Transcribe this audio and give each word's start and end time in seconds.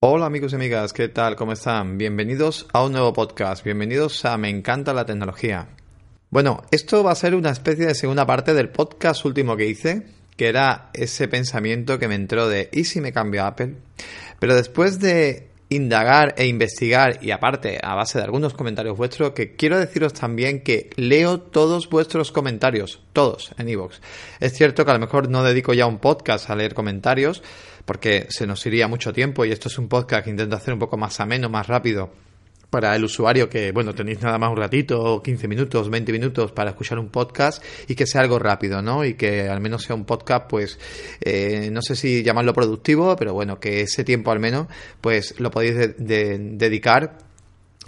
Hola 0.00 0.26
amigos 0.26 0.52
y 0.52 0.54
amigas, 0.54 0.92
¿qué 0.92 1.08
tal? 1.08 1.34
¿Cómo 1.34 1.50
están? 1.54 1.98
Bienvenidos 1.98 2.68
a 2.72 2.84
un 2.84 2.92
nuevo 2.92 3.12
podcast, 3.12 3.64
bienvenidos 3.64 4.24
a 4.24 4.38
Me 4.38 4.48
encanta 4.48 4.94
la 4.94 5.04
tecnología. 5.04 5.70
Bueno, 6.30 6.62
esto 6.70 7.02
va 7.02 7.10
a 7.10 7.16
ser 7.16 7.34
una 7.34 7.50
especie 7.50 7.84
de 7.84 7.96
segunda 7.96 8.24
parte 8.24 8.54
del 8.54 8.68
podcast 8.68 9.24
último 9.24 9.56
que 9.56 9.66
hice, 9.66 10.06
que 10.36 10.46
era 10.46 10.90
ese 10.92 11.26
pensamiento 11.26 11.98
que 11.98 12.06
me 12.06 12.14
entró 12.14 12.48
de 12.48 12.68
¿y 12.72 12.84
si 12.84 13.00
me 13.00 13.12
cambio 13.12 13.42
a 13.42 13.48
Apple? 13.48 13.74
Pero 14.38 14.54
después 14.54 15.00
de 15.00 15.47
indagar 15.70 16.34
e 16.38 16.46
investigar 16.46 17.18
y 17.22 17.30
aparte 17.30 17.78
a 17.82 17.94
base 17.94 18.18
de 18.18 18.24
algunos 18.24 18.54
comentarios 18.54 18.96
vuestros 18.96 19.32
que 19.32 19.54
quiero 19.54 19.78
deciros 19.78 20.14
también 20.14 20.62
que 20.62 20.90
leo 20.96 21.40
todos 21.40 21.88
vuestros 21.90 22.32
comentarios, 22.32 23.00
todos 23.12 23.52
en 23.58 23.68
iVoox. 23.68 24.00
Es 24.40 24.54
cierto 24.54 24.84
que 24.84 24.90
a 24.90 24.94
lo 24.94 25.00
mejor 25.00 25.28
no 25.28 25.42
dedico 25.42 25.74
ya 25.74 25.86
un 25.86 25.98
podcast 25.98 26.48
a 26.48 26.56
leer 26.56 26.74
comentarios, 26.74 27.42
porque 27.84 28.26
se 28.30 28.46
nos 28.46 28.64
iría 28.66 28.88
mucho 28.88 29.12
tiempo 29.12 29.44
y 29.44 29.52
esto 29.52 29.68
es 29.68 29.78
un 29.78 29.88
podcast 29.88 30.24
que 30.24 30.30
intento 30.30 30.56
hacer 30.56 30.74
un 30.74 30.80
poco 30.80 30.96
más 30.96 31.20
ameno, 31.20 31.48
más 31.48 31.66
rápido 31.66 32.10
para 32.70 32.94
el 32.94 33.04
usuario 33.04 33.48
que, 33.48 33.72
bueno, 33.72 33.94
tenéis 33.94 34.20
nada 34.20 34.38
más 34.38 34.50
un 34.50 34.56
ratito, 34.56 35.22
15 35.22 35.48
minutos, 35.48 35.88
20 35.88 36.12
minutos 36.12 36.52
para 36.52 36.70
escuchar 36.70 36.98
un 36.98 37.08
podcast 37.08 37.62
y 37.88 37.94
que 37.94 38.06
sea 38.06 38.20
algo 38.20 38.38
rápido, 38.38 38.82
¿no? 38.82 39.04
Y 39.04 39.14
que 39.14 39.48
al 39.48 39.60
menos 39.60 39.82
sea 39.82 39.96
un 39.96 40.04
podcast, 40.04 40.46
pues, 40.48 40.78
eh, 41.20 41.70
no 41.72 41.82
sé 41.82 41.96
si 41.96 42.22
llamarlo 42.22 42.52
productivo, 42.52 43.16
pero 43.16 43.32
bueno, 43.32 43.58
que 43.58 43.82
ese 43.82 44.04
tiempo 44.04 44.30
al 44.30 44.40
menos, 44.40 44.66
pues, 45.00 45.38
lo 45.38 45.50
podéis 45.50 45.94
dedicar 45.98 47.27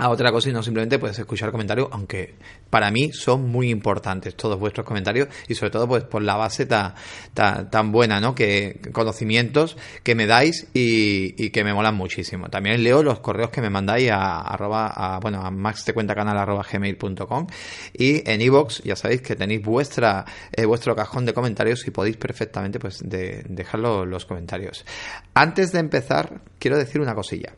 a 0.00 0.08
otra 0.08 0.32
cosa 0.32 0.48
y 0.48 0.52
no 0.52 0.62
simplemente 0.62 0.98
puedes 0.98 1.18
escuchar 1.18 1.50
comentarios, 1.50 1.88
aunque 1.92 2.34
para 2.70 2.90
mí 2.90 3.12
son 3.12 3.50
muy 3.50 3.68
importantes 3.68 4.34
todos 4.34 4.58
vuestros 4.58 4.86
comentarios 4.86 5.28
y 5.46 5.54
sobre 5.54 5.70
todo 5.70 5.86
pues 5.86 6.04
por 6.04 6.22
la 6.22 6.36
base 6.36 6.64
tan, 6.64 6.94
tan, 7.34 7.92
buena, 7.92 8.18
¿no? 8.18 8.34
Que 8.34 8.80
conocimientos 8.92 9.76
que 10.02 10.14
me 10.14 10.26
dais 10.26 10.68
y, 10.72 11.50
que 11.50 11.64
me 11.64 11.74
molan 11.74 11.96
muchísimo. 11.96 12.48
También 12.48 12.82
leo 12.82 13.02
los 13.02 13.20
correos 13.20 13.50
que 13.50 13.60
me 13.60 13.68
mandáis 13.68 14.10
a, 14.10 14.40
arroba, 14.40 14.86
a, 14.86 15.20
bueno, 15.20 15.44
a 15.44 15.50
maxtecuentacanal.gmail.com 15.50 17.46
y 17.92 18.28
en 18.30 18.40
iVoox 18.40 18.82
ya 18.82 18.96
sabéis 18.96 19.20
que 19.20 19.36
tenéis 19.36 19.62
vuestra 19.62 20.24
eh, 20.52 20.64
vuestro 20.64 20.96
cajón 20.96 21.26
de 21.26 21.34
comentarios 21.34 21.86
y 21.86 21.90
podéis 21.90 22.16
perfectamente 22.16 22.78
pues 22.78 23.00
de, 23.04 23.44
dejar 23.48 23.80
los 23.80 24.24
comentarios. 24.24 24.86
Antes 25.34 25.72
de 25.72 25.80
empezar, 25.80 26.40
quiero 26.58 26.78
decir 26.78 27.02
una 27.02 27.14
cosilla. 27.14 27.52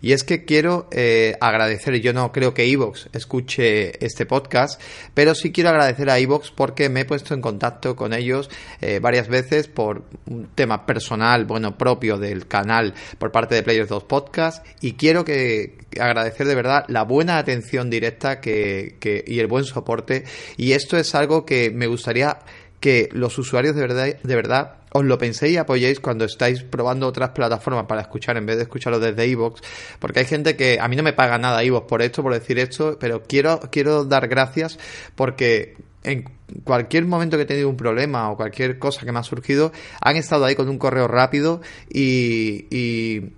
Y 0.00 0.12
es 0.12 0.24
que 0.24 0.44
quiero 0.44 0.88
eh, 0.90 1.36
agradecer, 1.40 2.00
yo 2.00 2.12
no 2.12 2.32
creo 2.32 2.54
que 2.54 2.70
Evox 2.70 3.08
escuche 3.12 4.04
este 4.04 4.26
podcast, 4.26 4.80
pero 5.14 5.34
sí 5.34 5.52
quiero 5.52 5.70
agradecer 5.70 6.10
a 6.10 6.18
Evox 6.18 6.50
porque 6.50 6.88
me 6.88 7.00
he 7.00 7.04
puesto 7.04 7.34
en 7.34 7.40
contacto 7.40 7.96
con 7.96 8.12
ellos 8.12 8.50
eh, 8.80 9.00
varias 9.00 9.28
veces 9.28 9.68
por 9.68 10.04
un 10.26 10.48
tema 10.54 10.86
personal, 10.86 11.44
bueno, 11.44 11.76
propio 11.76 12.18
del 12.18 12.46
canal 12.46 12.94
por 13.18 13.32
parte 13.32 13.54
de 13.54 13.62
Players 13.62 13.88
2 13.88 14.04
Podcast. 14.04 14.64
Y 14.80 14.94
quiero 14.94 15.24
que 15.24 15.78
agradecer 16.00 16.46
de 16.46 16.54
verdad 16.54 16.84
la 16.88 17.04
buena 17.04 17.38
atención 17.38 17.90
directa 17.90 18.40
que, 18.40 18.96
que, 19.00 19.24
y 19.26 19.40
el 19.40 19.46
buen 19.46 19.64
soporte. 19.64 20.24
Y 20.56 20.72
esto 20.72 20.96
es 20.96 21.14
algo 21.14 21.44
que 21.44 21.70
me 21.70 21.86
gustaría 21.86 22.38
que 22.80 23.08
los 23.12 23.38
usuarios 23.38 23.74
de 23.74 23.80
verdad, 23.80 24.06
de 24.22 24.34
verdad 24.34 24.74
os 24.92 25.04
lo 25.04 25.18
penséis 25.18 25.54
y 25.54 25.56
apoyéis 25.58 26.00
cuando 26.00 26.24
estáis 26.24 26.62
probando 26.62 27.06
otras 27.06 27.30
plataformas 27.30 27.86
para 27.86 28.00
escuchar 28.00 28.36
en 28.36 28.46
vez 28.46 28.56
de 28.56 28.62
escucharlo 28.62 28.98
desde 28.98 29.26
iVoox, 29.26 29.60
porque 29.98 30.20
hay 30.20 30.26
gente 30.26 30.56
que 30.56 30.78
a 30.80 30.88
mí 30.88 30.96
no 30.96 31.02
me 31.02 31.12
paga 31.12 31.38
nada 31.38 31.62
iVoox 31.64 31.86
por 31.86 32.02
esto, 32.02 32.22
por 32.22 32.32
decir 32.32 32.58
esto, 32.58 32.96
pero 32.98 33.22
quiero, 33.22 33.60
quiero 33.70 34.04
dar 34.04 34.28
gracias 34.28 34.78
porque 35.14 35.76
en 36.04 36.37
cualquier 36.64 37.06
momento 37.06 37.36
que 37.36 37.42
he 37.42 37.46
tenido 37.46 37.68
un 37.68 37.76
problema 37.76 38.30
o 38.30 38.36
cualquier 38.36 38.78
cosa 38.78 39.04
que 39.04 39.12
me 39.12 39.18
ha 39.18 39.22
surgido, 39.22 39.72
han 40.00 40.16
estado 40.16 40.44
ahí 40.44 40.54
con 40.54 40.68
un 40.68 40.78
correo 40.78 41.08
rápido 41.08 41.60
y, 41.90 42.66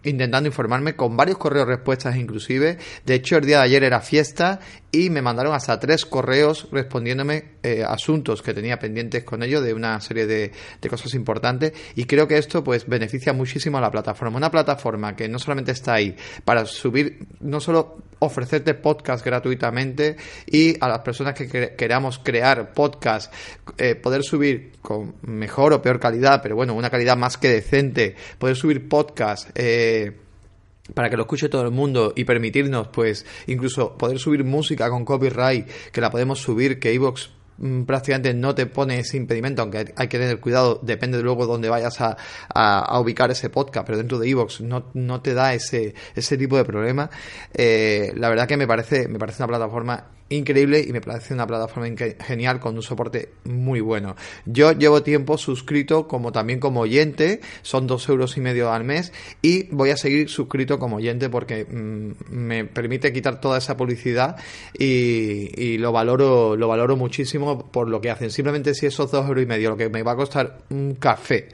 intentando 0.04 0.48
informarme 0.48 0.94
con 0.94 1.16
varios 1.16 1.38
correos 1.38 1.66
respuestas 1.66 2.16
inclusive. 2.16 2.78
De 3.04 3.14
hecho, 3.14 3.36
el 3.36 3.46
día 3.46 3.58
de 3.58 3.64
ayer 3.64 3.84
era 3.84 4.00
fiesta 4.00 4.60
y 4.92 5.10
me 5.10 5.22
mandaron 5.22 5.54
hasta 5.54 5.78
tres 5.78 6.04
correos 6.04 6.68
respondiéndome 6.72 7.44
eh, 7.62 7.84
asuntos 7.86 8.42
que 8.42 8.54
tenía 8.54 8.78
pendientes 8.78 9.22
con 9.24 9.42
ellos 9.42 9.62
de 9.62 9.74
una 9.74 10.00
serie 10.00 10.26
de, 10.26 10.50
cosas 10.88 11.14
importantes 11.14 11.72
y 11.94 12.04
creo 12.04 12.26
que 12.26 12.36
esto 12.36 12.64
pues 12.64 12.88
beneficia 12.88 13.32
muchísimo 13.32 13.78
a 13.78 13.80
la 13.80 13.90
plataforma. 13.90 14.36
Una 14.36 14.50
plataforma 14.50 15.14
que 15.14 15.28
no 15.28 15.38
solamente 15.38 15.72
está 15.72 15.94
ahí 15.94 16.16
para 16.44 16.64
subir, 16.64 17.26
no 17.40 17.60
solo 17.60 17.98
ofrecerte 18.18 18.74
podcast 18.74 19.24
gratuitamente 19.24 20.16
y 20.46 20.76
a 20.82 20.88
las 20.88 20.98
personas 21.00 21.34
que 21.34 21.74
queramos 21.76 22.18
crear 22.18 22.72
podcast 22.74 22.99
eh, 23.78 23.94
poder 23.94 24.22
subir 24.22 24.72
con 24.82 25.14
mejor 25.22 25.72
o 25.72 25.82
peor 25.82 25.98
calidad, 25.98 26.40
pero 26.42 26.56
bueno, 26.56 26.74
una 26.74 26.90
calidad 26.90 27.16
más 27.16 27.36
que 27.36 27.48
decente, 27.48 28.14
poder 28.38 28.56
subir 28.56 28.88
podcast. 28.88 29.50
Eh, 29.54 30.12
para 30.94 31.08
que 31.10 31.16
lo 31.16 31.22
escuche 31.22 31.48
todo 31.48 31.62
el 31.62 31.70
mundo 31.70 32.12
y 32.16 32.24
permitirnos, 32.24 32.88
pues, 32.88 33.24
incluso 33.46 33.96
poder 33.96 34.18
subir 34.18 34.44
música 34.44 34.88
con 34.88 35.04
copyright, 35.04 35.68
que 35.92 36.00
la 36.00 36.10
podemos 36.10 36.40
subir, 36.40 36.78
que 36.78 36.92
Evox 36.92 37.30
mm, 37.58 37.82
prácticamente 37.82 38.34
no 38.34 38.54
te 38.54 38.66
pone 38.66 38.98
ese 38.98 39.16
impedimento, 39.16 39.62
aunque 39.62 39.92
hay 39.94 40.08
que 40.08 40.18
tener 40.18 40.40
cuidado, 40.40 40.80
depende 40.82 41.18
de 41.18 41.22
luego 41.22 41.46
dónde 41.46 41.68
vayas 41.68 42.00
a, 42.00 42.16
a, 42.52 43.00
ubicar 43.00 43.30
ese 43.30 43.50
podcast, 43.50 43.86
pero 43.86 43.98
dentro 43.98 44.18
de 44.18 44.28
Evox 44.28 44.60
no, 44.60 44.86
no 44.94 45.20
te 45.20 45.34
da 45.34 45.54
ese, 45.54 45.94
ese 46.14 46.36
tipo 46.36 46.56
de 46.56 46.64
problema. 46.64 47.10
Eh, 47.52 48.12
la 48.16 48.28
verdad 48.28 48.48
que 48.48 48.56
me 48.56 48.66
parece, 48.66 49.08
me 49.08 49.18
parece 49.18 49.42
una 49.42 49.48
plataforma 49.48 50.19
increíble 50.30 50.84
y 50.86 50.92
me 50.92 51.00
parece 51.00 51.34
una 51.34 51.46
plataforma 51.46 51.88
genial 52.20 52.60
con 52.60 52.76
un 52.76 52.82
soporte 52.82 53.30
muy 53.44 53.80
bueno. 53.80 54.16
Yo 54.46 54.72
llevo 54.72 55.02
tiempo 55.02 55.36
suscrito 55.36 56.08
como 56.08 56.32
también 56.32 56.60
como 56.60 56.80
oyente, 56.80 57.40
son 57.62 57.86
dos 57.86 58.08
euros 58.08 58.36
y 58.36 58.40
medio 58.40 58.72
al 58.72 58.84
mes 58.84 59.12
y 59.42 59.64
voy 59.74 59.90
a 59.90 59.96
seguir 59.96 60.28
suscrito 60.28 60.78
como 60.78 60.96
oyente 60.96 61.28
porque 61.28 61.64
mm, 61.64 62.34
me 62.34 62.64
permite 62.64 63.12
quitar 63.12 63.40
toda 63.40 63.58
esa 63.58 63.76
publicidad 63.76 64.36
y, 64.78 65.78
lo 65.78 65.92
valoro, 65.92 66.56
lo 66.56 66.68
valoro 66.68 66.96
muchísimo 66.96 67.70
por 67.70 67.88
lo 67.88 68.00
que 68.00 68.10
hacen. 68.10 68.30
Simplemente 68.30 68.74
si 68.74 68.86
esos 68.86 69.10
dos 69.10 69.26
euros 69.26 69.42
y 69.42 69.46
medio, 69.46 69.70
lo 69.70 69.76
que 69.76 69.88
me 69.88 70.02
va 70.02 70.12
a 70.12 70.16
costar 70.16 70.58
un 70.70 70.94
café 70.94 71.48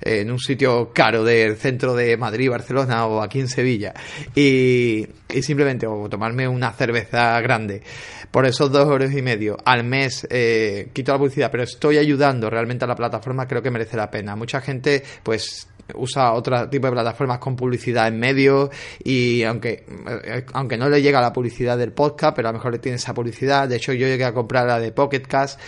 en 0.00 0.30
un 0.30 0.38
sitio 0.38 0.90
caro 0.92 1.22
del 1.22 1.56
centro 1.56 1.94
de 1.94 2.16
Madrid, 2.16 2.50
Barcelona 2.50 3.06
o 3.06 3.20
aquí 3.20 3.40
en 3.40 3.48
Sevilla 3.48 3.92
y, 4.34 5.06
y 5.32 5.42
simplemente 5.42 5.86
o 5.86 6.08
tomarme 6.08 6.46
una 6.48 6.72
cerveza 6.72 7.40
grande 7.40 7.82
por 8.30 8.46
esos 8.46 8.72
dos 8.72 8.88
euros 8.88 9.12
y 9.12 9.22
medio 9.22 9.56
al 9.64 9.84
mes 9.84 10.26
eh, 10.30 10.88
quito 10.92 11.12
la 11.12 11.18
publicidad, 11.18 11.50
pero 11.50 11.62
estoy 11.62 11.98
ayudando 11.98 12.48
realmente 12.48 12.84
a 12.84 12.88
la 12.88 12.94
plataforma, 12.94 13.46
creo 13.46 13.62
que 13.62 13.70
merece 13.70 13.96
la 13.96 14.10
pena. 14.10 14.34
Mucha 14.36 14.60
gente, 14.60 15.02
pues 15.22 15.68
usa 15.94 16.32
otro 16.32 16.68
tipo 16.68 16.86
de 16.86 16.92
plataformas 16.92 17.38
con 17.38 17.56
publicidad 17.56 18.08
en 18.08 18.18
medio 18.18 18.70
y 19.04 19.42
aunque 19.42 19.84
eh, 20.24 20.46
aunque 20.52 20.76
no 20.76 20.88
le 20.88 21.02
llega 21.02 21.20
la 21.20 21.32
publicidad 21.32 21.76
del 21.76 21.92
podcast, 21.92 22.34
pero 22.34 22.48
a 22.48 22.52
lo 22.52 22.58
mejor 22.58 22.72
le 22.72 22.78
tiene 22.78 22.96
esa 22.96 23.14
publicidad. 23.14 23.68
De 23.68 23.76
hecho, 23.76 23.92
yo 23.92 24.06
llegué 24.06 24.24
a 24.24 24.32
comprar 24.32 24.66
la 24.66 24.80
de 24.80 24.92
Pocket 24.92 25.22
Cast, 25.22 25.60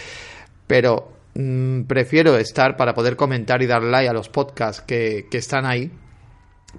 pero 0.67 1.13
mm, 1.35 1.83
prefiero 1.83 2.39
estar 2.39 2.77
para 2.77 2.95
poder 2.95 3.17
comentar 3.17 3.63
y 3.63 3.67
dar 3.67 3.83
like 3.83 4.09
a 4.09 4.13
los 4.13 4.29
podcasts 4.29 4.83
que, 4.87 5.27
que 5.31 5.39
están 5.39 5.67
ahí 5.67 5.91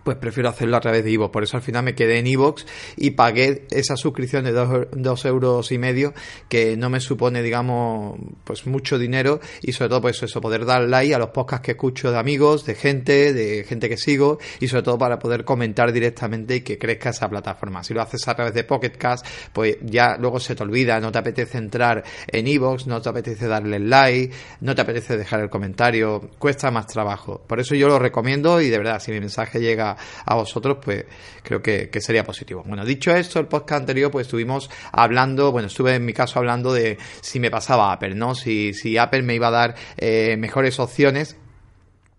pues 0.03 0.17
prefiero 0.17 0.49
hacerlo 0.49 0.77
a 0.77 0.79
través 0.79 1.03
de 1.03 1.13
Evox. 1.13 1.31
Por 1.31 1.43
eso 1.43 1.57
al 1.57 1.63
final 1.63 1.83
me 1.83 1.95
quedé 1.95 2.19
en 2.19 2.27
Evox 2.27 2.65
y 2.97 3.11
pagué 3.11 3.65
esa 3.71 3.95
suscripción 3.95 4.43
de 4.45 4.51
dos, 4.51 5.25
euros 5.25 5.71
y 5.71 5.77
medio 5.77 6.13
que 6.49 6.77
no 6.77 6.89
me 6.89 6.99
supone, 6.99 7.41
digamos, 7.41 8.17
pues 8.43 8.67
mucho 8.67 8.97
dinero 8.97 9.39
y 9.61 9.71
sobre 9.71 9.89
todo 9.89 10.01
pues 10.01 10.21
eso, 10.23 10.41
poder 10.41 10.65
dar 10.65 10.83
like 10.83 11.13
a 11.13 11.19
los 11.19 11.29
podcasts 11.29 11.65
que 11.65 11.71
escucho 11.71 12.11
de 12.11 12.19
amigos, 12.19 12.65
de 12.65 12.75
gente, 12.75 13.33
de 13.33 13.63
gente 13.63 13.89
que 13.89 13.97
sigo 13.97 14.39
y 14.59 14.67
sobre 14.67 14.83
todo 14.83 14.97
para 14.97 15.19
poder 15.19 15.43
comentar 15.43 15.91
directamente 15.91 16.57
y 16.57 16.61
que 16.61 16.77
crezca 16.77 17.09
esa 17.09 17.29
plataforma. 17.29 17.83
Si 17.83 17.93
lo 17.93 18.01
haces 18.01 18.27
a 18.27 18.35
través 18.35 18.53
de 18.53 18.63
Pocketcast, 18.63 19.25
pues 19.53 19.77
ya 19.81 20.17
luego 20.17 20.39
se 20.39 20.55
te 20.55 20.63
olvida, 20.63 20.99
no 20.99 21.11
te 21.11 21.19
apetece 21.19 21.57
entrar 21.57 22.03
en 22.27 22.47
Evox, 22.47 22.87
no 22.87 23.01
te 23.01 23.09
apetece 23.09 23.47
darle 23.47 23.79
like, 23.79 24.33
no 24.61 24.75
te 24.75 24.81
apetece 24.81 25.17
dejar 25.17 25.41
el 25.41 25.49
comentario, 25.49 26.29
cuesta 26.39 26.71
más 26.71 26.87
trabajo. 26.87 27.41
Por 27.47 27.59
eso 27.59 27.75
yo 27.75 27.87
lo 27.87 27.99
recomiendo 27.99 28.61
y 28.61 28.69
de 28.69 28.77
verdad, 28.77 28.99
si 28.99 29.11
mi 29.11 29.19
mensaje 29.19 29.59
llega 29.59 29.84
a, 29.91 30.35
vosotros, 30.35 30.77
pues 30.81 31.05
creo 31.43 31.61
que, 31.61 31.89
sería 31.99 32.23
positivo. 32.23 32.63
Bueno, 32.65 32.85
dicho 32.85 33.11
esto, 33.11 33.39
el 33.39 33.47
podcast 33.47 33.81
anterior, 33.81 34.11
pues 34.11 34.27
estuvimos 34.27 34.69
hablando, 34.91 35.51
bueno, 35.51 35.67
estuve 35.67 35.95
en 35.95 36.05
mi 36.05 36.13
caso 36.13 36.39
hablando 36.39 36.73
de 36.73 36.97
si 37.21 37.39
me 37.39 37.49
pasaba 37.51 37.91
Apple, 37.91 38.15
¿no? 38.15 38.35
Si, 38.35 38.73
si 38.73 38.97
Apple 38.97 39.21
me 39.23 39.35
iba 39.35 39.47
a 39.47 39.51
dar 39.51 39.75
eh, 39.97 40.35
mejores 40.37 40.79
opciones 40.79 41.37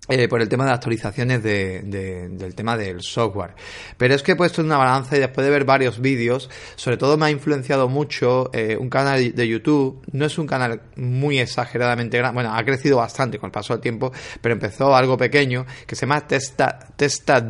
eh, 0.08 0.28
por 0.28 0.40
el 0.40 0.48
tema 0.48 0.64
de 0.64 0.70
las 0.70 0.78
actualizaciones 0.78 1.42
de, 1.42 1.82
del 1.82 2.54
tema 2.54 2.76
del 2.76 3.02
software. 3.02 3.54
Pero 3.96 4.14
es 4.14 4.22
que 4.22 4.32
he 4.32 4.36
puesto 4.36 4.60
en 4.60 4.68
una 4.68 4.78
balanza 4.78 5.16
y 5.16 5.20
después 5.20 5.44
de 5.44 5.50
ver 5.50 5.64
varios 5.64 6.00
vídeos, 6.00 6.48
sobre 6.76 6.96
todo 6.96 7.16
me 7.16 7.26
ha 7.26 7.30
influenciado 7.30 7.88
mucho 7.88 8.50
eh, 8.52 8.76
un 8.78 8.88
canal 8.88 9.34
de 9.34 9.48
YouTube. 9.48 10.02
No 10.12 10.26
es 10.26 10.38
un 10.38 10.46
canal 10.46 10.82
muy 10.96 11.38
exageradamente 11.38 12.18
grande, 12.18 12.34
bueno, 12.34 12.54
ha 12.54 12.64
crecido 12.64 12.98
bastante 12.98 13.38
con 13.38 13.48
el 13.48 13.52
paso 13.52 13.72
del 13.74 13.80
tiempo, 13.80 14.12
pero 14.40 14.52
empezó 14.54 14.94
algo 14.94 15.16
pequeño 15.16 15.66
que 15.86 15.96
se 15.96 16.02
llama 16.02 16.26
Testa, 16.26 16.78
Testa 16.96 17.40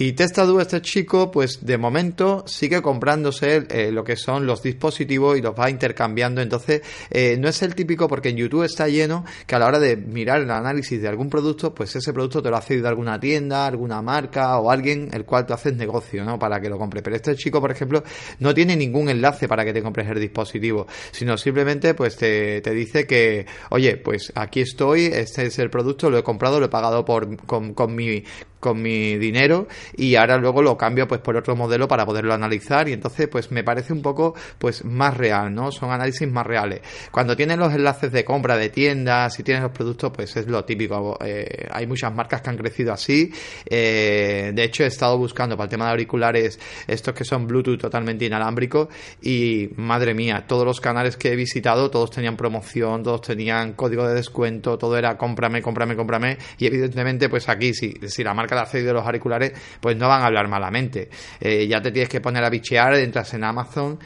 Y 0.00 0.12
Testadu, 0.12 0.60
este 0.60 0.80
chico, 0.80 1.28
pues 1.32 1.66
de 1.66 1.76
momento 1.76 2.44
sigue 2.46 2.80
comprándose 2.80 3.66
eh, 3.68 3.90
lo 3.90 4.04
que 4.04 4.14
son 4.14 4.46
los 4.46 4.62
dispositivos 4.62 5.36
y 5.36 5.42
los 5.42 5.58
va 5.58 5.70
intercambiando. 5.70 6.40
Entonces, 6.40 6.82
eh, 7.10 7.36
no 7.36 7.48
es 7.48 7.60
el 7.62 7.74
típico, 7.74 8.06
porque 8.06 8.28
en 8.28 8.36
YouTube 8.36 8.62
está 8.62 8.86
lleno 8.86 9.24
que 9.44 9.56
a 9.56 9.58
la 9.58 9.66
hora 9.66 9.80
de 9.80 9.96
mirar 9.96 10.40
el 10.40 10.52
análisis 10.52 11.02
de 11.02 11.08
algún 11.08 11.28
producto, 11.28 11.74
pues 11.74 11.96
ese 11.96 12.12
producto 12.12 12.40
te 12.40 12.48
lo 12.48 12.56
ha 12.56 12.60
cedido 12.60 12.86
alguna 12.86 13.18
tienda, 13.18 13.66
alguna 13.66 14.00
marca 14.00 14.56
o 14.60 14.70
alguien 14.70 15.08
el 15.12 15.24
cual 15.24 15.46
tú 15.46 15.54
haces 15.54 15.74
negocio, 15.74 16.24
¿no? 16.24 16.38
Para 16.38 16.60
que 16.60 16.68
lo 16.68 16.78
compre. 16.78 17.02
Pero 17.02 17.16
este 17.16 17.34
chico, 17.34 17.60
por 17.60 17.72
ejemplo, 17.72 18.04
no 18.38 18.54
tiene 18.54 18.76
ningún 18.76 19.08
enlace 19.08 19.48
para 19.48 19.64
que 19.64 19.72
te 19.72 19.82
compres 19.82 20.08
el 20.08 20.20
dispositivo, 20.20 20.86
sino 21.10 21.36
simplemente, 21.36 21.94
pues 21.94 22.16
te, 22.16 22.60
te 22.60 22.70
dice 22.70 23.04
que, 23.04 23.46
oye, 23.70 23.96
pues 23.96 24.32
aquí 24.36 24.60
estoy, 24.60 25.06
este 25.06 25.46
es 25.46 25.58
el 25.58 25.70
producto, 25.70 26.08
lo 26.08 26.18
he 26.18 26.22
comprado, 26.22 26.60
lo 26.60 26.66
he 26.66 26.70
pagado 26.70 27.04
por, 27.04 27.36
con, 27.46 27.74
con 27.74 27.96
mi 27.96 28.22
con 28.60 28.82
mi 28.82 29.16
dinero 29.16 29.68
y 29.96 30.14
ahora 30.16 30.36
luego 30.36 30.62
lo 30.62 30.76
cambio 30.76 31.06
pues 31.06 31.20
por 31.20 31.36
otro 31.36 31.56
modelo 31.56 31.88
para 31.88 32.04
poderlo 32.04 32.34
analizar 32.34 32.88
y 32.88 32.92
entonces 32.92 33.28
pues 33.28 33.50
me 33.50 33.64
parece 33.64 33.92
un 33.92 34.02
poco 34.02 34.34
pues 34.58 34.84
más 34.84 35.16
real, 35.16 35.54
¿no? 35.54 35.70
Son 35.72 35.90
análisis 35.90 36.28
más 36.28 36.46
reales. 36.46 36.80
Cuando 37.10 37.36
tienen 37.36 37.58
los 37.58 37.72
enlaces 37.72 38.12
de 38.12 38.24
compra 38.24 38.56
de 38.56 38.68
tiendas 38.68 39.38
y 39.38 39.42
tienes 39.42 39.62
los 39.62 39.72
productos 39.72 40.12
pues 40.14 40.36
es 40.36 40.46
lo 40.46 40.64
típico. 40.64 41.18
Eh, 41.24 41.66
hay 41.70 41.86
muchas 41.86 42.14
marcas 42.14 42.42
que 42.42 42.50
han 42.50 42.56
crecido 42.56 42.92
así. 42.92 43.32
Eh, 43.66 44.52
de 44.54 44.64
hecho 44.64 44.84
he 44.84 44.86
estado 44.86 45.18
buscando 45.18 45.56
para 45.56 45.64
el 45.64 45.70
tema 45.70 45.86
de 45.86 45.90
auriculares 45.92 46.58
estos 46.86 47.14
que 47.14 47.24
son 47.24 47.46
Bluetooth 47.46 47.78
totalmente 47.78 48.24
inalámbricos 48.24 48.88
y 49.22 49.70
madre 49.76 50.14
mía, 50.14 50.44
todos 50.46 50.64
los 50.64 50.80
canales 50.80 51.16
que 51.16 51.32
he 51.32 51.36
visitado 51.36 51.90
todos 51.90 52.10
tenían 52.10 52.36
promoción, 52.36 53.02
todos 53.02 53.22
tenían 53.22 53.74
código 53.74 54.06
de 54.06 54.14
descuento, 54.14 54.78
todo 54.78 54.96
era 54.96 55.16
cómprame, 55.16 55.62
cómprame, 55.62 55.96
cómprame 55.96 56.38
y 56.58 56.66
evidentemente 56.66 57.28
pues 57.28 57.48
aquí 57.48 57.74
si, 57.74 57.94
si 58.06 58.24
la 58.24 58.34
marca 58.34 58.47
marca 58.48 58.78
de 58.78 58.82
de 58.82 58.92
los 58.92 59.04
auriculares, 59.04 59.52
pues 59.80 59.96
no 59.96 60.08
van 60.08 60.22
a 60.22 60.26
hablar 60.26 60.48
malamente. 60.48 61.10
Eh, 61.40 61.66
ya 61.66 61.80
te 61.80 61.90
tienes 61.90 62.08
que 62.08 62.20
poner 62.20 62.44
a 62.44 62.50
bichear, 62.50 62.94
entras 62.94 63.34
en 63.34 63.44
Amazon, 63.44 63.98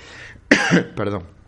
perdón 0.96 1.41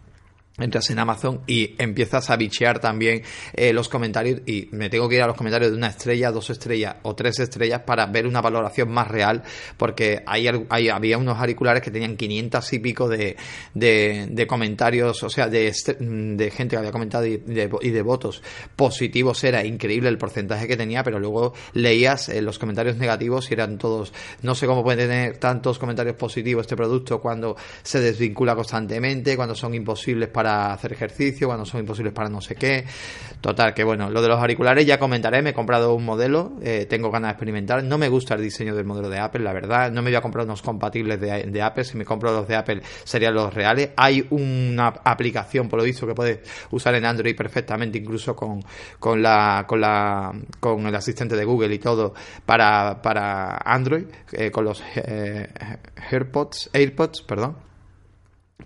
entras 0.56 0.88
en 0.90 1.00
Amazon 1.00 1.40
y 1.48 1.74
empiezas 1.78 2.30
a 2.30 2.36
bichear 2.36 2.78
también 2.78 3.22
eh, 3.54 3.72
los 3.72 3.88
comentarios 3.88 4.42
y 4.46 4.68
me 4.70 4.88
tengo 4.88 5.08
que 5.08 5.16
ir 5.16 5.22
a 5.22 5.26
los 5.26 5.36
comentarios 5.36 5.72
de 5.72 5.76
una 5.76 5.88
estrella, 5.88 6.30
dos 6.30 6.48
estrellas 6.48 6.96
o 7.02 7.16
tres 7.16 7.40
estrellas 7.40 7.82
para 7.84 8.06
ver 8.06 8.24
una 8.26 8.40
valoración 8.40 8.88
más 8.90 9.08
real 9.08 9.42
porque 9.76 10.22
hay, 10.26 10.46
había 10.46 11.18
unos 11.18 11.38
auriculares 11.38 11.82
que 11.82 11.90
tenían 11.90 12.16
500 12.16 12.72
y 12.72 12.78
pico 12.78 13.08
de, 13.08 13.36
de, 13.74 14.46
comentarios, 14.46 15.24
o 15.24 15.30
sea, 15.30 15.48
de, 15.48 15.74
de, 15.98 16.50
gente 16.50 16.76
que 16.76 16.78
había 16.78 16.92
comentado 16.92 17.26
y 17.26 17.38
de, 17.38 18.02
votos 18.02 18.42
positivos, 18.76 19.42
era 19.42 19.64
increíble 19.64 20.08
el 20.08 20.18
porcentaje 20.18 20.68
que 20.68 20.76
tenía, 20.76 21.02
pero 21.02 21.18
luego 21.18 21.54
leías 21.72 22.28
eh, 22.28 22.42
los 22.42 22.58
comentarios 22.58 22.96
negativos 22.96 23.50
y 23.50 23.54
eran 23.54 23.78
todos, 23.78 24.12
no 24.42 24.54
sé 24.54 24.66
cómo 24.66 24.84
puede 24.84 25.08
tener 25.08 25.38
tantos 25.38 25.78
comentarios 25.78 26.14
positivos 26.16 26.64
este 26.64 26.76
producto 26.76 27.20
cuando 27.20 27.56
se 27.82 28.00
desvincula 28.00 28.54
constantemente, 28.54 29.36
cuando 29.36 29.54
son 29.54 29.74
imposibles 29.74 30.28
para 30.28 30.43
para 30.44 30.74
hacer 30.74 30.92
ejercicio, 30.92 31.46
cuando 31.46 31.64
son 31.64 31.80
imposibles 31.80 32.12
para 32.12 32.28
no 32.28 32.42
sé 32.42 32.54
qué. 32.54 32.84
Total, 33.40 33.72
que 33.72 33.82
bueno, 33.82 34.10
lo 34.10 34.20
de 34.20 34.28
los 34.28 34.38
auriculares 34.38 34.84
ya 34.84 34.98
comentaré, 34.98 35.40
me 35.40 35.50
he 35.50 35.54
comprado 35.54 35.94
un 35.94 36.04
modelo, 36.04 36.52
eh, 36.62 36.86
tengo 36.86 37.10
ganas 37.10 37.28
de 37.28 37.32
experimentar, 37.32 37.82
no 37.82 37.96
me 37.96 38.08
gusta 38.08 38.34
el 38.34 38.42
diseño 38.42 38.74
del 38.74 38.84
modelo 38.84 39.08
de 39.08 39.18
Apple, 39.18 39.42
la 39.42 39.54
verdad, 39.54 39.90
no 39.90 40.02
me 40.02 40.10
voy 40.10 40.16
a 40.16 40.20
comprar 40.20 40.44
unos 40.44 40.60
compatibles 40.60 41.18
de, 41.18 41.62
Apple, 41.62 41.84
si 41.84 41.96
me 41.96 42.04
compro 42.04 42.30
los 42.32 42.46
de 42.46 42.56
Apple 42.56 42.82
serían 43.04 43.34
los 43.34 43.54
reales. 43.54 43.90
Hay 43.96 44.26
una 44.30 44.88
aplicación, 44.88 45.68
por 45.68 45.78
lo 45.78 45.84
visto, 45.86 46.06
que 46.06 46.14
puedes 46.14 46.40
usar 46.70 46.94
en 46.94 47.06
Android 47.06 47.34
perfectamente, 47.34 47.96
incluso 47.96 48.36
con, 48.36 48.60
con 48.98 49.22
la, 49.22 49.64
con 49.66 49.80
la, 49.80 50.30
con 50.60 50.86
el 50.86 50.94
asistente 50.94 51.36
de 51.36 51.44
Google 51.46 51.74
y 51.74 51.78
todo 51.78 52.12
para, 52.44 53.00
para 53.00 53.56
Android, 53.64 54.04
eh, 54.32 54.50
con 54.50 54.66
los 54.66 54.82
eh, 54.96 55.48
AirPods, 56.10 56.68
AirPods, 56.74 57.22
perdón. 57.22 57.56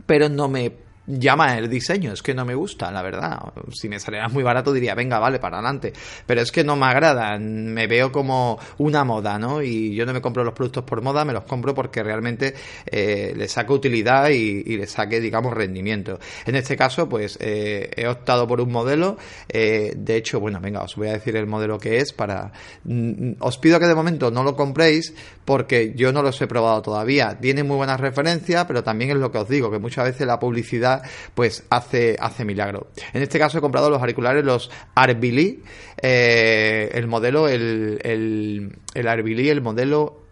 Pero 0.07 0.29
no 0.29 0.49
me 0.49 0.88
llama 1.09 1.57
el 1.57 1.69
diseño, 1.69 2.13
es 2.13 2.23
que 2.23 2.35
no 2.35 2.45
me 2.45 2.55
gusta, 2.55 2.91
la 2.91 3.03
verdad. 3.03 3.39
Si 3.73 3.89
me 3.89 3.99
saliera 3.99 4.29
muy 4.29 4.43
barato 4.43 4.73
diría, 4.73 4.95
venga, 4.95 5.19
vale, 5.19 5.39
para 5.39 5.59
adelante. 5.59 5.93
Pero 6.27 6.43
es 6.43 6.53
que 6.53 6.63
no 6.65 6.77
me 6.77 6.87
agrada, 6.87 7.39
me 7.39 7.87
veo 7.87 8.13
como 8.13 8.59
una 8.79 9.05
moda, 9.05 9.39
¿no? 9.39 9.63
Y 9.63 9.95
yo 9.95 10.05
no 10.05 10.13
me 10.13 10.21
compro 10.21 10.45
los 10.45 10.55
productos 10.55 10.85
por 10.85 11.03
moda, 11.03 11.25
me 11.25 11.33
los 11.33 11.45
compro 11.45 11.75
porque 11.75 12.03
realmente 12.03 12.55
eh, 12.87 13.33
le 13.37 13.49
saco 13.49 13.75
utilidad 13.75 14.29
y, 14.29 14.77
le 14.77 14.87
saque, 14.87 15.21
digamos, 15.21 15.55
rendimiento. 15.55 16.19
En 16.45 16.55
este 16.55 16.77
caso, 16.77 17.09
pues 17.09 17.39
eh, 17.41 17.91
he 17.97 18.07
optado 18.07 18.47
por 18.47 18.61
un 18.61 18.71
modelo, 18.71 19.17
eh, 19.49 19.95
de 19.97 20.17
hecho, 20.17 20.41
bueno, 20.41 20.61
venga, 20.61 20.83
os 20.83 20.97
voy 20.97 21.09
a 21.09 21.13
decir 21.13 21.37
el 21.37 21.47
modelo 21.47 21.79
que 21.79 21.99
es 21.99 22.13
para... 22.13 22.53
Mm, 22.85 23.33
os 23.41 23.59
pido 23.59 23.81
que 23.81 23.87
de 23.87 23.95
momento 23.95 24.31
no 24.31 24.43
lo 24.43 24.55
compréis 24.55 25.15
porque 25.45 25.95
yo 25.97 26.13
no 26.13 26.23
los 26.23 26.41
he 26.43 26.47
probado 26.47 26.83
todavía. 26.83 27.39
Tiene 27.41 27.63
muy 27.63 27.77
buenas 27.77 28.01
referencias, 28.01 28.67
pero 28.67 28.85
también 28.85 29.11
es 29.13 29.17
lo 29.17 29.33
que 29.33 29.39
os 29.39 29.49
digo, 29.49 29.71
que 29.71 29.79
muchas 29.79 30.05
veces 30.05 30.27
la 30.27 30.39
publicidad 30.39 30.98
pues 31.35 31.65
hace, 31.71 32.17
hace 32.21 32.45
milagro. 32.45 32.89
En 33.13 33.23
este 33.23 33.39
caso 33.39 33.59
he 33.59 33.61
comprado 33.61 33.91
los 33.91 34.01
auriculares, 34.01 34.45
los 34.45 34.71
Arbili, 34.95 35.63
eh, 36.01 36.91
el 36.93 37.07
modelo, 37.07 37.49
el, 37.49 37.99
el, 38.03 38.79
el 38.95 39.09
el 39.49 39.61
modelo, 39.63 40.23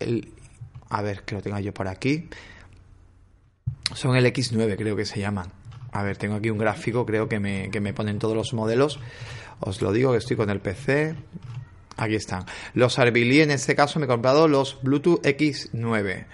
el, 0.00 0.28
a 0.90 1.02
ver, 1.02 1.22
que 1.22 1.34
lo 1.34 1.42
tengo 1.42 1.58
yo 1.58 1.72
por 1.72 1.88
aquí. 1.88 2.28
Son 3.94 4.16
el 4.16 4.26
X9, 4.26 4.76
creo 4.76 4.96
que 4.96 5.04
se 5.04 5.20
llaman. 5.20 5.52
A 5.92 6.02
ver, 6.02 6.16
tengo 6.16 6.36
aquí 6.36 6.50
un 6.50 6.58
gráfico, 6.58 7.06
creo 7.06 7.28
que 7.28 7.40
me, 7.40 7.70
que 7.70 7.80
me 7.80 7.94
ponen 7.94 8.18
todos 8.18 8.36
los 8.36 8.52
modelos. 8.52 8.98
Os 9.60 9.80
lo 9.80 9.92
digo 9.92 10.12
que 10.12 10.18
estoy 10.18 10.36
con 10.36 10.50
el 10.50 10.60
PC. 10.60 11.14
Aquí 11.96 12.14
están. 12.14 12.44
Los 12.74 12.98
Arbili, 12.98 13.40
en 13.40 13.50
este 13.50 13.74
caso 13.74 13.98
me 13.98 14.04
he 14.04 14.08
comprado 14.08 14.48
los 14.48 14.78
Bluetooth 14.82 15.22
X9. 15.22 16.26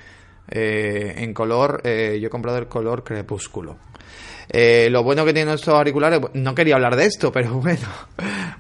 Eh, 0.54 1.14
en 1.16 1.32
color, 1.32 1.81
eh, 1.82 2.19
yo 2.20 2.26
he 2.26 2.31
comprado 2.31 2.58
el 2.58 2.66
color 2.66 3.02
crepúsculo. 3.02 3.78
Eh, 4.50 4.88
lo 4.90 5.02
bueno 5.02 5.25
que 5.25 5.32
tienen 5.32 5.54
estos 5.54 5.72
auriculares, 5.72 6.20
no 6.34 6.54
quería 6.54 6.75
hablar 6.75 6.94
de 6.94 7.06
esto, 7.06 7.32
pero 7.32 7.54
bueno, 7.60 7.88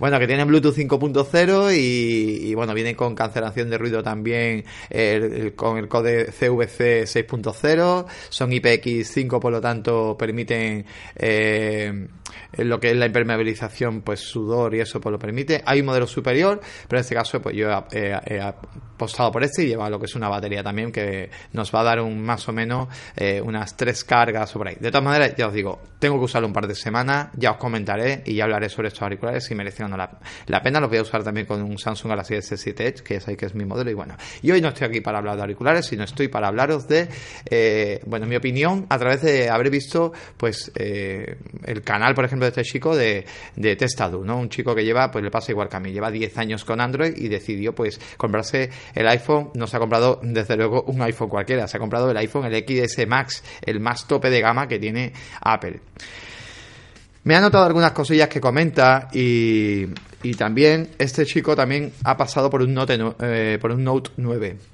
bueno, 0.02 0.18
que 0.18 0.26
tienen 0.26 0.48
Bluetooth 0.48 0.74
5.0 0.74 1.76
y, 1.78 2.52
bueno, 2.56 2.74
vienen 2.74 2.96
con 2.96 3.14
cancelación 3.14 3.70
de 3.70 3.78
ruido 3.78 4.02
también 4.02 4.64
con 5.54 5.78
el 5.78 5.86
código 5.86 6.24
CVC 6.24 7.04
6.0, 7.04 8.06
son 8.28 8.50
IPX5, 8.50 9.38
por 9.38 9.52
lo 9.52 9.60
tanto 9.60 10.16
permiten 10.18 10.84
eh, 11.14 12.08
lo 12.58 12.80
que 12.80 12.90
es 12.90 12.96
la 12.96 13.06
impermeabilización, 13.06 14.02
pues 14.02 14.20
sudor 14.20 14.74
y 14.74 14.80
eso 14.80 15.00
pues 15.00 15.12
lo 15.12 15.20
permite. 15.20 15.62
Hay 15.64 15.80
un 15.80 15.86
modelo 15.86 16.08
superior, 16.08 16.60
pero 16.88 16.98
en 16.98 17.02
este 17.02 17.14
caso 17.14 17.40
pues 17.40 17.54
yo 17.56 17.68
he, 17.92 18.40
apostado 18.40 19.30
por 19.30 19.42
este 19.44 19.64
y 19.64 19.68
lleva 19.68 19.88
lo 19.88 19.98
que 19.98 20.06
es 20.06 20.14
una 20.14 20.28
batería 20.28 20.62
también 20.62 20.92
que 20.92 21.30
nos 21.52 21.72
va 21.74 21.80
a 21.80 21.84
dar 21.84 22.00
un 22.00 22.22
más 22.22 22.48
o 22.48 22.52
menos 22.52 22.88
eh, 23.16 23.40
unas 23.40 23.76
tres 23.76 24.04
cargas 24.04 24.52
por 24.52 24.66
ahí. 24.66 24.76
De 24.80 24.90
todas 24.90 25.04
maneras, 25.04 25.34
ya 25.36 25.46
os 25.46 25.54
digo, 25.54 25.80
tengo 25.98 26.18
que 26.18 26.24
usarlo 26.24 26.48
un 26.48 26.54
par 26.54 26.66
de 26.66 26.74
semanas, 26.74 27.28
ya 27.36 27.52
os 27.52 27.56
comentaré 27.56 28.22
y 28.26 28.34
ya 28.34 28.44
hablaré 28.44 28.68
sobre 28.68 28.88
estos 28.88 29.02
auriculares 29.02 29.44
si 29.44 29.54
merecen 29.54 29.86
la, 29.96 30.62
pena. 30.62 30.80
Los 30.80 30.88
voy 30.88 30.98
a 30.98 31.02
usar 31.02 31.22
también 31.22 31.46
con 31.46 31.62
un 31.62 31.78
Samsung 31.78 32.10
Galaxy 32.10 32.34
S7 32.34 32.80
Edge, 32.80 33.02
que 33.02 33.16
es 33.16 33.28
ahí 33.28 33.36
que 33.36 33.46
es 33.46 33.54
mi 33.54 33.64
modelo. 33.64 33.90
Y 33.90 33.94
bueno, 33.94 34.16
y 34.42 34.50
hoy 34.50 34.60
no 34.60 34.68
estoy 34.68 34.88
aquí 34.88 35.00
para 35.00 35.18
hablar 35.18 35.36
de 35.36 35.42
auriculares, 35.42 35.86
sino 35.86 36.04
estoy 36.04 36.28
para 36.28 36.48
hablaros 36.48 36.88
de, 36.88 37.08
eh, 37.48 38.00
bueno, 38.06 38.26
mi 38.26 38.36
opinión 38.36 38.86
a 38.88 38.98
través 38.98 39.22
de 39.22 39.50
haber 39.50 39.70
visto, 39.70 40.12
pues, 40.36 40.72
eh, 40.74 41.36
el 41.64 41.82
canal, 41.82 42.14
por 42.14 42.24
ejemplo, 42.24 42.46
de 42.46 42.50
este 42.50 42.62
chico 42.62 42.96
de, 42.96 43.26
de 43.56 43.76
¿no? 44.24 44.38
Un 44.38 44.48
chico 44.48 44.74
que 44.74 44.84
lleva, 44.84 45.10
pues 45.10 45.24
le 45.24 45.30
pasa 45.30 45.52
igual 45.52 45.68
que 45.68 45.76
a 45.76 45.80
mí, 45.80 45.92
lleva 45.92 46.10
10 46.10 46.38
años 46.38 46.64
con 46.64 46.80
Android 46.80 47.14
y 47.16 47.28
decidió, 47.28 47.74
pues, 47.74 48.00
comprarse 48.16 48.70
el 48.94 49.08
iPhone. 49.08 49.50
No 49.54 49.66
se 49.66 49.76
ha 49.76 49.80
comprado, 49.80 50.20
desde 50.22 50.56
luego, 50.56 50.82
un 50.84 51.02
iPhone 51.02 51.28
cualquiera, 51.28 51.66
se 51.66 51.76
ha 51.76 51.80
comprado 51.80 52.10
el 52.10 52.16
iPhone, 52.16 52.46
el 52.46 52.64
XS 52.64 53.06
Max, 53.06 53.42
el 53.62 53.80
más 53.80 54.06
tope 54.06 54.30
de 54.30 54.40
gama 54.40 54.66
que 54.68 54.78
tiene 54.78 55.12
Apple. 55.40 55.80
Me 57.24 57.36
ha 57.36 57.40
notado 57.40 57.64
algunas 57.64 57.92
cosillas 57.92 58.28
que 58.28 58.40
comenta 58.40 59.08
y, 59.12 59.86
también 60.36 60.90
este 60.98 61.24
chico 61.24 61.54
también 61.54 61.92
ha 62.04 62.16
pasado 62.16 62.50
por 62.50 62.62
un 62.62 62.74
Note, 62.74 62.98
eh, 63.20 63.58
por 63.60 63.70
un 63.70 63.84
Note 63.84 64.10
9. 64.16 64.71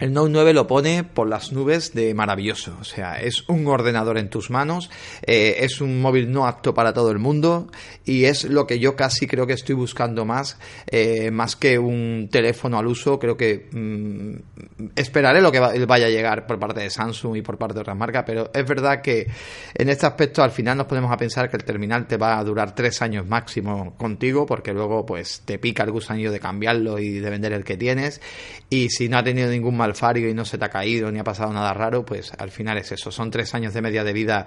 El 0.00 0.14
Note 0.14 0.30
9 0.30 0.54
lo 0.54 0.66
pone 0.66 1.04
por 1.04 1.28
las 1.28 1.52
nubes 1.52 1.92
de 1.92 2.14
maravilloso, 2.14 2.74
o 2.80 2.84
sea, 2.84 3.20
es 3.20 3.46
un 3.48 3.66
ordenador 3.66 4.16
en 4.16 4.30
tus 4.30 4.48
manos, 4.48 4.90
eh, 5.26 5.56
es 5.58 5.82
un 5.82 6.00
móvil 6.00 6.32
no 6.32 6.46
apto 6.46 6.72
para 6.72 6.94
todo 6.94 7.10
el 7.10 7.18
mundo 7.18 7.70
y 8.06 8.24
es 8.24 8.44
lo 8.44 8.66
que 8.66 8.78
yo 8.78 8.96
casi 8.96 9.26
creo 9.26 9.46
que 9.46 9.52
estoy 9.52 9.74
buscando 9.74 10.24
más, 10.24 10.58
eh, 10.86 11.30
más 11.30 11.54
que 11.54 11.78
un 11.78 12.30
teléfono 12.32 12.78
al 12.78 12.86
uso, 12.86 13.18
creo 13.18 13.36
que 13.36 13.68
mm, 13.70 14.88
esperaré 14.96 15.42
lo 15.42 15.52
que 15.52 15.60
vaya 15.60 16.06
a 16.06 16.10
llegar 16.10 16.46
por 16.46 16.58
parte 16.58 16.80
de 16.80 16.88
Samsung 16.88 17.36
y 17.36 17.42
por 17.42 17.58
parte 17.58 17.74
de 17.74 17.80
otras 17.80 17.96
marcas, 17.96 18.24
pero 18.26 18.50
es 18.54 18.66
verdad 18.66 19.02
que 19.02 19.26
en 19.74 19.90
este 19.90 20.06
aspecto 20.06 20.42
al 20.42 20.50
final 20.50 20.78
nos 20.78 20.86
podemos 20.86 21.12
a 21.12 21.18
pensar 21.18 21.50
que 21.50 21.58
el 21.58 21.64
terminal 21.64 22.06
te 22.06 22.16
va 22.16 22.38
a 22.38 22.44
durar 22.44 22.74
tres 22.74 23.02
años 23.02 23.26
máximo 23.26 23.94
contigo, 23.98 24.46
porque 24.46 24.72
luego 24.72 25.04
pues 25.04 25.42
te 25.44 25.58
pica 25.58 25.82
el 25.82 25.90
gusanillo 25.90 26.32
de 26.32 26.40
cambiarlo 26.40 26.98
y 26.98 27.18
de 27.18 27.28
vender 27.28 27.52
el 27.52 27.64
que 27.64 27.76
tienes 27.76 28.22
y 28.70 28.88
si 28.88 29.10
no 29.10 29.18
ha 29.18 29.22
tenido 29.22 29.50
ningún 29.50 29.76
mal 29.76 29.89
Y 30.30 30.34
no 30.34 30.44
se 30.44 30.58
te 30.58 30.64
ha 30.64 30.68
caído 30.68 31.10
ni 31.10 31.18
ha 31.18 31.24
pasado 31.24 31.52
nada 31.52 31.72
raro, 31.74 32.04
pues 32.04 32.32
al 32.38 32.50
final 32.50 32.78
es 32.78 32.92
eso. 32.92 33.10
Son 33.10 33.30
tres 33.30 33.54
años 33.54 33.74
de 33.74 33.82
media 33.82 34.04
de 34.04 34.12
vida 34.12 34.46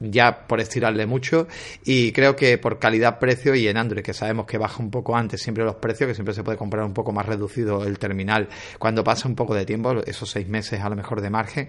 ya 0.00 0.46
por 0.46 0.60
estirarle 0.60 1.06
mucho 1.06 1.48
y 1.84 2.12
creo 2.12 2.36
que 2.36 2.58
por 2.58 2.78
calidad-precio 2.78 3.54
y 3.54 3.66
en 3.68 3.76
Android 3.76 4.02
que 4.02 4.12
sabemos 4.12 4.46
que 4.46 4.58
baja 4.58 4.82
un 4.82 4.90
poco 4.90 5.16
antes 5.16 5.40
siempre 5.40 5.64
los 5.64 5.76
precios, 5.76 6.08
que 6.08 6.14
siempre 6.14 6.34
se 6.34 6.42
puede 6.42 6.58
comprar 6.58 6.84
un 6.84 6.92
poco 6.92 7.12
más 7.12 7.26
reducido 7.26 7.84
el 7.84 7.98
terminal 7.98 8.48
cuando 8.78 9.02
pasa 9.02 9.28
un 9.28 9.34
poco 9.34 9.54
de 9.54 9.64
tiempo, 9.64 10.02
esos 10.06 10.30
seis 10.30 10.48
meses 10.48 10.80
a 10.80 10.88
lo 10.88 10.96
mejor 10.96 11.20
de 11.20 11.30
margen, 11.30 11.68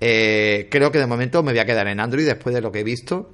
eh, 0.00 0.68
creo 0.70 0.92
que 0.92 0.98
de 0.98 1.06
momento 1.06 1.42
me 1.42 1.52
voy 1.52 1.60
a 1.60 1.64
quedar 1.64 1.88
en 1.88 2.00
Android 2.00 2.26
después 2.26 2.54
de 2.54 2.60
lo 2.60 2.70
que 2.70 2.80
he 2.80 2.84
visto 2.84 3.32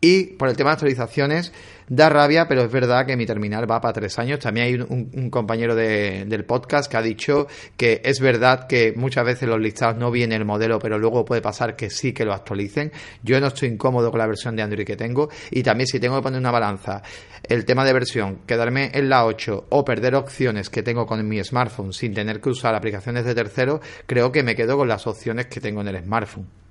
y 0.00 0.24
por 0.36 0.48
el 0.48 0.56
tema 0.56 0.70
de 0.70 0.74
actualizaciones, 0.74 1.52
da 1.88 2.08
rabia, 2.08 2.46
pero 2.46 2.62
es 2.62 2.70
verdad 2.70 3.04
que 3.04 3.16
mi 3.16 3.26
terminal 3.26 3.68
va 3.68 3.80
para 3.80 3.92
tres 3.92 4.18
años. 4.18 4.38
También 4.38 4.66
hay 4.66 4.74
un, 4.74 5.30
compañero 5.30 5.74
del 5.74 6.44
podcast 6.44 6.90
que 6.90 6.96
ha 6.96 7.02
dicho 7.02 7.48
que 7.76 8.00
es 8.04 8.20
verdad 8.20 8.66
que 8.68 8.92
muchas 8.94 9.24
veces 9.24 9.48
los 9.48 9.60
listados 9.60 9.96
no 9.96 10.10
viene 10.10 10.36
el 10.36 10.44
modelo, 10.44 10.78
pero 10.78 10.98
luego 10.98 11.24
puede 11.24 11.42
pasar 11.42 11.74
que 11.74 11.90
sí 11.90 12.12
que 12.12 12.24
lo 12.24 12.32
actualicen. 12.32 12.92
Yo 13.22 13.40
no 13.40 13.48
estoy 13.48 13.70
incómodo 13.70 14.10
con 14.10 14.18
la 14.18 14.26
versión 14.26 14.54
de 14.54 14.62
Android 14.62 14.86
que 14.86 14.96
tengo. 14.96 15.30
Y 15.50 15.62
también 15.62 15.88
si 15.88 15.98
tengo 15.98 16.16
que 16.16 16.22
poner 16.22 16.38
una 16.38 16.52
balanza, 16.52 17.02
el 17.42 17.64
tema 17.64 17.84
de 17.84 17.92
versión, 17.92 18.40
quedarme 18.46 18.90
en 18.94 19.08
la 19.08 19.24
8 19.24 19.66
o 19.70 19.84
perder 19.84 20.14
opciones 20.14 20.70
que 20.70 20.82
tengo 20.82 21.06
con 21.06 21.26
mi 21.26 21.42
smartphone 21.42 21.92
sin 21.92 22.14
tener 22.14 22.40
que 22.40 22.50
usar 22.50 22.74
aplicaciones 22.74 23.24
de 23.24 23.34
tercero, 23.34 23.80
creo 24.06 24.30
que 24.30 24.44
me 24.44 24.54
quedo 24.54 24.76
con 24.76 24.86
las 24.86 25.06
opciones 25.08 25.46
que 25.46 25.60
tengo 25.60 25.80
en 25.80 25.88
el 25.88 26.04
smartphone. 26.04 26.67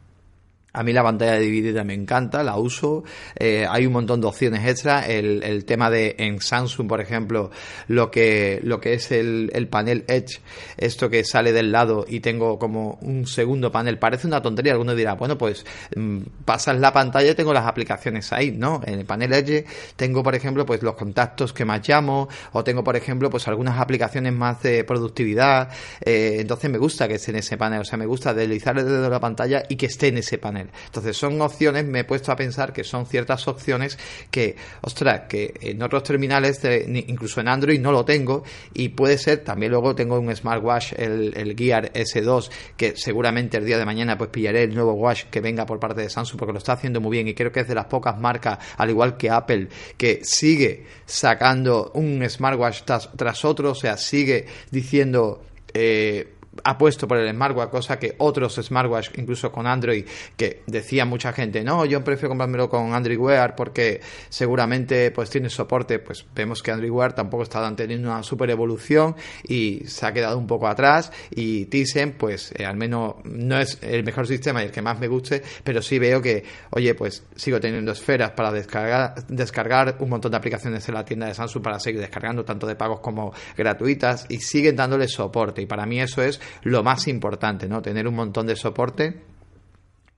A 0.77 0.83
mí 0.83 0.93
la 0.93 1.01
pantalla 1.01 1.39
dividida 1.39 1.83
me 1.83 1.95
encanta, 1.95 2.43
la 2.43 2.55
uso. 2.57 3.03
Eh, 3.35 3.65
hay 3.67 3.87
un 3.87 3.93
montón 3.93 4.21
de 4.21 4.27
opciones 4.27 4.63
extras. 4.63 5.09
El, 5.09 5.41
el, 5.41 5.65
tema 5.65 5.89
de 5.89 6.15
en 6.19 6.39
Samsung, 6.39 6.87
por 6.87 7.01
ejemplo, 7.01 7.49
lo 7.87 8.11
que, 8.11 8.59
lo 8.61 8.79
que 8.79 8.93
es 8.93 9.11
el, 9.11 9.49
el, 9.53 9.67
panel 9.67 10.05
Edge, 10.07 10.39
esto 10.77 11.09
que 11.09 11.23
sale 11.23 11.51
del 11.51 11.71
lado 11.71 12.05
y 12.07 12.19
tengo 12.19 12.59
como 12.59 12.99
un 13.01 13.25
segundo 13.25 13.71
panel. 13.71 13.97
Parece 13.97 14.27
una 14.27 14.39
tontería. 14.39 14.73
Alguno 14.73 14.93
dirá, 14.93 15.15
bueno, 15.15 15.35
pues 15.35 15.65
mm, 15.95 16.19
pasas 16.45 16.79
la 16.79 16.93
pantalla 16.93 17.31
y 17.31 17.35
tengo 17.35 17.53
las 17.53 17.65
aplicaciones 17.65 18.31
ahí, 18.31 18.51
¿no? 18.51 18.81
En 18.85 18.99
el 18.99 19.05
panel 19.05 19.33
Edge 19.33 19.65
tengo, 19.95 20.21
por 20.21 20.35
ejemplo, 20.35 20.63
pues 20.63 20.83
los 20.83 20.93
contactos 20.93 21.53
que 21.53 21.65
más 21.65 21.87
llamo, 21.89 22.29
o 22.51 22.63
tengo, 22.63 22.83
por 22.83 22.95
ejemplo, 22.95 23.31
pues 23.31 23.47
algunas 23.47 23.79
aplicaciones 23.79 24.31
más 24.31 24.61
de 24.61 24.83
productividad. 24.83 25.69
Eh, 26.05 26.37
entonces 26.39 26.69
me 26.69 26.77
gusta 26.77 27.07
que 27.07 27.15
esté 27.15 27.31
en 27.31 27.37
ese 27.37 27.57
panel. 27.57 27.81
O 27.81 27.83
sea, 27.83 27.97
me 27.97 28.05
gusta 28.05 28.33
deslizar 28.35 28.75
desde 28.75 29.09
la 29.09 29.19
pantalla 29.19 29.63
y 29.67 29.75
que 29.75 29.87
esté 29.87 30.09
en 30.09 30.19
ese 30.19 30.37
panel. 30.37 30.66
Entonces 30.85 31.17
son 31.17 31.41
opciones, 31.41 31.85
me 31.85 31.99
he 31.99 32.03
puesto 32.03 32.31
a 32.31 32.35
pensar 32.35 32.73
que 32.73 32.83
son 32.83 33.05
ciertas 33.05 33.47
opciones 33.47 33.97
que, 34.31 34.55
ostras, 34.81 35.23
que 35.27 35.53
en 35.61 35.81
otros 35.81 36.03
terminales, 36.03 36.61
incluso 36.87 37.41
en 37.41 37.47
Android 37.47 37.79
no 37.79 37.91
lo 37.91 38.05
tengo 38.05 38.43
y 38.73 38.89
puede 38.89 39.17
ser, 39.17 39.43
también 39.43 39.71
luego 39.71 39.95
tengo 39.95 40.19
un 40.19 40.35
smartwatch, 40.35 40.93
el, 40.93 41.55
Gear 41.57 41.91
S2, 41.93 42.49
que 42.75 42.95
seguramente 42.95 43.57
el 43.57 43.65
día 43.65 43.77
de 43.77 43.85
mañana 43.85 44.17
pues 44.17 44.29
pillaré 44.29 44.63
el 44.63 44.75
nuevo 44.75 44.93
watch 44.93 45.25
que 45.25 45.41
venga 45.41 45.65
por 45.65 45.79
parte 45.79 46.01
de 46.01 46.09
Samsung 46.09 46.37
porque 46.37 46.53
lo 46.53 46.59
está 46.59 46.73
haciendo 46.73 47.01
muy 47.01 47.11
bien 47.11 47.27
y 47.27 47.33
creo 47.33 47.51
que 47.51 47.61
es 47.61 47.67
de 47.67 47.75
las 47.75 47.85
pocas 47.85 48.19
marcas, 48.19 48.59
al 48.77 48.89
igual 48.89 49.17
que 49.17 49.29
Apple, 49.29 49.69
que 49.97 50.21
sigue 50.23 50.85
sacando 51.05 51.91
un 51.93 52.27
smartwatch 52.27 52.83
tras, 52.83 53.09
tras 53.15 53.45
otro, 53.45 53.71
o 53.71 53.75
sea, 53.75 53.97
sigue 53.97 54.45
diciendo... 54.71 55.41
Eh, 55.73 56.36
apuesto 56.63 57.07
por 57.07 57.17
el 57.17 57.29
smartwatch, 57.33 57.69
cosa 57.69 57.99
que 57.99 58.15
otros 58.17 58.55
smartwatch, 58.55 59.09
incluso 59.17 59.51
con 59.51 59.67
Android, 59.67 60.05
que 60.35 60.63
decía 60.67 61.05
mucha 61.05 61.33
gente, 61.33 61.63
no, 61.63 61.85
yo 61.85 62.03
prefiero 62.03 62.29
comprármelo 62.29 62.69
con 62.69 62.93
Android 62.93 63.17
Wear 63.17 63.55
porque 63.55 64.01
seguramente 64.29 65.11
pues 65.11 65.29
tiene 65.29 65.49
soporte, 65.49 65.99
pues 65.99 66.25
vemos 66.35 66.61
que 66.61 66.71
Android 66.71 66.91
Wear 66.91 67.13
tampoco 67.13 67.43
está 67.43 67.75
teniendo 67.75 68.09
una 68.09 68.23
super 68.23 68.49
evolución 68.49 69.15
y 69.47 69.81
se 69.85 70.05
ha 70.05 70.13
quedado 70.13 70.37
un 70.37 70.47
poco 70.47 70.67
atrás 70.67 71.11
y 71.31 71.65
Tizen 71.65 72.13
pues 72.13 72.53
eh, 72.55 72.65
al 72.65 72.77
menos 72.77 73.15
no 73.23 73.59
es 73.59 73.79
el 73.81 74.03
mejor 74.03 74.27
sistema 74.27 74.61
y 74.61 74.67
el 74.67 74.71
que 74.71 74.81
más 74.81 74.99
me 74.99 75.07
guste, 75.07 75.41
pero 75.63 75.81
sí 75.81 75.99
veo 75.99 76.21
que, 76.21 76.43
oye, 76.71 76.95
pues 76.95 77.25
sigo 77.35 77.59
teniendo 77.59 77.91
esferas 77.91 78.31
para 78.31 78.51
descargar, 78.51 79.15
descargar 79.27 79.97
un 79.99 80.09
montón 80.09 80.31
de 80.31 80.37
aplicaciones 80.37 80.87
en 80.87 80.95
la 80.95 81.05
tienda 81.05 81.27
de 81.27 81.33
Samsung 81.33 81.63
para 81.63 81.79
seguir 81.79 82.01
descargando, 82.01 82.43
tanto 82.45 82.67
de 82.67 82.75
pagos 82.75 82.99
como 82.99 83.33
gratuitas 83.55 84.25
y 84.29 84.39
siguen 84.39 84.75
dándole 84.75 85.07
soporte 85.07 85.61
y 85.61 85.65
para 85.65 85.85
mí 85.85 85.99
eso 85.99 86.21
es 86.21 86.39
lo 86.63 86.83
más 86.83 87.07
importante, 87.07 87.67
¿no? 87.67 87.81
Tener 87.81 88.07
un 88.07 88.15
montón 88.15 88.47
de 88.47 88.55
soporte 88.55 89.21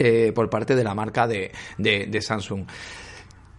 eh, 0.02 0.32
por 0.34 0.50
parte 0.50 0.76
de 0.78 0.84
la 0.86 0.96
marca 0.96 1.28
de, 1.28 1.52
de, 1.78 2.22
Samsung. 2.22 2.66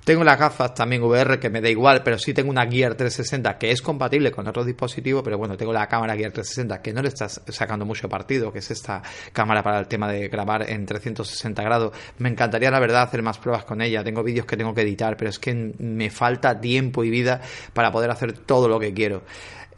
Tengo 0.02 0.24
las 0.24 0.38
gafas 0.38 0.72
también 0.72 1.02
VR 1.02 1.38
que 1.38 1.50
me 1.50 1.60
da 1.60 1.68
igual, 1.68 2.02
pero 2.02 2.18
sí 2.18 2.32
tengo 2.32 2.48
una 2.48 2.66
Gear 2.66 2.94
360 2.94 3.58
que 3.58 3.70
es 3.70 3.82
compatible 3.82 4.32
con 4.32 4.48
otros 4.48 4.64
dispositivos, 4.64 5.22
pero 5.22 5.36
bueno, 5.36 5.58
tengo 5.58 5.74
la 5.74 5.86
cámara 5.86 6.16
Gear 6.16 6.32
360 6.32 6.80
que 6.80 6.94
no 6.94 7.02
le 7.02 7.08
está 7.08 7.28
sacando 7.28 7.84
mucho 7.84 8.08
partido, 8.08 8.50
que 8.50 8.60
es 8.60 8.70
esta 8.70 9.02
cámara 9.34 9.62
para 9.62 9.80
el 9.80 9.86
tema 9.86 10.10
de 10.10 10.28
grabar 10.28 10.70
en 10.70 10.86
360 10.86 11.62
grados. 11.62 11.92
Me 12.16 12.30
encantaría, 12.30 12.70
la 12.70 12.80
verdad, 12.80 13.02
hacer 13.02 13.22
más 13.22 13.36
pruebas 13.36 13.66
con 13.66 13.82
ella. 13.82 14.02
Tengo 14.02 14.22
vídeos 14.22 14.46
que 14.46 14.56
tengo 14.56 14.72
que 14.72 14.80
editar, 14.80 15.18
pero 15.18 15.28
es 15.28 15.38
que 15.38 15.74
me 15.78 16.08
falta 16.08 16.58
tiempo 16.58 17.04
y 17.04 17.10
vida 17.10 17.42
para 17.74 17.92
poder 17.92 18.10
hacer 18.10 18.32
todo 18.32 18.66
lo 18.66 18.80
que 18.80 18.94
quiero. 18.94 19.24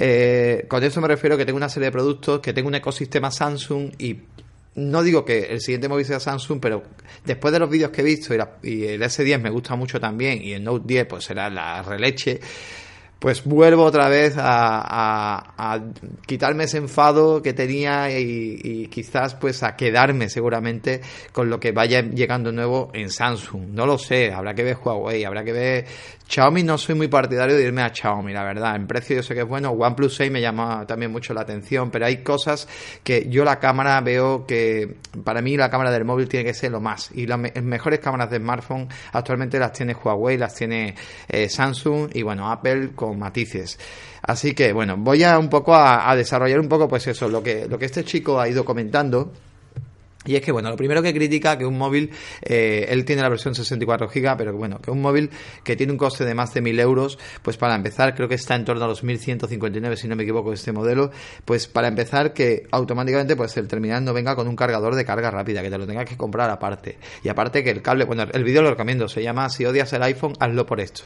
Eh, 0.04 0.64
con 0.66 0.82
eso 0.82 1.00
me 1.00 1.06
refiero 1.06 1.36
que 1.36 1.46
tengo 1.46 1.56
una 1.56 1.68
serie 1.68 1.86
de 1.86 1.92
productos, 1.92 2.40
que 2.40 2.52
tengo 2.52 2.66
un 2.66 2.74
ecosistema 2.74 3.30
Samsung 3.30 3.92
y 3.98 4.18
no 4.74 5.00
digo 5.00 5.24
que 5.24 5.44
el 5.44 5.60
siguiente 5.60 5.88
móvil 5.88 6.04
sea 6.04 6.18
Samsung, 6.18 6.58
pero 6.60 6.82
después 7.24 7.52
de 7.52 7.60
los 7.60 7.70
vídeos 7.70 7.92
que 7.92 8.00
he 8.00 8.04
visto 8.04 8.34
y, 8.34 8.84
el 8.84 9.00
S10 9.00 9.40
me 9.40 9.50
gusta 9.50 9.76
mucho 9.76 10.00
también 10.00 10.42
y 10.42 10.54
el 10.54 10.64
Note 10.64 10.82
10 10.88 11.06
pues 11.06 11.24
será 11.24 11.48
la 11.48 11.82
releche, 11.82 12.40
pues 13.22 13.44
vuelvo 13.44 13.84
otra 13.84 14.08
vez 14.08 14.34
a, 14.36 15.80
quitarme 16.26 16.64
ese 16.64 16.78
enfado 16.78 17.40
que 17.40 17.52
tenía 17.52 18.10
y, 18.18 18.88
quizás 18.88 19.36
pues 19.36 19.62
a 19.62 19.76
quedarme 19.76 20.28
seguramente 20.28 21.00
con 21.30 21.48
lo 21.48 21.60
que 21.60 21.70
vaya 21.70 22.02
llegando 22.02 22.50
nuevo 22.50 22.90
en 22.92 23.10
Samsung. 23.10 23.68
No 23.68 23.86
lo 23.86 23.96
sé, 23.96 24.32
habrá 24.32 24.54
que 24.54 24.64
ver 24.64 24.76
Huawei, 24.76 25.24
habrá 25.24 25.44
que 25.44 25.52
ver 25.52 25.84
Xiaomi 26.32 26.62
no 26.62 26.78
soy 26.78 26.94
muy 26.94 27.08
partidario 27.08 27.54
de 27.54 27.62
irme 27.62 27.82
a 27.82 27.92
Xiaomi, 27.94 28.32
la 28.32 28.42
verdad. 28.42 28.74
En 28.74 28.86
precio 28.86 29.16
yo 29.16 29.22
sé 29.22 29.34
que 29.34 29.40
es 29.40 29.46
bueno. 29.46 29.70
OnePlus 29.70 30.14
6 30.16 30.32
me 30.32 30.40
llama 30.40 30.86
también 30.86 31.12
mucho 31.12 31.34
la 31.34 31.42
atención, 31.42 31.90
pero 31.90 32.06
hay 32.06 32.22
cosas 32.22 32.66
que 33.04 33.28
yo 33.28 33.44
la 33.44 33.58
cámara 33.58 34.00
veo 34.00 34.46
que 34.46 34.96
para 35.24 35.42
mí 35.42 35.58
la 35.58 35.68
cámara 35.68 35.90
del 35.90 36.06
móvil 36.06 36.28
tiene 36.28 36.46
que 36.46 36.54
ser 36.54 36.70
lo 36.70 36.80
más. 36.80 37.10
Y 37.12 37.26
las 37.26 37.38
mejores 37.38 38.00
cámaras 38.00 38.30
de 38.30 38.38
smartphone 38.38 38.88
actualmente 39.12 39.58
las 39.58 39.72
tiene 39.72 39.94
Huawei, 39.94 40.38
las 40.38 40.54
tiene 40.54 40.94
eh, 41.28 41.50
Samsung 41.50 42.08
y 42.14 42.22
bueno, 42.22 42.50
Apple 42.50 42.92
con 42.94 43.11
matices. 43.18 43.78
Así 44.22 44.54
que 44.54 44.72
bueno, 44.72 44.96
voy 44.96 45.24
a 45.24 45.38
un 45.38 45.48
poco 45.48 45.74
a, 45.74 46.10
a 46.10 46.16
desarrollar 46.16 46.60
un 46.60 46.68
poco 46.68 46.88
pues 46.88 47.06
eso, 47.06 47.28
lo 47.28 47.42
que, 47.42 47.66
lo 47.68 47.78
que 47.78 47.86
este 47.86 48.04
chico 48.04 48.40
ha 48.40 48.48
ido 48.48 48.64
comentando 48.64 49.32
y 50.24 50.36
es 50.36 50.42
que, 50.42 50.52
bueno, 50.52 50.70
lo 50.70 50.76
primero 50.76 51.02
que 51.02 51.12
critica 51.12 51.58
que 51.58 51.66
un 51.66 51.76
móvil, 51.76 52.10
eh, 52.42 52.86
él 52.88 53.04
tiene 53.04 53.22
la 53.22 53.28
versión 53.28 53.54
64 53.54 54.08
GB, 54.08 54.36
pero 54.36 54.56
bueno, 54.56 54.80
que 54.80 54.90
un 54.90 55.00
móvil 55.00 55.30
que 55.64 55.74
tiene 55.74 55.92
un 55.92 55.98
coste 55.98 56.24
de 56.24 56.34
más 56.34 56.54
de 56.54 56.60
1000 56.60 56.78
euros, 56.80 57.18
pues 57.42 57.56
para 57.56 57.74
empezar, 57.74 58.14
creo 58.14 58.28
que 58.28 58.36
está 58.36 58.54
en 58.54 58.64
torno 58.64 58.84
a 58.84 58.88
los 58.88 59.02
1159, 59.02 59.96
si 59.96 60.06
no 60.06 60.14
me 60.14 60.22
equivoco, 60.22 60.52
este 60.52 60.70
modelo, 60.70 61.10
pues 61.44 61.66
para 61.66 61.88
empezar, 61.88 62.32
que 62.32 62.66
automáticamente, 62.70 63.34
pues 63.34 63.56
el 63.56 63.66
terminal 63.66 64.04
no 64.04 64.12
venga 64.12 64.36
con 64.36 64.46
un 64.46 64.54
cargador 64.54 64.94
de 64.94 65.04
carga 65.04 65.30
rápida, 65.30 65.60
que 65.62 65.70
te 65.70 65.78
lo 65.78 65.86
tengas 65.86 66.08
que 66.08 66.16
comprar 66.16 66.50
aparte. 66.50 66.98
Y 67.24 67.28
aparte 67.28 67.64
que 67.64 67.70
el 67.70 67.82
cable, 67.82 68.04
bueno, 68.04 68.24
el 68.32 68.44
vídeo 68.44 68.62
lo 68.62 68.70
recomiendo, 68.70 69.08
se 69.08 69.22
llama 69.22 69.48
Si 69.50 69.64
odias 69.64 69.92
el 69.92 70.02
iPhone, 70.04 70.34
hazlo 70.38 70.66
por 70.66 70.80
esto. 70.80 71.02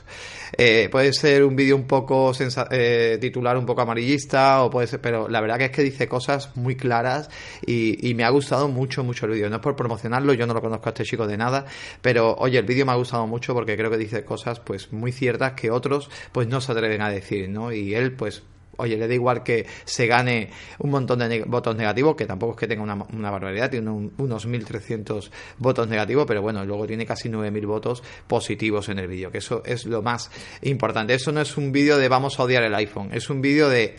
Eh, 0.59 0.89
puede 0.91 1.15
ser 1.15 1.45
un 1.45 1.57
vídeo 1.57 1.77
un 1.77 1.87
poco 1.87 2.33
eh, 2.71 3.19
titular, 3.19 3.57
un 3.57 3.65
poco 3.65 3.81
amarillista, 3.81 4.63
o 4.63 4.71
puede 4.71 4.87
ser, 4.89 5.01
pero 5.01 5.29
la 5.29 5.41
verdad 5.41 5.57
que 5.57 5.65
es 5.67 5.71
que 5.71 5.83
dice 5.83 6.07
cosas 6.07 6.55
muy 6.55 6.77
claras 6.77 7.31
y, 7.65 8.09
y 8.09 8.15
me 8.15 8.25
ha 8.25 8.31
gustado 8.31 8.69
mucho 8.69 9.06
mucho 9.07 9.27
el 9.27 9.33
vídeo. 9.33 9.49
No 9.49 9.57
es 9.57 9.63
por 9.63 9.77
promocionarlo, 9.77 10.35
yo 10.35 10.47
no 10.47 10.55
lo 10.55 10.61
conozco 10.61 10.89
a 10.89 10.91
este 10.91 11.05
chico 11.05 11.27
de 11.27 11.37
nada, 11.37 11.65
pero 12.03 12.35
oye, 12.35 12.59
el 12.59 12.67
vídeo 12.67 12.85
me 12.85 12.93
ha 12.93 12.97
gustado 12.97 13.27
mucho 13.27 13.55
porque 13.55 13.77
creo 13.77 13.91
que 13.91 13.99
dice 13.99 14.25
cosas 14.25 14.61
pues 14.61 14.93
muy 14.93 15.13
ciertas 15.13 15.53
que 15.53 15.71
otros 15.71 16.11
pues 16.33 16.49
no 16.49 16.61
se 16.61 16.73
atreven 16.73 17.03
a 17.03 17.11
decir, 17.11 17.49
¿no? 17.49 17.73
Y 17.73 17.95
él 17.95 18.13
pues 18.13 18.43
oye, 18.77 18.97
le 18.97 19.09
da 19.09 19.15
igual 19.15 19.43
que 19.43 19.67
se 19.85 20.07
gane 20.07 20.51
un 20.79 20.91
montón 20.91 21.19
de 21.19 21.45
votos 21.47 21.77
negativos, 21.77 22.17
que 22.17 22.27
tampoco 22.27 22.53
es 22.53 22.59
que 22.59 22.67
tenga 22.67 22.83
una, 22.83 23.31
barbaridad, 23.31 23.71
tiene 23.71 23.91
unos 23.91 24.47
1.300 24.47 25.31
votos 25.59 25.89
negativos, 25.89 26.27
pero 26.27 26.43
bueno, 26.43 26.65
luego 26.65 26.87
tiene 26.87 27.07
casi 27.07 27.29
9.000 27.29 27.67
votos 27.67 28.03
positivos 28.27 28.89
en 28.89 28.99
el 28.99 29.09
vídeo, 29.09 29.31
que 29.31 29.39
eso 29.39 29.63
es 29.65 29.87
lo 29.87 30.03
más 30.03 30.31
importante. 30.63 31.15
Eso 31.15 31.33
no 31.33 31.41
es 31.41 31.57
un 31.57 31.73
vídeo 31.73 31.99
de 31.99 32.09
vamos 32.09 32.39
a 32.39 32.45
odiar 32.45 32.63
el 32.63 32.75
iPhone, 32.75 33.11
es 33.13 33.31
un 33.31 33.41
vídeo 33.41 33.69
de 33.69 33.97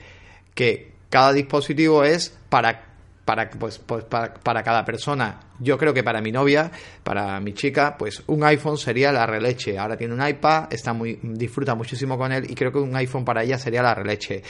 que 0.53 0.91
cada 1.09 1.33
dispositivo 1.33 2.03
es 2.03 2.37
para 2.49 2.96
para, 3.27 3.49
pues, 3.49 3.77
pues 3.77 4.05
para, 4.05 4.33
para, 4.35 4.63
cada 4.63 4.85
persona 4.85 5.35
yo 5.59 5.77
creo 5.77 5.93
que 5.93 6.03
para 6.03 6.21
mi 6.21 6.31
novia, 6.31 6.71
para 7.03 7.39
mi 7.39 7.53
chica, 7.53 7.95
pues 7.97 8.23
un 8.27 8.43
iPhone 8.43 8.77
sería 8.77 9.11
la 9.11 9.25
releche. 9.25 9.77
Ahora 9.77 9.97
tiene 9.97 10.13
un 10.13 10.25
iPad, 10.25 10.67
está 10.71 10.93
muy, 10.93 11.19
disfruta 11.21 11.75
muchísimo 11.75 12.17
con 12.17 12.31
él 12.31 12.45
y 12.49 12.55
creo 12.55 12.71
que 12.71 12.79
un 12.79 12.95
iPhone 12.95 13.25
para 13.25 13.43
ella 13.43 13.57
sería 13.57 13.81
la 13.81 13.95
releche. 13.95 14.43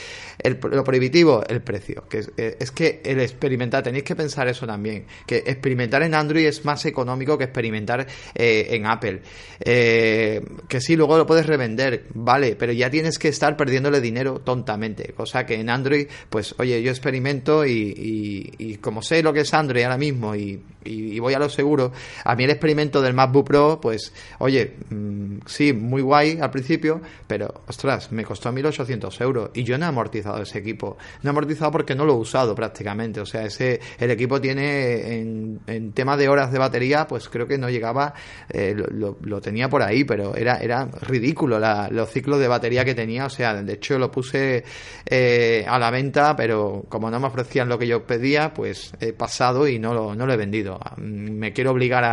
lo 0.44 0.84
prohibitivo, 0.84 1.42
el 1.48 1.62
precio. 1.62 2.04
Que 2.08 2.24
eh, 2.36 2.56
es, 2.60 2.70
que 2.70 3.00
el 3.04 3.20
experimentar, 3.20 3.82
tenéis 3.82 4.04
que 4.04 4.16
pensar 4.16 4.48
eso 4.48 4.66
también, 4.66 5.06
que 5.26 5.38
experimentar 5.38 6.02
en 6.02 6.14
Android 6.14 6.46
es 6.46 6.64
más 6.64 6.84
económico 6.86 7.38
que 7.38 7.44
experimentar 7.44 8.06
eh, 8.34 8.68
en 8.70 8.86
Apple. 8.86 9.22
Eh, 9.60 10.44
que 10.68 10.80
sí, 10.80 10.96
luego 10.96 11.16
lo 11.16 11.26
puedes 11.26 11.46
revender, 11.46 12.06
vale, 12.14 12.56
pero 12.56 12.72
ya 12.72 12.90
tienes 12.90 13.18
que 13.18 13.28
estar 13.28 13.56
perdiéndole 13.56 14.00
dinero 14.00 14.40
tontamente. 14.40 15.12
Cosa 15.14 15.46
que 15.46 15.54
en 15.54 15.70
Android, 15.70 16.06
pues 16.28 16.54
oye, 16.58 16.82
yo 16.82 16.90
experimento 16.90 17.64
y, 17.64 18.54
y 18.58 18.76
como 18.76 19.02
sé 19.02 19.22
lo 19.22 19.32
que 19.32 19.40
es 19.40 19.54
Android 19.54 19.84
ahora 19.84 19.98
mismo 19.98 20.34
y 20.34 20.60
y, 20.88 20.97
voy 21.18 21.34
a 21.34 21.38
lo 21.38 21.48
seguro, 21.48 21.92
a 22.24 22.34
mí 22.34 22.44
el 22.44 22.50
experimento 22.50 23.00
del 23.02 23.14
MacBook 23.14 23.46
Pro, 23.46 23.80
pues, 23.80 24.12
oye, 24.38 24.76
mm, 24.90 25.38
sí, 25.46 25.72
muy 25.72 26.02
guay 26.02 26.38
al 26.40 26.50
principio, 26.50 27.00
pero, 27.26 27.62
ostras, 27.66 28.12
me 28.12 28.24
costó 28.24 28.50
1.800 28.52 29.20
euros 29.20 29.50
y 29.54 29.64
yo 29.64 29.78
no 29.78 29.86
he 29.86 29.88
amortizado 29.88 30.42
ese 30.42 30.58
equipo. 30.58 30.96
No 31.22 31.30
he 31.30 31.32
amortizado 31.32 31.70
porque 31.70 31.94
no 31.94 32.04
lo 32.04 32.14
he 32.14 32.16
usado 32.16 32.54
prácticamente. 32.54 33.20
O 33.20 33.26
sea, 33.26 33.44
ese 33.44 33.80
el 33.98 34.10
equipo 34.10 34.40
tiene 34.40 35.18
en, 35.18 35.60
en 35.66 35.92
tema 35.92 36.16
de 36.16 36.28
horas 36.28 36.52
de 36.52 36.58
batería, 36.58 37.06
pues 37.06 37.28
creo 37.28 37.46
que 37.46 37.58
no 37.58 37.68
llegaba, 37.68 38.14
eh, 38.48 38.74
lo, 38.74 39.40
tenía 39.40 39.68
por 39.68 39.82
ahí, 39.82 40.04
pero 40.04 40.34
era, 40.34 40.58
era 40.58 40.86
ridículo 41.02 41.58
los 41.90 42.10
ciclos 42.10 42.40
de 42.40 42.48
batería 42.48 42.84
que 42.84 42.94
tenía. 42.94 43.26
O 43.26 43.30
sea, 43.30 43.62
de 43.62 43.72
hecho 43.72 43.98
lo 43.98 44.10
puse 44.10 44.64
eh, 45.06 45.64
a 45.68 45.78
la 45.78 45.90
venta, 45.90 46.36
pero 46.36 46.84
como 46.88 47.10
no 47.10 47.20
me 47.20 47.26
ofrecían 47.26 47.68
lo 47.68 47.78
que 47.78 47.86
yo 47.86 48.04
pedía, 48.04 48.52
pues 48.52 48.92
he 49.00 49.12
pasado 49.12 49.68
y 49.68 49.78
no 49.78 49.94
lo, 49.94 50.14
no 50.14 50.26
lo 50.26 50.32
he 50.32 50.36
vendido. 50.36 50.78
Me 50.96 51.52
quiero 51.52 51.72
obligar 51.72 52.04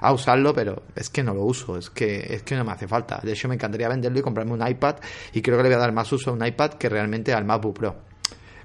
a, 0.00 0.12
usarlo, 0.12 0.54
pero 0.54 0.82
es 0.94 1.10
que 1.10 1.22
no 1.22 1.34
lo 1.34 1.42
uso, 1.42 1.76
es 1.76 1.90
que, 1.90 2.34
es 2.34 2.42
que 2.42 2.56
no 2.56 2.64
me 2.64 2.72
hace 2.72 2.88
falta. 2.88 3.20
De 3.22 3.32
hecho, 3.32 3.48
me 3.48 3.54
encantaría 3.54 3.88
venderlo 3.88 4.18
y 4.18 4.22
comprarme 4.22 4.52
un 4.52 4.66
iPad 4.66 4.96
y 5.32 5.42
creo 5.42 5.56
que 5.56 5.64
le 5.64 5.68
voy 5.68 5.76
a 5.76 5.80
dar 5.80 5.92
más 5.92 6.10
uso 6.12 6.30
a 6.30 6.32
un 6.32 6.44
iPad 6.44 6.74
que 6.74 6.88
realmente 6.88 7.32
al 7.32 7.44
MacBook 7.44 7.76
Pro. 7.76 8.12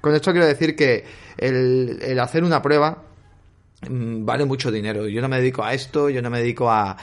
Con 0.00 0.14
esto 0.14 0.30
quiero 0.32 0.46
decir 0.46 0.76
que 0.76 1.04
el, 1.36 2.18
hacer 2.20 2.44
una 2.44 2.62
prueba 2.62 3.04
mm, 3.88 4.24
vale 4.24 4.44
mucho 4.44 4.70
dinero. 4.70 5.08
Yo 5.08 5.20
no 5.20 5.28
me 5.28 5.38
dedico 5.38 5.64
a 5.64 5.74
esto, 5.74 6.08
yo 6.08 6.22
no 6.22 6.30
me 6.30 6.38
dedico 6.38 6.70
a, 6.70 6.96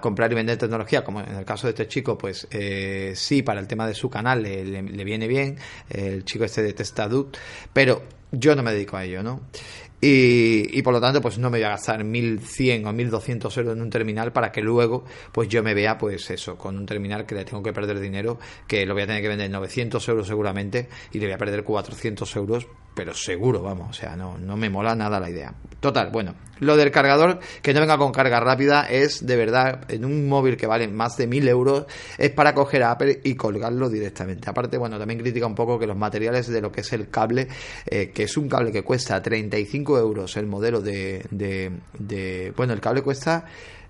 comprar 0.00 0.32
y 0.32 0.34
vender 0.34 0.56
tecnología, 0.56 1.04
como 1.04 1.20
en 1.20 1.34
el 1.34 1.44
caso 1.44 1.66
de 1.66 1.70
este 1.70 1.88
chico, 1.88 2.16
pues 2.16 2.48
eh, 2.50 3.12
sí, 3.14 3.42
para 3.42 3.60
el 3.60 3.66
tema 3.66 3.86
de 3.86 3.94
su 3.94 4.08
canal 4.08 4.42
le, 4.42 4.64
le, 4.64 5.04
viene 5.04 5.28
bien, 5.28 5.56
el 5.88 6.24
chico 6.24 6.44
este 6.44 6.62
de 6.62 6.72
Testadut, 6.72 7.36
pero 7.72 8.02
yo 8.32 8.54
no 8.54 8.62
me 8.62 8.72
dedico 8.72 8.96
a 8.96 9.04
ello, 9.04 9.22
¿no? 9.22 9.40
Y, 10.00 10.78
y, 10.78 10.82
por 10.82 10.94
lo 10.94 11.00
tanto, 11.00 11.20
pues 11.20 11.38
no 11.38 11.50
me 11.50 11.58
voy 11.58 11.64
a 11.64 11.70
gastar 11.70 12.02
1.100 12.02 12.86
o 12.86 12.92
1.200 12.92 13.58
euros 13.58 13.76
en 13.76 13.82
un 13.82 13.90
terminal 13.90 14.32
para 14.32 14.50
que 14.50 14.62
luego, 14.62 15.04
pues 15.30 15.48
yo 15.48 15.62
me 15.62 15.74
vea, 15.74 15.98
pues 15.98 16.30
eso, 16.30 16.56
con 16.56 16.78
un 16.78 16.86
terminal 16.86 17.26
que 17.26 17.34
le 17.34 17.44
tengo 17.44 17.62
que 17.62 17.72
perder 17.72 18.00
dinero, 18.00 18.38
que 18.66 18.86
lo 18.86 18.94
voy 18.94 19.02
a 19.02 19.06
tener 19.06 19.20
que 19.20 19.28
vender 19.28 19.50
900 19.50 20.08
euros 20.08 20.26
seguramente 20.26 20.88
y 21.12 21.18
le 21.18 21.26
voy 21.26 21.34
a 21.34 21.38
perder 21.38 21.64
400 21.64 22.36
euros 22.36 22.66
pero 22.94 23.14
seguro, 23.14 23.62
vamos, 23.62 23.90
o 23.90 23.92
sea, 23.92 24.16
no, 24.16 24.36
no 24.38 24.56
me 24.56 24.68
mola 24.68 24.94
nada 24.94 25.20
la 25.20 25.30
idea. 25.30 25.54
Total, 25.80 26.10
bueno, 26.10 26.34
lo 26.58 26.76
del 26.76 26.90
cargador 26.90 27.40
que 27.62 27.72
no 27.72 27.80
venga 27.80 27.96
con 27.96 28.12
carga 28.12 28.38
rápida 28.38 28.82
es 28.82 29.24
de 29.24 29.36
verdad, 29.36 29.84
en 29.88 30.04
un 30.04 30.28
móvil 30.28 30.56
que 30.56 30.66
vale 30.66 30.88
más 30.88 31.16
de 31.16 31.26
mil 31.26 31.48
euros, 31.48 31.86
es 32.18 32.30
para 32.30 32.54
coger 32.54 32.82
a 32.82 32.92
Apple 32.92 33.20
y 33.24 33.34
colgarlo 33.34 33.88
directamente. 33.88 34.50
Aparte, 34.50 34.76
bueno, 34.76 34.98
también 34.98 35.20
critica 35.20 35.46
un 35.46 35.54
poco 35.54 35.78
que 35.78 35.86
los 35.86 35.96
materiales 35.96 36.48
de 36.48 36.60
lo 36.60 36.70
que 36.70 36.82
es 36.82 36.92
el 36.92 37.08
cable, 37.08 37.48
eh, 37.86 38.10
que 38.10 38.24
es 38.24 38.36
un 38.36 38.48
cable 38.48 38.72
que 38.72 38.82
cuesta 38.82 39.22
35 39.22 39.98
euros 39.98 40.36
el 40.36 40.46
modelo 40.46 40.82
de, 40.82 41.24
de, 41.30 42.52
bueno, 42.56 42.74
el 42.74 42.80
cable 42.80 43.02
cuesta 43.02 43.46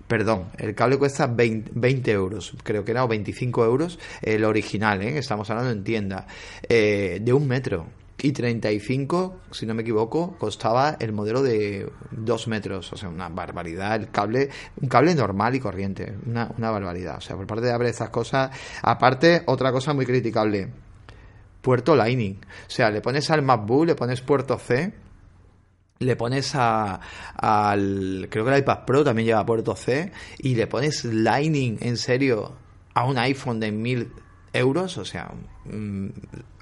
perdón, 0.07 0.49
el 0.57 0.75
cable 0.75 0.97
cuesta 0.97 1.27
20, 1.27 2.11
euros, 2.11 2.53
creo 2.63 2.83
que 2.83 2.91
era, 2.91 3.05
o 3.05 3.07
25 3.07 3.63
euros, 3.63 3.97
el 4.21 4.43
original, 4.43 5.01
¿eh? 5.01 5.17
estamos 5.17 5.49
hablando 5.49 5.71
en 5.71 5.85
tienda, 5.85 6.27
eh, 6.67 7.19
de 7.21 7.31
un 7.31 7.47
metro 7.47 7.87
y 8.23 8.31
35, 8.31 9.41
si 9.51 9.65
no 9.65 9.73
me 9.73 9.81
equivoco, 9.81 10.35
costaba 10.37 10.97
el 10.99 11.11
modelo 11.11 11.41
de 11.41 11.91
2 12.11 12.47
metros, 12.47 12.93
o 12.93 12.97
sea, 12.97 13.09
una 13.09 13.29
barbaridad, 13.29 13.95
el 13.95 14.11
cable, 14.11 14.49
un 14.79 14.87
cable 14.87 15.15
normal 15.15 15.55
y 15.55 15.59
corriente, 15.59 16.15
una, 16.25 16.45
barbaridad, 16.71 17.17
o 17.17 17.21
sea, 17.21 17.35
por 17.35 17.47
parte 17.47 17.65
de 17.65 17.73
Apple 17.73 17.89
estas 17.89 18.09
cosas, 18.09 18.51
aparte, 18.83 19.41
otra 19.47 19.71
cosa 19.71 19.93
muy 19.93 20.05
criticable, 20.05 20.69
puerto 21.61 21.95
Lightning, 21.95 22.39
o 22.67 22.69
sea, 22.69 22.91
le 22.91 23.01
pones 23.01 23.29
al 23.31 23.41
MacBook, 23.41 23.87
le 23.87 23.95
pones 23.95 24.21
puerto 24.21 24.59
C, 24.59 24.93
le 25.97 26.15
pones 26.15 26.53
a, 26.53 26.99
al, 27.35 28.27
creo 28.29 28.45
que 28.45 28.51
el 28.51 28.59
iPad 28.59 28.85
Pro 28.85 29.03
también 29.03 29.27
lleva 29.27 29.45
puerto 29.45 29.75
C, 29.75 30.11
y 30.39 30.53
le 30.53 30.67
pones 30.67 31.05
Lightning, 31.05 31.79
en 31.81 31.97
serio, 31.97 32.53
a 32.93 33.05
un 33.05 33.17
iPhone 33.17 33.59
de 33.59 33.71
mil 33.71 34.11
euros, 34.53 34.97
o 34.97 35.05
sea, 35.05 35.31
mm, 35.65 36.07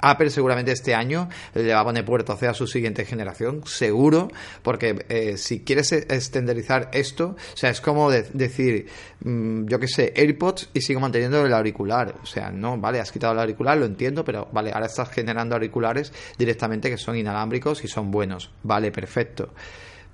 Apple 0.01 0.29
seguramente 0.29 0.71
este 0.71 0.93
año 0.93 1.29
le 1.53 1.73
va 1.73 1.81
a 1.81 1.83
poner 1.83 2.05
puerto 2.05 2.35
C 2.35 2.47
a 2.47 2.53
su 2.53 2.67
siguiente 2.67 3.05
generación, 3.05 3.63
seguro, 3.65 4.29
porque 4.61 5.05
eh, 5.09 5.37
si 5.37 5.61
quieres 5.61 5.91
estandarizar 5.91 6.89
esto, 6.93 7.35
o 7.53 7.57
sea, 7.57 7.69
es 7.69 7.81
como 7.81 8.11
decir, 8.11 8.87
mm, 9.21 9.65
yo 9.65 9.79
qué 9.79 9.87
sé, 9.87 10.13
AirPods 10.15 10.69
y 10.73 10.81
sigo 10.81 10.99
manteniendo 10.99 11.45
el 11.45 11.53
auricular, 11.53 12.15
o 12.21 12.25
sea, 12.25 12.51
no, 12.51 12.77
vale, 12.77 12.99
has 12.99 13.11
quitado 13.11 13.33
el 13.33 13.39
auricular, 13.39 13.77
lo 13.77 13.85
entiendo, 13.85 14.23
pero 14.23 14.47
vale, 14.51 14.71
ahora 14.71 14.85
estás 14.85 15.09
generando 15.09 15.55
auriculares 15.55 16.13
directamente 16.37 16.89
que 16.89 16.97
son 16.97 17.17
inalámbricos 17.17 17.83
y 17.83 17.87
son 17.87 18.11
buenos, 18.11 18.51
vale, 18.63 18.91
perfecto. 18.91 19.53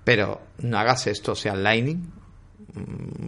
Pero 0.03 0.39
no 0.60 0.77
hagas 0.77 1.08
esto, 1.08 1.32
o 1.32 1.36
sea, 1.36 1.55
Lightning, 1.55 2.12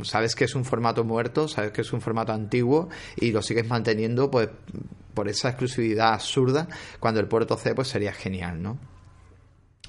sabes 0.04 0.36
que 0.36 0.45
es 0.45 0.56
un 0.56 0.65
formato 0.65 1.04
muerto, 1.04 1.48
sabes 1.48 1.72
que 1.72 1.82
es 1.82 1.93
un 1.93 2.02
formato 2.02 2.34
antiguo 2.34 2.89
y 3.15 3.32
lo 3.32 3.41
sigues 3.41 3.67
manteniendo 3.67 4.30
pues 4.30 4.50
por 5.13 5.28
esa 5.28 5.50
exclusividad 5.50 6.13
absurda 6.13 6.67
cuando 7.00 7.19
el 7.19 7.28
puerto 7.28 7.58
C 7.58 7.74
pues 7.74 7.88
sería 7.88 8.13
genial, 8.13 8.62
¿no? 8.62 8.78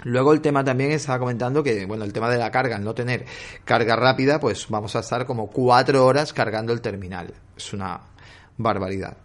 Luego 0.04 0.32
el 0.32 0.40
tema 0.40 0.62
también 0.62 0.92
estaba 0.92 1.18
comentando 1.18 1.62
que, 1.62 1.84
bueno, 1.84 2.04
el 2.04 2.12
tema 2.12 2.30
de 2.30 2.38
la 2.38 2.52
carga, 2.52 2.78
no 2.78 2.94
tener 2.94 3.24
carga 3.64 3.96
rápida, 3.96 4.38
pues 4.38 4.68
vamos 4.68 4.94
a 4.94 5.00
estar 5.00 5.26
como 5.26 5.50
cuatro 5.50 6.06
horas 6.06 6.32
cargando 6.32 6.72
el 6.72 6.80
terminal. 6.80 7.34
Es 7.56 7.72
una 7.72 8.00
barbaridad. 8.56 9.16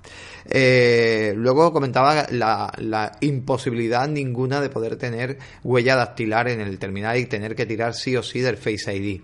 Eh, 0.46 1.34
luego 1.36 1.72
comentaba 1.72 2.26
la, 2.32 2.72
la, 2.78 3.12
imposibilidad 3.22 4.08
ninguna 4.08 4.62
de 4.62 4.70
poder 4.70 4.96
tener 4.96 5.38
huella 5.64 5.96
dactilar 5.96 6.48
en 6.48 6.62
el 6.62 6.80
terminal 6.80 7.18
y 7.18 7.26
tener 7.26 7.56
que 7.56 7.66
tirar 7.66 7.94
sí 7.94 8.16
o 8.16 8.24
sí 8.24 8.42
del 8.42 8.58
Face 8.58 8.96
ID. 8.96 9.22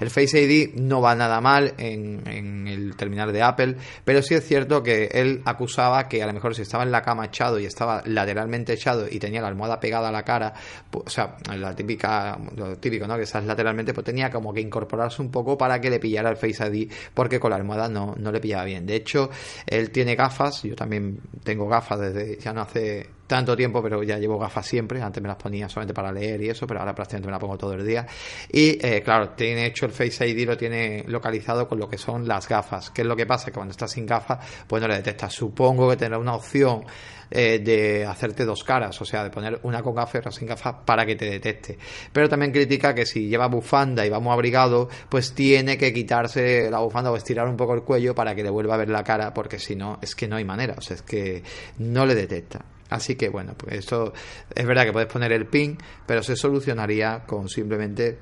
El 0.00 0.10
Face 0.10 0.40
ID 0.40 0.74
no 0.76 1.00
va 1.00 1.14
nada 1.14 1.40
mal 1.40 1.74
en, 1.78 2.66
el 2.66 2.96
terminal 2.96 3.32
de 3.32 3.42
Apple, 3.42 3.76
pero 4.04 4.22
sí 4.22 4.34
es 4.34 4.46
cierto 4.46 4.82
que 4.82 5.08
él 5.12 5.42
acusaba 5.44 6.08
que 6.08 6.22
a 6.22 6.26
lo 6.26 6.32
mejor 6.32 6.54
si 6.54 6.62
estaba 6.62 6.84
en 6.84 6.90
la 6.90 7.02
cama 7.02 7.26
echado 7.26 7.58
y 7.58 7.66
estaba 7.66 8.02
lateralmente 8.06 8.72
echado 8.72 9.06
y 9.10 9.18
tenía 9.18 9.40
la 9.40 9.48
almohada 9.48 9.80
pegada 9.80 10.08
a 10.08 10.12
la 10.12 10.22
cara, 10.22 10.52
pues, 10.90 11.06
o 11.06 11.10
sea, 11.10 11.36
la 11.56 11.74
típica, 11.74 12.38
lo 12.56 12.76
típico, 12.76 13.06
¿no? 13.06 13.16
Que 13.16 13.22
estás 13.22 13.44
lateralmente, 13.44 13.92
pues 13.92 14.04
tenía 14.04 14.30
como 14.30 14.52
que 14.52 14.60
incorporarse 14.60 15.22
un 15.22 15.30
poco 15.30 15.58
para 15.58 15.80
que 15.80 15.90
le 15.90 15.98
pillara 15.98 16.30
el 16.30 16.36
Face 16.36 16.66
ID, 16.66 16.92
porque 17.14 17.40
con 17.40 17.50
la 17.50 17.56
almohada 17.56 17.88
no, 17.88 18.14
no 18.16 18.32
le 18.32 18.40
pillaba 18.40 18.64
bien. 18.64 18.86
De 18.86 18.96
hecho, 18.96 19.30
él 19.66 19.90
tiene 19.90 20.14
gafas, 20.14 20.62
yo 20.62 20.74
también 20.74 21.20
tengo 21.42 21.68
gafas 21.68 22.00
desde 22.00 22.38
ya 22.38 22.52
no 22.52 22.62
hace 22.62 23.17
tanto 23.28 23.54
tiempo, 23.54 23.80
pero 23.80 24.02
ya 24.02 24.18
llevo 24.18 24.38
gafas 24.38 24.66
siempre. 24.66 25.00
Antes 25.00 25.22
me 25.22 25.28
las 25.28 25.36
ponía 25.36 25.68
solamente 25.68 25.94
para 25.94 26.10
leer 26.10 26.42
y 26.42 26.48
eso, 26.48 26.66
pero 26.66 26.80
ahora 26.80 26.94
prácticamente 26.94 27.26
me 27.26 27.32
las 27.32 27.40
pongo 27.40 27.56
todo 27.56 27.74
el 27.74 27.86
día. 27.86 28.06
Y 28.50 28.84
eh, 28.84 29.02
claro, 29.04 29.30
tiene 29.30 29.66
hecho 29.66 29.86
el 29.86 29.92
Face 29.92 30.26
ID, 30.26 30.46
lo 30.46 30.56
tiene 30.56 31.04
localizado 31.06 31.68
con 31.68 31.78
lo 31.78 31.88
que 31.88 31.98
son 31.98 32.26
las 32.26 32.48
gafas. 32.48 32.90
¿Qué 32.90 33.02
es 33.02 33.06
lo 33.06 33.14
que 33.14 33.26
pasa? 33.26 33.46
Que 33.46 33.52
cuando 33.52 33.72
estás 33.72 33.92
sin 33.92 34.06
gafas, 34.06 34.44
pues 34.66 34.82
no 34.82 34.88
le 34.88 34.96
detecta. 34.96 35.28
Supongo 35.30 35.90
que 35.90 35.96
tendrá 35.96 36.18
una 36.18 36.34
opción 36.34 36.84
eh, 37.30 37.58
de 37.58 38.06
hacerte 38.06 38.46
dos 38.46 38.64
caras, 38.64 38.98
o 39.02 39.04
sea, 39.04 39.24
de 39.24 39.30
poner 39.30 39.60
una 39.62 39.82
con 39.82 39.94
gafas 39.94 40.14
y 40.14 40.18
otra 40.18 40.32
sin 40.32 40.48
gafas 40.48 40.76
para 40.86 41.04
que 41.04 41.14
te 41.14 41.26
detecte. 41.28 41.78
Pero 42.10 42.30
también 42.30 42.50
critica 42.50 42.94
que 42.94 43.04
si 43.04 43.28
lleva 43.28 43.46
bufanda 43.48 44.06
y 44.06 44.08
vamos 44.08 44.32
abrigado, 44.32 44.88
pues 45.10 45.34
tiene 45.34 45.76
que 45.76 45.92
quitarse 45.92 46.70
la 46.70 46.78
bufanda 46.78 47.12
o 47.12 47.16
estirar 47.16 47.46
un 47.46 47.58
poco 47.58 47.74
el 47.74 47.82
cuello 47.82 48.14
para 48.14 48.34
que 48.34 48.42
le 48.42 48.48
vuelva 48.48 48.74
a 48.74 48.78
ver 48.78 48.88
la 48.88 49.04
cara, 49.04 49.34
porque 49.34 49.58
si 49.58 49.76
no, 49.76 49.98
es 50.00 50.14
que 50.14 50.26
no 50.26 50.36
hay 50.36 50.44
manera, 50.44 50.76
o 50.78 50.80
sea, 50.80 50.96
es 50.96 51.02
que 51.02 51.42
no 51.76 52.06
le 52.06 52.14
detecta. 52.14 52.64
Así 52.90 53.16
que 53.16 53.28
bueno, 53.28 53.54
pues 53.56 53.74
esto 53.74 54.12
es 54.54 54.66
verdad 54.66 54.84
que 54.84 54.92
puedes 54.92 55.12
poner 55.12 55.32
el 55.32 55.46
pin, 55.46 55.78
pero 56.06 56.22
se 56.22 56.36
solucionaría 56.36 57.24
con 57.26 57.48
simplemente 57.48 58.18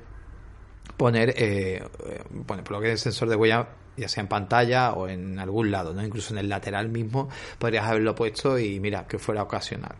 poner, 0.97 1.33
eh, 1.37 1.83
por 2.45 2.71
lo 2.71 2.81
que 2.81 2.91
el 2.91 2.97
sensor 2.97 3.29
de 3.29 3.35
huella, 3.35 3.69
ya 3.95 4.07
sea 4.09 4.21
en 4.21 4.27
pantalla 4.27 4.93
o 4.93 5.07
en 5.07 5.39
algún 5.39 5.71
lado, 5.71 5.93
¿no? 5.93 6.03
Incluso 6.03 6.33
en 6.33 6.39
el 6.39 6.49
lateral 6.49 6.89
mismo 6.89 7.29
podrías 7.57 7.85
haberlo 7.85 8.13
puesto 8.15 8.59
y 8.59 8.79
mira, 8.79 9.07
que 9.07 9.17
fuera 9.17 9.43
ocasional. 9.43 9.95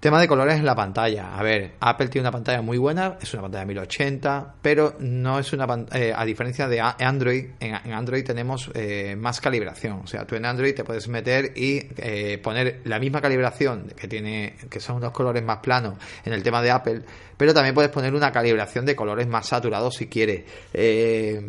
Tema 0.00 0.18
de 0.18 0.28
colores 0.28 0.56
en 0.56 0.64
la 0.64 0.74
pantalla. 0.74 1.36
A 1.36 1.42
ver, 1.42 1.72
Apple 1.78 2.08
tiene 2.08 2.26
una 2.26 2.32
pantalla 2.32 2.62
muy 2.62 2.78
buena, 2.78 3.18
es 3.20 3.34
una 3.34 3.42
pantalla 3.42 3.66
1080, 3.66 4.54
pero 4.62 4.96
no 4.98 5.38
es 5.38 5.52
una 5.52 5.66
eh, 5.92 6.14
a 6.16 6.24
diferencia 6.24 6.66
de 6.68 6.80
Android, 6.80 7.50
en, 7.60 7.74
Android 7.92 8.24
tenemos 8.24 8.70
eh, 8.72 9.14
más 9.14 9.42
calibración. 9.42 10.00
O 10.02 10.06
sea, 10.06 10.26
tú 10.26 10.36
en 10.36 10.46
Android 10.46 10.74
te 10.74 10.84
puedes 10.84 11.06
meter 11.08 11.52
y 11.54 11.86
eh, 11.98 12.38
poner 12.42 12.80
la 12.84 12.98
misma 12.98 13.20
calibración 13.20 13.92
que 13.94 14.08
tiene, 14.08 14.56
que 14.70 14.80
son 14.80 14.96
unos 14.96 15.12
colores 15.12 15.44
más 15.44 15.58
planos 15.58 15.98
en 16.24 16.32
el 16.32 16.42
tema 16.42 16.62
de 16.62 16.70
Apple, 16.70 17.02
pero 17.36 17.52
también 17.52 17.74
puedes 17.74 17.90
poner 17.90 18.14
una 18.14 18.32
calibración 18.32 18.86
de 18.86 18.96
colores 18.96 19.28
más 19.28 19.48
saturados 19.48 19.96
si 19.96 20.06
quieres. 20.06 20.44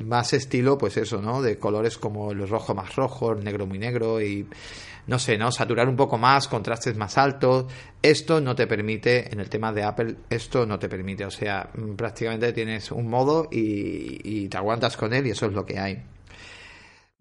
más 0.03 0.33
estilo, 0.33 0.77
pues 0.77 0.97
eso, 0.97 1.21
¿no? 1.21 1.41
De 1.41 1.57
colores 1.57 1.97
como 1.97 2.33
el 2.33 2.45
rojo 2.49 2.75
más 2.75 2.97
rojo, 2.97 3.31
el 3.31 3.45
negro 3.45 3.65
muy 3.65 3.79
negro 3.79 4.21
y 4.21 4.45
no 5.07 5.19
sé, 5.19 5.37
¿no? 5.37 5.51
Saturar 5.51 5.87
un 5.87 5.95
poco 5.95 6.17
más, 6.17 6.47
contrastes 6.47 6.95
más 6.95 7.17
altos. 7.17 7.65
Esto 8.01 8.41
no 8.41 8.55
te 8.55 8.67
permite, 8.67 9.31
en 9.31 9.39
el 9.39 9.49
tema 9.49 9.71
de 9.73 9.83
Apple, 9.83 10.15
esto 10.29 10.65
no 10.65 10.79
te 10.79 10.89
permite. 10.89 11.25
O 11.25 11.31
sea, 11.31 11.69
prácticamente 11.95 12.53
tienes 12.53 12.91
un 12.91 13.07
modo 13.07 13.47
y, 13.51 14.47
te 14.47 14.57
aguantas 14.57 14.97
con 14.97 15.13
él 15.13 15.27
y 15.27 15.31
eso 15.31 15.45
es 15.45 15.53
lo 15.53 15.65
que 15.65 15.79
hay. 15.79 16.03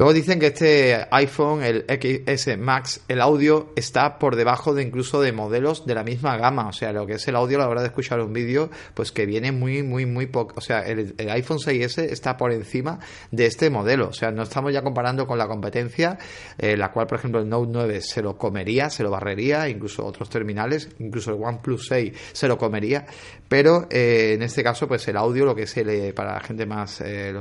Luego 0.00 0.14
dicen 0.14 0.38
que 0.40 0.46
este 0.46 1.06
iPhone, 1.10 1.62
el 1.62 1.84
XS 1.86 2.56
Max, 2.56 3.02
el 3.06 3.20
audio 3.20 3.70
está 3.76 4.18
por 4.18 4.34
debajo 4.34 4.72
de 4.72 4.82
incluso 4.82 5.20
de 5.20 5.30
modelos 5.30 5.84
de 5.84 5.94
la 5.94 6.04
misma 6.04 6.38
gama. 6.38 6.68
O 6.68 6.72
sea, 6.72 6.90
lo 6.90 7.06
que 7.06 7.16
es 7.16 7.28
el 7.28 7.36
audio 7.36 7.58
a 7.58 7.60
la 7.60 7.68
hora 7.68 7.82
de 7.82 7.88
escuchar 7.88 8.18
un 8.20 8.32
vídeo, 8.32 8.70
pues 8.94 9.12
que 9.12 9.26
viene 9.26 9.52
muy, 9.52 9.82
muy, 9.82 10.06
muy 10.06 10.24
poco. 10.24 10.54
O 10.56 10.62
sea, 10.62 10.80
el, 10.86 11.14
iPhone 11.18 11.58
6S 11.58 11.98
está 12.04 12.38
por 12.38 12.50
encima 12.50 12.98
de 13.30 13.44
este 13.44 13.68
modelo. 13.68 14.08
O 14.08 14.14
sea, 14.14 14.30
no 14.30 14.44
estamos 14.44 14.72
ya 14.72 14.80
comparando 14.80 15.26
con 15.26 15.36
la 15.36 15.46
competencia, 15.46 16.16
eh, 16.56 16.78
la 16.78 16.90
cual, 16.92 17.06
por 17.06 17.18
ejemplo, 17.18 17.42
el 17.42 17.50
Note 17.50 17.68
9 17.70 18.00
se 18.00 18.22
lo 18.22 18.38
comería, 18.38 18.88
se 18.88 19.02
lo 19.02 19.10
barrería, 19.10 19.68
incluso 19.68 20.06
otros 20.06 20.30
terminales, 20.30 20.88
incluso 20.98 21.34
el 21.34 21.44
OnePlus 21.44 21.88
6 21.88 22.12
se 22.32 22.48
lo 22.48 22.56
comería. 22.56 23.04
Pero 23.46 23.86
eh, 23.90 24.32
en 24.32 24.40
este 24.40 24.62
caso, 24.62 24.88
pues 24.88 25.06
el 25.08 25.18
audio, 25.18 25.44
lo 25.44 25.54
que 25.54 25.64
es 25.64 25.76
el, 25.76 26.14
para 26.14 26.32
la 26.32 26.40
gente 26.40 26.64
más, 26.64 27.02
eh, 27.02 27.34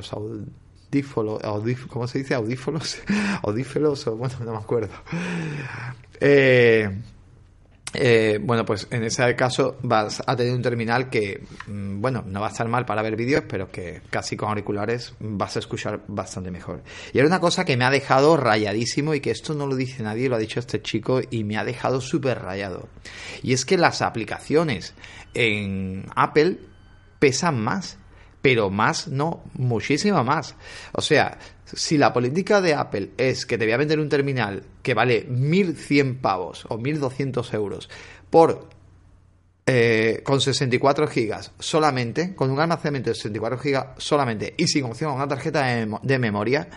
los 0.91 1.43
audífonos, 1.43 1.91
¿cómo 1.91 2.07
se 2.07 2.19
dice? 2.19 2.35
Audífonos, 2.35 2.99
audífonos, 3.43 4.05
bueno, 4.05 4.35
no 4.45 4.51
me 4.51 4.57
acuerdo. 4.57 4.93
Eh, 6.19 6.89
eh, 7.93 8.39
bueno, 8.41 8.65
pues 8.65 8.87
en 8.91 9.03
ese 9.03 9.35
caso 9.35 9.77
vas 9.81 10.21
a 10.25 10.35
tener 10.35 10.53
un 10.53 10.61
terminal 10.61 11.09
que, 11.09 11.41
mm, 11.67 11.99
bueno, 12.01 12.23
no 12.25 12.41
va 12.41 12.47
a 12.47 12.51
estar 12.51 12.67
mal 12.67 12.85
para 12.85 13.01
ver 13.01 13.15
vídeos, 13.15 13.43
pero 13.47 13.71
que 13.71 14.01
casi 14.09 14.35
con 14.35 14.49
auriculares 14.49 15.13
vas 15.19 15.55
a 15.55 15.59
escuchar 15.59 16.01
bastante 16.07 16.51
mejor. 16.51 16.83
Y 17.13 17.17
era 17.17 17.27
una 17.27 17.39
cosa 17.39 17.65
que 17.65 17.77
me 17.77 17.85
ha 17.85 17.89
dejado 17.89 18.37
rayadísimo 18.37 19.15
y 19.15 19.21
que 19.21 19.31
esto 19.31 19.55
no 19.55 19.65
lo 19.65 19.75
dice 19.75 20.03
nadie, 20.03 20.29
lo 20.29 20.35
ha 20.35 20.39
dicho 20.39 20.59
este 20.59 20.81
chico 20.81 21.21
y 21.29 21.43
me 21.43 21.57
ha 21.57 21.63
dejado 21.63 21.99
súper 21.99 22.39
rayado. 22.41 22.89
Y 23.41 23.53
es 23.53 23.65
que 23.65 23.77
las 23.77 24.01
aplicaciones 24.01 24.93
en 25.33 26.05
Apple 26.15 26.59
pesan 27.19 27.59
más 27.59 27.97
pero 28.41 28.69
más 28.69 29.07
no, 29.07 29.43
muchísimo 29.53 30.23
más. 30.23 30.55
O 30.93 31.01
sea, 31.01 31.37
si 31.65 31.97
la 31.97 32.13
política 32.13 32.61
de 32.61 32.73
Apple 32.73 33.11
es 33.17 33.45
que 33.45 33.57
te 33.57 33.65
voy 33.65 33.73
a 33.73 33.77
vender 33.77 33.99
un 33.99 34.09
terminal 34.09 34.63
que 34.81 34.93
vale 34.93 35.27
1.100 35.29 36.21
pavos 36.21 36.65
o 36.69 36.77
1.200 36.77 37.53
euros 37.53 37.89
por 38.29 38.69
eh, 39.65 40.21
con 40.23 40.41
64 40.41 41.07
gigas 41.07 41.51
solamente, 41.59 42.33
con 42.33 42.49
un 42.49 42.59
almacenamiento 42.59 43.11
de 43.11 43.15
64 43.15 43.59
gigas 43.59 43.85
solamente 43.97 44.55
y 44.57 44.67
sin 44.67 44.85
opción 44.85 45.11
a 45.11 45.13
una 45.13 45.27
tarjeta 45.27 45.63
de, 45.63 45.95
de 46.01 46.19
memoria, 46.19 46.67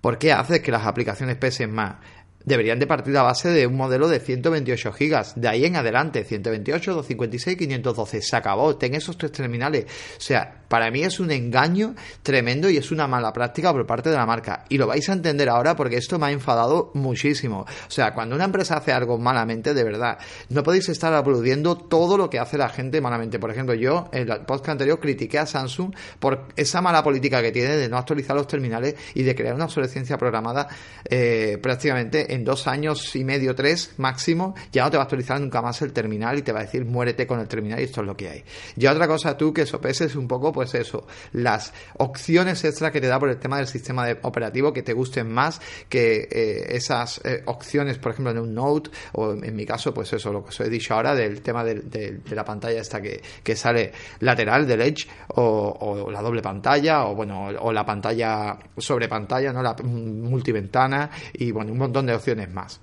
¿por 0.00 0.18
qué 0.18 0.32
haces 0.32 0.60
que 0.60 0.70
las 0.70 0.86
aplicaciones 0.86 1.36
pesen 1.36 1.72
más? 1.72 1.96
Deberían 2.44 2.78
de 2.78 2.86
partir 2.86 3.16
a 3.16 3.22
base 3.22 3.50
de 3.50 3.66
un 3.66 3.76
modelo 3.76 4.08
de 4.08 4.20
128 4.20 4.92
gigas. 4.92 5.32
De 5.36 5.48
ahí 5.48 5.64
en 5.64 5.76
adelante, 5.76 6.24
128, 6.24 6.94
256, 6.94 7.56
512. 7.56 8.22
Se 8.22 8.36
acabó. 8.36 8.76
Ten 8.76 8.94
esos 8.94 9.16
tres 9.18 9.32
terminales. 9.32 9.84
O 10.16 10.20
sea, 10.20 10.62
para 10.68 10.90
mí 10.90 11.02
es 11.02 11.18
un 11.20 11.30
engaño 11.30 11.94
tremendo 12.22 12.68
y 12.70 12.76
es 12.76 12.90
una 12.90 13.06
mala 13.06 13.32
práctica 13.32 13.72
por 13.72 13.86
parte 13.86 14.10
de 14.10 14.16
la 14.16 14.26
marca. 14.26 14.64
Y 14.68 14.78
lo 14.78 14.86
vais 14.86 15.08
a 15.08 15.12
entender 15.12 15.48
ahora 15.48 15.76
porque 15.76 15.96
esto 15.96 16.18
me 16.18 16.26
ha 16.26 16.30
enfadado 16.30 16.90
muchísimo. 16.94 17.60
O 17.60 17.90
sea, 17.90 18.14
cuando 18.14 18.34
una 18.34 18.44
empresa 18.44 18.76
hace 18.76 18.92
algo 18.92 19.18
malamente, 19.18 19.74
de 19.74 19.84
verdad, 19.84 20.18
no 20.48 20.62
podéis 20.62 20.88
estar 20.88 21.12
aplaudiendo 21.14 21.76
todo 21.76 22.16
lo 22.16 22.30
que 22.30 22.38
hace 22.38 22.58
la 22.58 22.68
gente 22.68 23.00
malamente. 23.00 23.38
Por 23.38 23.50
ejemplo, 23.50 23.74
yo 23.74 24.08
en 24.12 24.30
el 24.30 24.40
podcast 24.40 24.70
anterior 24.70 25.00
critiqué 25.00 25.38
a 25.38 25.46
Samsung 25.46 25.94
por 26.18 26.48
esa 26.56 26.80
mala 26.80 27.02
política 27.02 27.42
que 27.42 27.52
tiene 27.52 27.76
de 27.76 27.88
no 27.88 27.96
actualizar 27.96 28.36
los 28.36 28.46
terminales 28.46 28.94
y 29.14 29.22
de 29.22 29.34
crear 29.34 29.54
una 29.54 29.64
obsolescencia 29.64 30.18
programada 30.18 30.68
eh, 31.08 31.58
prácticamente 31.62 32.34
en 32.34 32.37
dos 32.44 32.66
años 32.66 33.14
y 33.16 33.24
medio, 33.24 33.54
tres 33.54 33.94
máximo, 33.98 34.54
ya 34.72 34.84
no 34.84 34.90
te 34.90 34.96
va 34.96 35.02
a 35.02 35.04
actualizar 35.04 35.40
nunca 35.40 35.62
más 35.62 35.80
el 35.82 35.92
terminal 35.92 36.38
y 36.38 36.42
te 36.42 36.52
va 36.52 36.60
a 36.60 36.62
decir 36.62 36.84
muérete 36.84 37.26
con 37.26 37.40
el 37.40 37.48
terminal 37.48 37.80
y 37.80 37.84
esto 37.84 38.00
es 38.00 38.06
lo 38.06 38.16
que 38.16 38.28
hay. 38.28 38.44
Y 38.76 38.86
otra 38.86 39.06
cosa 39.06 39.36
tú 39.36 39.52
que 39.52 39.66
sopeses 39.66 40.16
un 40.16 40.28
poco, 40.28 40.52
pues 40.52 40.74
eso, 40.74 41.06
las 41.32 41.72
opciones 41.98 42.64
extra 42.64 42.90
que 42.90 43.00
te 43.00 43.06
da 43.06 43.18
por 43.18 43.28
el 43.28 43.38
tema 43.38 43.58
del 43.58 43.66
sistema 43.66 44.06
operativo 44.22 44.72
que 44.72 44.82
te 44.82 44.92
gusten 44.92 45.30
más 45.30 45.60
que 45.88 46.28
eh, 46.30 46.76
esas 46.76 47.20
eh, 47.24 47.42
opciones, 47.46 47.98
por 47.98 48.12
ejemplo, 48.12 48.32
en 48.32 48.38
un 48.38 48.54
Note 48.54 48.90
o 49.12 49.32
en 49.32 49.54
mi 49.54 49.64
caso, 49.64 49.92
pues 49.94 50.12
eso, 50.12 50.32
lo 50.32 50.42
que 50.42 50.50
os 50.50 50.60
he 50.60 50.68
dicho 50.68 50.94
ahora 50.94 51.14
del 51.14 51.42
tema 51.42 51.64
de, 51.64 52.20
la 52.30 52.44
pantalla 52.44 52.80
esta 52.80 53.00
que, 53.00 53.20
que, 53.42 53.56
sale 53.56 53.92
lateral 54.20 54.66
del 54.66 54.80
Edge 54.80 55.08
o, 55.28 56.08
la 56.10 56.22
doble 56.22 56.42
pantalla 56.42 57.06
o 57.06 57.14
bueno, 57.14 57.48
o 57.60 57.72
la 57.72 57.84
pantalla 57.84 58.58
sobre 58.76 59.08
pantalla, 59.08 59.52
¿no? 59.52 59.62
La 59.62 59.74
multiventana 59.82 61.10
y 61.32 61.50
bueno, 61.50 61.72
un 61.72 61.78
montón 61.78 62.06
de 62.06 62.12
opciones 62.18 62.50
más. 62.52 62.80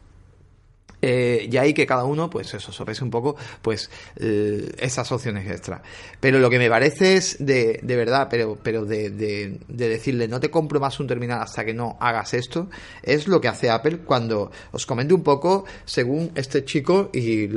Eh, 1.07 1.47
y 1.51 1.57
ahí 1.57 1.73
que 1.73 1.85
cada 1.85 2.05
uno, 2.05 2.31
pues 2.31 2.51
eso, 2.55 2.71
sopese 2.71 3.03
un 3.03 3.11
poco, 3.11 3.35
pues 3.61 3.91
eh, 4.15 4.71
esas 4.79 5.11
opciones 5.11 5.47
extra. 5.49 5.83
Pero 6.19 6.39
lo 6.39 6.49
que 6.49 6.57
me 6.57 6.67
parece 6.67 7.17
es 7.17 7.37
de, 7.45 7.79
de 7.83 7.95
verdad, 7.95 8.27
pero, 8.27 8.57
pero 8.61 8.85
de, 8.85 9.11
de, 9.11 9.59
decirle 9.67 10.27
no 10.27 10.39
te 10.39 10.49
compro 10.49 10.79
más 10.79 10.99
un 10.99 11.05
terminal 11.05 11.41
hasta 11.43 11.63
que 11.63 11.75
no 11.75 11.97
hagas 11.99 12.33
esto, 12.33 12.69
es 13.03 13.27
lo 13.27 13.39
que 13.39 13.47
hace 13.47 13.69
Apple 13.69 13.99
cuando 13.99 14.51
os 14.71 14.85
comento 14.87 15.13
un 15.13 15.23
poco 15.23 15.65
según 15.85 16.31
este 16.33 16.65
chico 16.65 17.11
y, 17.13 17.49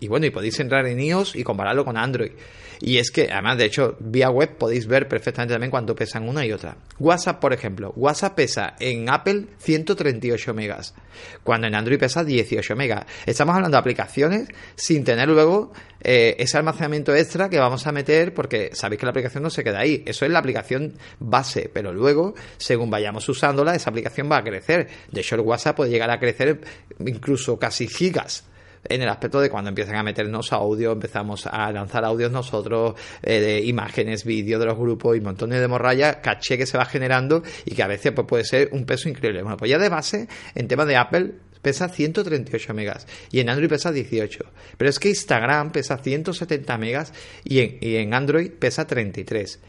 y 0.00 0.08
bueno, 0.08 0.26
y 0.26 0.30
podéis 0.30 0.58
entrar 0.58 0.84
en 0.86 0.98
iOS 0.98 1.36
y 1.36 1.44
compararlo 1.44 1.84
con 1.84 1.96
Android. 1.96 2.32
Y 2.80 2.98
es 2.98 3.10
que, 3.10 3.28
además, 3.30 3.58
de 3.58 3.64
hecho, 3.64 3.96
vía 4.00 4.30
web 4.30 4.56
podéis 4.56 4.86
ver 4.86 5.08
perfectamente 5.08 5.54
también 5.54 5.70
cuánto 5.70 5.94
pesan 5.94 6.28
una 6.28 6.44
y 6.44 6.52
otra. 6.52 6.76
WhatsApp, 6.98 7.40
por 7.40 7.52
ejemplo. 7.52 7.92
WhatsApp 7.96 8.34
pesa 8.34 8.74
en 8.78 9.08
Apple 9.08 9.46
138 9.58 10.54
megas, 10.54 10.94
cuando 11.42 11.66
en 11.66 11.74
Android 11.74 11.98
pesa 11.98 12.24
18 12.24 12.76
megas. 12.76 13.06
Estamos 13.24 13.54
hablando 13.54 13.76
de 13.76 13.80
aplicaciones 13.80 14.48
sin 14.74 15.04
tener 15.04 15.28
luego 15.28 15.72
eh, 16.00 16.36
ese 16.38 16.58
almacenamiento 16.58 17.14
extra 17.14 17.48
que 17.48 17.58
vamos 17.58 17.86
a 17.86 17.92
meter, 17.92 18.34
porque 18.34 18.70
sabéis 18.72 19.00
que 19.00 19.06
la 19.06 19.10
aplicación 19.10 19.42
no 19.42 19.50
se 19.50 19.64
queda 19.64 19.80
ahí. 19.80 20.02
Eso 20.06 20.24
es 20.24 20.30
la 20.30 20.38
aplicación 20.38 20.94
base, 21.18 21.70
pero 21.72 21.92
luego, 21.92 22.34
según 22.58 22.90
vayamos 22.90 23.28
usándola, 23.28 23.74
esa 23.74 23.90
aplicación 23.90 24.30
va 24.30 24.38
a 24.38 24.44
crecer. 24.44 24.88
De 25.10 25.20
hecho, 25.20 25.34
el 25.34 25.40
WhatsApp 25.42 25.76
puede 25.76 25.90
llegar 25.90 26.10
a 26.10 26.18
crecer 26.18 26.60
incluso 26.98 27.58
casi 27.58 27.88
gigas 27.88 28.44
en 28.84 29.02
el 29.02 29.08
aspecto 29.08 29.40
de 29.40 29.50
cuando 29.50 29.68
empiezan 29.68 29.96
a 29.96 30.02
meternos 30.02 30.52
audio, 30.52 30.92
empezamos 30.92 31.46
a 31.46 31.70
lanzar 31.72 32.04
audios 32.04 32.30
nosotros, 32.30 32.94
eh, 33.22 33.40
de 33.40 33.60
imágenes, 33.62 34.24
vídeos 34.24 34.60
de 34.60 34.66
los 34.66 34.78
grupos 34.78 35.16
y 35.16 35.20
montones 35.20 35.60
de 35.60 35.68
morralla, 35.68 36.20
caché 36.20 36.56
que 36.56 36.66
se 36.66 36.78
va 36.78 36.84
generando 36.84 37.42
y 37.64 37.74
que 37.74 37.82
a 37.82 37.86
veces 37.86 38.12
pues, 38.12 38.26
puede 38.26 38.44
ser 38.44 38.68
un 38.72 38.84
peso 38.84 39.08
increíble. 39.08 39.42
Bueno, 39.42 39.56
pues 39.56 39.70
ya 39.70 39.78
de 39.78 39.88
base, 39.88 40.28
en 40.54 40.68
tema 40.68 40.84
de 40.84 40.96
Apple, 40.96 41.32
pesa 41.62 41.88
138 41.88 42.74
megas 42.74 43.06
y 43.30 43.40
en 43.40 43.50
Android 43.50 43.68
pesa 43.68 43.90
18. 43.90 44.44
Pero 44.76 44.88
es 44.88 44.98
que 44.98 45.08
Instagram 45.08 45.72
pesa 45.72 45.98
170 45.98 46.78
megas 46.78 47.12
y 47.44 47.58
en, 47.60 47.78
y 47.80 47.96
en 47.96 48.14
Android 48.14 48.50
pesa 48.52 48.86
33. 48.86 49.60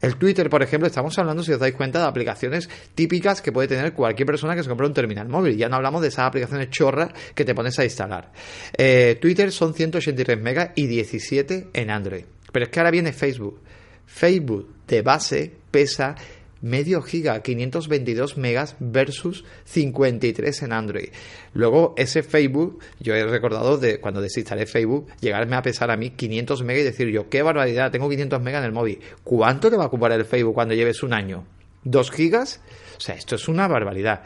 El 0.00 0.16
Twitter, 0.16 0.48
por 0.48 0.62
ejemplo, 0.62 0.86
estamos 0.86 1.18
hablando, 1.18 1.42
si 1.42 1.52
os 1.52 1.58
dais 1.58 1.74
cuenta, 1.74 1.98
de 1.98 2.06
aplicaciones 2.06 2.68
típicas 2.94 3.42
que 3.42 3.50
puede 3.50 3.68
tener 3.68 3.92
cualquier 3.92 4.26
persona 4.26 4.54
que 4.54 4.62
se 4.62 4.68
compre 4.68 4.86
un 4.86 4.94
terminal 4.94 5.28
móvil. 5.28 5.56
Ya 5.56 5.68
no 5.68 5.76
hablamos 5.76 6.02
de 6.02 6.08
esas 6.08 6.26
aplicaciones 6.26 6.70
chorras 6.70 7.10
que 7.34 7.44
te 7.44 7.54
pones 7.54 7.78
a 7.78 7.84
instalar. 7.84 8.30
Eh, 8.76 9.18
Twitter 9.20 9.50
son 9.50 9.74
183 9.74 10.40
megas 10.40 10.70
y 10.76 10.86
17 10.86 11.68
en 11.72 11.90
Android. 11.90 12.24
Pero 12.52 12.64
es 12.64 12.70
que 12.70 12.80
ahora 12.80 12.90
viene 12.90 13.12
Facebook. 13.12 13.60
Facebook 14.06 14.74
de 14.86 15.02
base 15.02 15.52
pesa 15.70 16.14
medio 16.60 17.02
giga, 17.02 17.40
522 17.42 18.36
megas 18.36 18.76
versus 18.80 19.44
53 19.64 20.62
en 20.62 20.72
Android. 20.72 21.08
Luego 21.54 21.94
ese 21.96 22.22
Facebook, 22.22 22.80
yo 23.00 23.14
he 23.14 23.24
recordado 23.24 23.78
de 23.78 24.00
cuando 24.00 24.20
desinstalé 24.20 24.66
Facebook, 24.66 25.08
llegarme 25.20 25.56
a 25.56 25.62
pesar 25.62 25.90
a 25.90 25.96
mí 25.96 26.10
500 26.10 26.62
megas 26.62 26.82
y 26.82 26.84
decir 26.84 27.08
yo, 27.08 27.28
qué 27.28 27.42
barbaridad, 27.42 27.90
tengo 27.90 28.08
500 28.08 28.40
megas 28.40 28.60
en 28.60 28.66
el 28.66 28.72
móvil. 28.72 29.00
¿Cuánto 29.24 29.70
te 29.70 29.76
va 29.76 29.84
a 29.84 29.88
ocupar 29.88 30.12
el 30.12 30.24
Facebook 30.24 30.54
cuando 30.54 30.74
lleves 30.74 31.02
un 31.02 31.12
año? 31.12 31.44
¿Dos 31.84 32.10
gigas? 32.10 32.60
O 32.96 33.00
sea, 33.00 33.14
esto 33.14 33.36
es 33.36 33.48
una 33.48 33.68
barbaridad. 33.68 34.22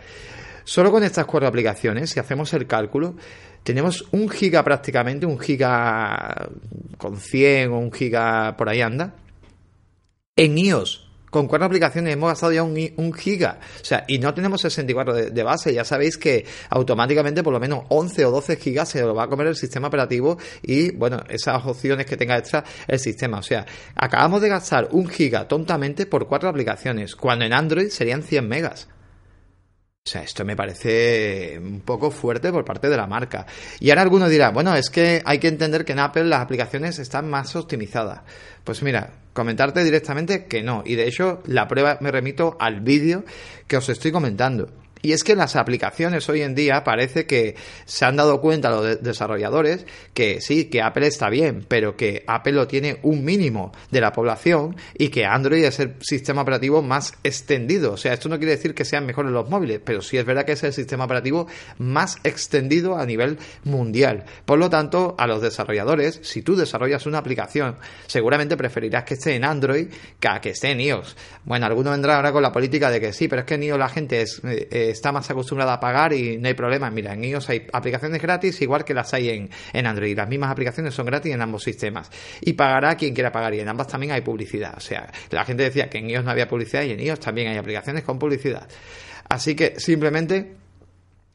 Solo 0.65 0.91
con 0.91 1.03
estas 1.03 1.27
cuatro 1.27 1.49
aplicaciones, 1.49 2.11
si 2.11 2.21
hacemos 2.21 2.53
el 2.55 2.67
cálculo, 2.67 3.17
tenemos 3.63 4.07
un 4.13 4.29
giga 4.29 4.63
prácticamente, 4.63 5.27
un 5.27 5.39
giga 5.39 6.49
con 6.99 7.17
100 7.17 7.73
o 7.73 7.79
un 7.79 7.93
giga 7.93 8.57
por 8.57 8.69
ahí 8.69 8.81
anda, 8.81 9.15
en 10.37 10.57
iOS 10.57 11.12
con 11.33 11.49
cuatro 11.49 11.65
aplicaciones 11.65 12.13
hemos 12.13 12.29
gastado 12.29 12.53
ya 12.53 12.63
un, 12.63 13.15
giga. 13.15 13.59
O 13.81 13.85
sea, 13.85 14.05
y 14.07 14.19
no 14.19 14.35
tenemos 14.35 14.61
64 14.61 15.15
de, 15.15 15.31
de, 15.31 15.43
base. 15.43 15.73
Ya 15.73 15.83
sabéis 15.83 16.19
que 16.19 16.45
automáticamente 16.69 17.43
por 17.43 17.55
lo 17.55 17.59
menos 17.59 17.85
11 17.89 18.27
o 18.27 18.31
12 18.31 18.57
gigas 18.57 18.91
se 18.91 19.01
lo 19.01 19.15
va 19.15 19.25
a 19.25 19.29
comer 19.29 19.47
el 19.47 19.57
sistema 19.57 19.89
operativo 19.89 20.37
y, 20.61 20.91
bueno, 20.91 21.23
esas 21.31 21.65
opciones 21.65 22.05
que 22.05 22.19
tenga 22.19 22.37
extra 22.37 22.63
el 22.87 22.99
sistema. 22.99 23.39
O 23.39 23.43
sea, 23.43 23.65
acabamos 23.95 24.43
de 24.43 24.51
gastar 24.51 24.89
un 24.91 25.09
giga 25.09 25.49
tontamente 25.49 26.05
por 26.05 26.29
cuatro 26.29 26.51
aplicaciones, 26.51 27.17
cuando 27.17 27.47
en 27.47 27.55
Android 27.55 27.89
serían 27.89 28.23
100 28.23 28.47
megas. 28.47 28.89
O 30.05 30.11
sea, 30.11 30.23
esto 30.23 30.45
me 30.45 30.57
parece 30.57 31.61
un 31.63 31.81
poco 31.81 32.11
fuerte 32.11 32.51
por 32.51 32.65
parte 32.65 32.89
de 32.89 32.97
la 32.97 33.07
marca. 33.07 33.47
Y 33.79 33.91
ahora 33.91 34.03
alguno 34.03 34.29
dirá, 34.29 34.51
bueno, 34.51 34.75
es 34.75 34.91
que 34.91 35.23
hay 35.25 35.39
que 35.39 35.47
entender 35.47 35.85
que 35.85 35.93
en 35.93 36.01
Apple 36.01 36.25
las 36.25 36.41
aplicaciones 36.41 36.99
están 36.99 37.31
más 37.31 37.55
optimizadas. 37.55 38.23
Pues 38.65 38.83
mira, 38.83 39.13
comentarte 39.33 39.85
directamente 39.85 40.47
que 40.47 40.61
no. 40.65 40.83
Y 40.85 40.97
de 40.97 41.07
hecho, 41.07 41.41
la 41.47 41.69
prueba 41.69 41.99
me 42.01 42.11
remito 42.11 42.57
al 42.59 42.81
vídeo 42.81 43.25
que 43.69 43.77
os 43.77 43.89
estoy 43.89 44.11
comentando. 44.11 44.71
Y 45.03 45.13
es 45.13 45.25
que 45.25 45.35
las 45.35 45.57
aplicaciones 45.57 46.29
hoy 46.29 46.43
en 46.43 46.55
día 46.55 46.85
parece 46.85 47.27
que 47.27 47.57
se 47.85 48.05
han 48.05 48.17
dado 48.17 48.41
cuenta 48.41 48.71
los 48.71 49.03
desarrolladores 49.03 49.85
que 50.15 50.41
sí, 50.41 50.67
que 50.67 50.81
Apple 50.81 51.09
está 51.09 51.29
bien, 51.29 51.65
pero 51.67 51.97
que 51.97 52.25
Apple 52.27 52.53
lo 52.53 52.69
tiene 52.69 52.99
un 53.03 53.25
mínimo 53.25 53.73
de 53.91 54.01
la 54.01 54.13
población 54.13 54.77
y 54.97 55.09
que 55.09 55.27
Android 55.27 55.65
es 55.65 55.81
el 55.81 55.95
sistema 56.01 56.43
operativo 56.43 56.83
más 56.83 57.15
extendido. 57.25 57.93
O 57.93 57.97
sea, 57.97 58.13
esto 58.13 58.29
no 58.29 58.39
quiere 58.39 58.53
decir 58.53 58.75
que 58.75 58.85
sean 58.85 59.05
mejores 59.05 59.33
los 59.33 59.51
móviles, 59.51 59.81
pero 59.85 60.03
sí 60.03 60.19
es 60.19 60.25
verdad 60.25 60.45
que 60.45 60.53
es 60.53 60.63
el 60.63 60.73
sistema 60.73 61.05
operativo 61.05 61.49
más 61.79 62.17
extendido 62.23 62.97
a 62.97 63.05
nivel 63.05 63.39
mundial. 63.65 64.25
Por 64.45 64.59
lo 64.59 64.71
tanto, 64.71 65.17
a 65.19 65.27
los 65.27 65.43
desarrolladores, 65.43 66.21
si 66.23 66.43
tú 66.43 66.55
desarrollas 66.55 67.07
una 67.07 67.19
aplicación, 67.19 67.77
seguramente 68.07 68.57
preferirás 68.57 69.05
que 69.05 69.15
esté 69.15 69.35
en 69.35 69.45
Android 69.45 69.89
que 70.21 70.29
a 70.29 70.41
que 70.41 70.51
esté 70.51 70.71
en 70.71 70.81
iOS. 70.81 71.17
Bueno, 71.45 71.67
alguno 71.67 71.91
vendrá 71.91 72.17
ahora 72.17 72.33
con 72.33 72.43
la 72.43 72.53
política 72.53 72.91
de 72.91 73.01
que 73.01 73.13
sí, 73.13 73.27
pero 73.27 73.41
es 73.41 73.47
que 73.47 73.55
en 73.55 73.65
iOS 73.65 73.79
la 73.79 73.89
gente 73.89 74.23
es, 74.23 74.41
eh, 74.45 74.92
está 74.93 75.13
más 75.13 75.31
acostumbrada 75.31 75.75
a 75.75 75.81
pagar 75.81 76.13
y 76.13 76.39
no 76.39 76.49
hay 76.49 76.55
problema. 76.55 76.91
Mira, 76.91 77.13
en 77.15 77.25
iOS 77.25 77.51
hay 77.51 77.67
aplicaciones 77.73 78.23
gratis 78.23 78.61
igual 78.63 78.85
que 78.85 78.95
las 78.95 79.13
hay 79.15 79.31
en, 79.31 79.51
en 79.73 79.87
Android. 79.87 80.17
Las 80.17 80.29
mismas 80.29 80.51
aplicaciones 80.51 80.95
son 80.95 81.07
gratis 81.07 81.33
en 81.35 81.43
ambos 81.43 81.65
sistemas. 81.65 82.11
Y 82.41 82.53
pagará 82.53 82.97
quien 82.97 83.15
quiera 83.15 83.33
pagar. 83.33 83.55
Y 83.55 83.61
en 83.61 83.69
ambas 83.69 83.89
también 83.89 84.13
hay 84.13 84.21
publicidad. 84.21 84.75
O 84.77 84.81
sea, 84.81 85.11
la 85.31 85.45
gente 85.45 85.65
decía 85.65 85.91
que 85.91 85.99
en 85.99 86.11
iOS 86.11 86.25
no 86.25 86.31
había 86.31 86.49
publicidad 86.49 86.83
y 86.83 86.93
en 86.93 87.01
iOS 87.01 87.21
también 87.21 87.49
hay 87.49 87.57
aplicaciones 87.57 88.05
con 88.05 88.19
publicidad. 88.19 88.69
Así 89.29 89.55
que 89.55 89.79
simplemente 89.81 90.62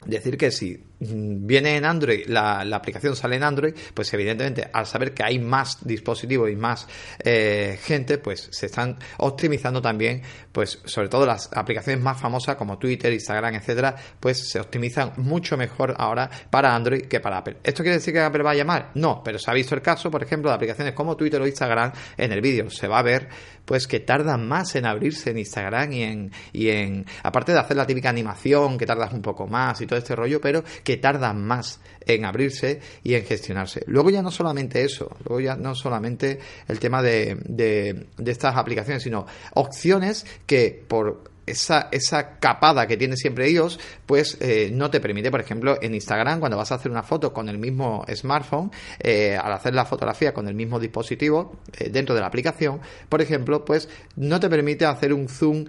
decir 0.08 0.38
que 0.38 0.52
si 0.52 0.78
mm, 1.00 1.46
viene 1.46 1.78
en 1.78 1.86
Android, 1.86 2.26
la, 2.28 2.62
aplicación 2.62 3.16
sale 3.16 3.36
en 3.36 3.44
Android, 3.44 3.74
pues 3.94 4.14
evidentemente 4.14 4.70
al 4.72 4.86
saber 4.86 5.14
que 5.14 5.24
hay 5.24 5.40
más 5.40 5.86
dispositivos 5.86 6.50
y 6.50 6.56
más 6.56 6.88
eh, 7.24 7.80
gente, 7.84 8.18
pues 8.18 8.50
se 8.52 8.68
están 8.68 8.98
optimizando 9.18 9.82
también, 9.82 10.22
pues 10.52 10.80
sobre 10.86 11.10
todo 11.10 11.26
las 11.26 11.50
aplicaciones 11.54 12.04
más 12.04 12.20
famosas 12.20 12.56
como 12.56 12.78
Twitter, 12.78 13.12
Instagram, 13.14 13.56
etcétera, 13.56 13.96
pues 14.20 14.50
se 14.50 14.60
optimizan 14.60 15.14
mucho 15.18 15.58
mejor 15.58 15.96
ahora 15.98 16.30
para 16.50 16.76
Android 16.76 17.04
que 17.04 17.20
para 17.20 17.38
Apple. 17.38 17.58
¿Esto 17.64 17.84
quiere 17.84 17.98
decir 17.98 18.14
que 18.14 18.20
Apple 18.20 18.44
va 18.44 18.52
a 18.52 18.56
llamar? 18.56 18.92
No, 18.96 19.22
pero 19.24 19.40
se 19.40 19.50
ha 19.52 19.54
visto 19.54 19.76
el 19.76 19.82
caso, 19.82 20.10
por 20.10 20.24
ejemplo, 20.24 20.50
de 20.50 20.56
aplicaciones 20.56 20.94
como 20.94 21.16
Twitter 21.18 21.42
o 21.42 21.48
Instagram 21.48 21.92
en 22.18 22.32
el 22.32 22.42
vídeo. 22.42 22.70
Se 22.70 22.88
va 22.88 23.00
a 23.00 23.04
ver 23.04 23.30
pues 23.68 23.86
que 23.86 24.00
tardan 24.00 24.48
más 24.48 24.76
en 24.76 24.86
abrirse 24.86 25.32
en 25.32 25.40
Instagram 25.40 25.92
y 25.92 26.04
en, 26.04 26.32
y 26.54 26.70
en 26.70 27.06
aparte 27.22 27.52
de 27.52 27.60
hacer 27.60 27.76
la 27.76 27.86
típica 27.86 28.10
animación 28.10 28.78
que 28.78 28.86
tardas 28.86 29.12
un 29.12 29.22
poco 29.22 29.46
más 29.46 29.82
y 29.82 29.86
todo 29.86 30.00
este 30.00 30.16
rollo, 30.16 30.40
pero 30.40 30.64
que 30.86 30.96
tardan 30.96 31.46
más 31.46 31.82
en 32.00 32.24
abrirse 32.24 32.80
y 33.04 33.16
en 33.16 33.26
gestionarse. 33.26 33.84
Luego 33.88 34.10
ya 34.10 34.22
no 34.22 34.32
solamente 34.32 34.84
eso, 34.84 35.18
luego 35.28 35.42
ya 35.42 35.58
no 35.58 35.76
solamente 35.76 36.40
el 36.70 36.80
tema 36.80 37.02
de, 37.02 37.38
de, 37.44 38.08
de 38.18 38.32
estas 38.32 38.56
aplicaciones, 38.56 39.04
sino 39.04 39.26
opciones 39.54 40.26
que 40.46 40.86
por 40.88 41.37
esa, 41.48 41.88
esa 41.92 42.38
capada 42.40 42.86
que 42.86 42.98
tiene 42.98 43.16
siempre 43.16 43.48
ellos, 43.48 43.80
pues 44.06 44.38
eh, 44.42 44.70
no 44.72 44.92
te 44.92 45.00
permite, 45.00 45.32
por 45.32 45.42
ejemplo, 45.42 45.78
en 45.82 45.96
Instagram, 45.96 46.40
cuando 46.40 46.58
vas 46.58 46.72
a 46.72 46.76
hacer 46.76 46.92
una 46.92 47.04
foto 47.04 47.34
con 47.34 47.50
el 47.50 47.58
mismo 47.58 48.06
smartphone, 48.14 48.72
eh, 49.00 49.38
al 49.42 49.54
hacer 49.54 49.74
la 49.74 49.86
fotografía 49.86 50.34
con 50.34 50.48
el 50.48 50.54
mismo 50.54 50.80
dispositivo 50.80 51.58
eh, 51.78 51.90
dentro 51.90 52.14
de 52.14 52.22
la 52.22 52.28
aplicación, 52.28 52.82
por 53.10 53.22
ejemplo, 53.22 53.66
pues 53.66 53.90
no 54.16 54.40
te 54.40 54.50
permite 54.50 54.86
hacer 54.86 55.14
un 55.14 55.28
zoom, 55.28 55.66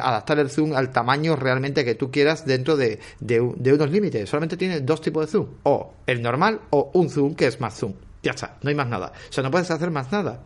adaptar 0.00 0.38
el 0.38 0.50
zoom 0.50 0.74
al 0.74 0.90
tamaño 0.90 1.34
realmente 1.34 1.84
que 1.84 1.94
tú 1.94 2.10
quieras 2.10 2.44
dentro 2.46 2.76
de, 2.76 3.00
de, 3.20 3.52
de 3.56 3.72
unos 3.72 3.90
límites. 3.90 4.28
Solamente 4.28 4.56
tiene 4.56 4.80
dos 4.80 5.00
tipos 5.00 5.26
de 5.26 5.32
zoom, 5.32 5.48
o 5.62 5.94
el 6.06 6.22
normal 6.22 6.60
o 6.70 6.90
un 6.94 7.08
zoom 7.08 7.34
que 7.34 7.46
es 7.46 7.60
más 7.60 7.74
zoom. 7.74 7.94
Ya 8.22 8.32
está, 8.32 8.58
no 8.62 8.68
hay 8.68 8.74
más 8.74 8.88
nada. 8.88 9.12
O 9.28 9.32
sea, 9.32 9.42
no 9.42 9.50
puedes 9.50 9.70
hacer 9.70 9.90
más 9.90 10.12
nada 10.12 10.42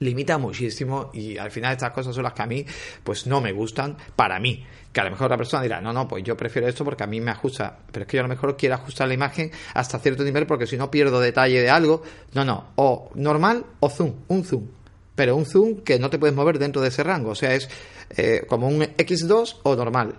limita 0.00 0.38
muchísimo 0.38 1.10
y 1.12 1.38
al 1.38 1.50
final 1.50 1.72
estas 1.72 1.92
cosas 1.92 2.14
son 2.14 2.24
las 2.24 2.32
que 2.32 2.42
a 2.42 2.46
mí 2.46 2.64
pues 3.02 3.26
no 3.26 3.40
me 3.40 3.52
gustan 3.52 3.96
para 4.14 4.38
mí. 4.38 4.64
Que 4.92 5.00
a 5.00 5.04
lo 5.04 5.10
mejor 5.10 5.30
la 5.30 5.36
persona 5.36 5.62
dirá 5.62 5.80
no 5.80 5.92
no 5.92 6.08
pues 6.08 6.24
yo 6.24 6.36
prefiero 6.36 6.68
esto 6.68 6.84
porque 6.84 7.04
a 7.04 7.06
mí 7.06 7.20
me 7.20 7.30
ajusta 7.30 7.78
pero 7.90 8.04
es 8.04 8.08
que 8.08 8.16
yo 8.16 8.22
a 8.22 8.24
lo 8.24 8.28
mejor 8.28 8.56
quiero 8.56 8.74
ajustar 8.74 9.08
la 9.08 9.14
imagen 9.14 9.50
hasta 9.74 9.98
cierto 9.98 10.24
nivel 10.24 10.46
porque 10.46 10.66
si 10.66 10.76
no 10.76 10.90
pierdo 10.90 11.20
detalle 11.20 11.60
de 11.60 11.70
algo. 11.70 12.02
No 12.34 12.44
no 12.44 12.72
o 12.76 13.10
normal 13.14 13.64
o 13.80 13.88
zoom 13.88 14.14
un 14.28 14.44
zoom. 14.44 14.66
Pero 15.14 15.36
un 15.36 15.46
zoom 15.46 15.76
que 15.82 15.98
no 15.98 16.10
te 16.10 16.18
puedes 16.18 16.36
mover 16.36 16.58
dentro 16.58 16.82
de 16.82 16.88
ese 16.88 17.02
rango. 17.02 17.30
O 17.30 17.34
sea 17.34 17.54
es 17.54 17.68
eh, 18.16 18.44
como 18.46 18.68
un 18.68 18.82
x2 18.82 19.60
o 19.62 19.76
normal. 19.76 20.14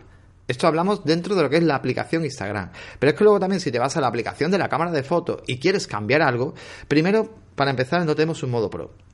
Esto 0.47 0.65
hablamos 0.65 1.03
dentro 1.03 1.35
de 1.35 1.43
lo 1.43 1.49
que 1.49 1.57
es 1.57 1.63
la 1.63 1.75
aplicación 1.75 2.23
Instagram. 2.23 2.71
Pero 2.99 3.11
es 3.11 3.17
que 3.17 3.23
luego 3.23 3.39
también 3.39 3.59
si 3.59 3.71
te 3.71 3.79
vas 3.79 3.97
a 3.97 4.01
la 4.01 4.07
aplicación 4.07 4.49
de 4.49 4.57
la 4.57 4.69
cámara 4.69 4.91
de 4.91 5.03
foto 5.03 5.43
y 5.45 5.59
quieres 5.59 5.87
cambiar 5.87 6.21
algo, 6.21 6.53
primero, 6.87 7.29
para 7.55 7.69
empezar, 7.69 8.05
no 8.05 8.15
tenemos 8.15 8.41
un 8.43 8.51
modo 8.51 8.69
pro. 8.69 9.06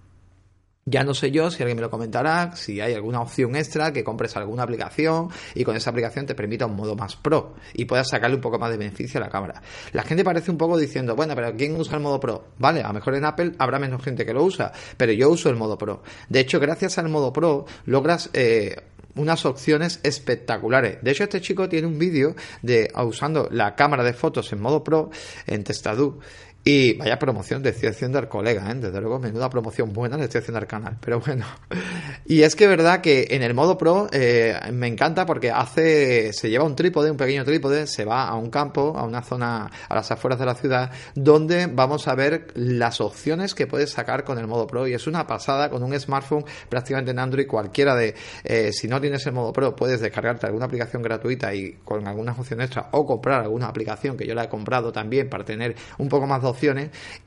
Ya 0.85 1.05
no 1.05 1.13
sé 1.13 1.31
yo 1.31 1.49
si 1.49 1.63
alguien 1.63 1.77
me 1.77 1.81
lo 1.81 1.89
comentará, 1.89 2.55
si 2.57 2.81
hay 2.81 2.93
alguna 2.93 3.21
opción 3.21 3.55
extra 3.55 3.93
que 3.93 4.03
compres 4.03 4.35
alguna 4.35 4.63
aplicación 4.63 5.29
y 5.55 5.63
con 5.63 5.77
esa 5.77 5.91
aplicación 5.91 6.25
te 6.25 6.35
permita 6.35 6.65
un 6.65 6.75
modo 6.75 6.93
más 6.95 7.15
pro 7.15 7.55
y 7.73 7.85
puedas 7.85 8.09
sacarle 8.09 8.35
un 8.35 8.41
poco 8.41 8.59
más 8.59 8.69
de 8.69 8.77
beneficio 8.77 9.19
a 9.19 9.23
la 9.23 9.29
cámara. 9.29 9.61
La 9.93 10.03
gente 10.03 10.25
parece 10.25 10.51
un 10.51 10.57
poco 10.57 10.77
diciendo, 10.77 11.15
bueno, 11.15 11.35
pero 11.35 11.55
¿quién 11.55 11.79
usa 11.79 11.95
el 11.95 12.03
modo 12.03 12.19
pro? 12.19 12.49
Vale, 12.57 12.81
a 12.81 12.89
lo 12.89 12.95
mejor 12.95 13.15
en 13.15 13.23
Apple 13.23 13.53
habrá 13.59 13.79
menos 13.79 14.03
gente 14.03 14.25
que 14.25 14.33
lo 14.33 14.43
usa, 14.43 14.73
pero 14.97 15.13
yo 15.13 15.29
uso 15.29 15.49
el 15.49 15.55
modo 15.55 15.77
pro. 15.77 16.03
De 16.27 16.41
hecho, 16.41 16.59
gracias 16.59 16.97
al 16.97 17.07
modo 17.07 17.31
pro 17.31 17.65
logras... 17.85 18.29
Eh, 18.33 18.75
unas 19.15 19.45
opciones 19.45 19.99
espectaculares. 20.01 20.97
De 21.03 21.11
hecho, 21.11 21.23
este 21.23 21.39
chico 21.39 21.69
tiene 21.69 21.87
un 21.87 21.99
vídeo 21.99 22.35
de 22.61 22.91
usando 22.95 23.47
la 23.51 23.75
cámara 23.75 24.03
de 24.03 24.13
fotos 24.13 24.51
en 24.53 24.59
modo 24.59 24.83
pro 24.83 25.11
en 25.45 25.63
Testadu 25.63 26.19
y 26.65 26.93
vaya 26.93 27.19
promoción 27.19 27.61
le 27.61 27.69
estoy 27.71 27.89
haciendo 27.89 28.19
al 28.19 28.29
colega, 28.29 28.69
¿eh? 28.71 28.75
desde 28.75 29.01
luego, 29.01 29.19
menuda 29.19 29.49
promoción 29.49 29.91
buena 29.91 30.15
le 30.15 30.25
estoy 30.25 30.39
haciendo 30.39 30.59
al 30.59 30.67
canal, 30.67 30.97
pero 30.99 31.19
bueno. 31.19 31.45
Y 32.25 32.43
es 32.43 32.55
que 32.55 32.67
verdad 32.67 33.01
que 33.01 33.27
en 33.31 33.43
el 33.43 33.53
modo 33.53 33.77
pro 33.77 34.07
eh, 34.13 34.57
me 34.71 34.87
encanta 34.87 35.25
porque 35.25 35.51
hace, 35.51 36.31
se 36.31 36.49
lleva 36.49 36.63
un 36.63 36.73
trípode, 36.73 37.11
un 37.11 37.17
pequeño 37.17 37.43
trípode, 37.43 37.85
se 37.85 38.05
va 38.05 38.29
a 38.29 38.35
un 38.35 38.49
campo, 38.49 38.93
a 38.97 39.03
una 39.03 39.21
zona 39.21 39.69
a 39.89 39.95
las 39.95 40.09
afueras 40.09 40.39
de 40.39 40.45
la 40.45 40.55
ciudad, 40.55 40.89
donde 41.15 41.67
vamos 41.67 42.07
a 42.07 42.15
ver 42.15 42.47
las 42.55 43.01
opciones 43.01 43.53
que 43.53 43.67
puedes 43.67 43.91
sacar 43.91 44.23
con 44.23 44.39
el 44.39 44.47
modo 44.47 44.67
pro. 44.67 44.87
Y 44.87 44.93
es 44.93 45.05
una 45.05 45.27
pasada 45.27 45.69
con 45.69 45.83
un 45.83 45.99
smartphone 45.99 46.45
prácticamente 46.69 47.11
en 47.11 47.19
Android, 47.19 47.45
cualquiera 47.45 47.93
de, 47.93 48.15
eh, 48.45 48.71
si 48.71 48.87
no 48.87 49.01
tienes 49.01 49.25
el 49.25 49.33
modo 49.33 49.51
pro, 49.51 49.75
puedes 49.75 49.99
descargarte 49.99 50.45
alguna 50.45 50.65
aplicación 50.65 51.01
gratuita 51.01 51.53
y 51.53 51.73
con 51.83 52.07
alguna 52.07 52.33
función 52.33 52.61
extra 52.61 52.87
o 52.91 53.05
comprar 53.05 53.41
alguna 53.41 53.67
aplicación 53.67 54.15
que 54.15 54.25
yo 54.25 54.33
la 54.33 54.45
he 54.45 54.49
comprado 54.49 54.93
también 54.93 55.29
para 55.29 55.43
tener 55.43 55.75
un 55.97 56.07
poco 56.07 56.25
más 56.25 56.41
de 56.41 56.52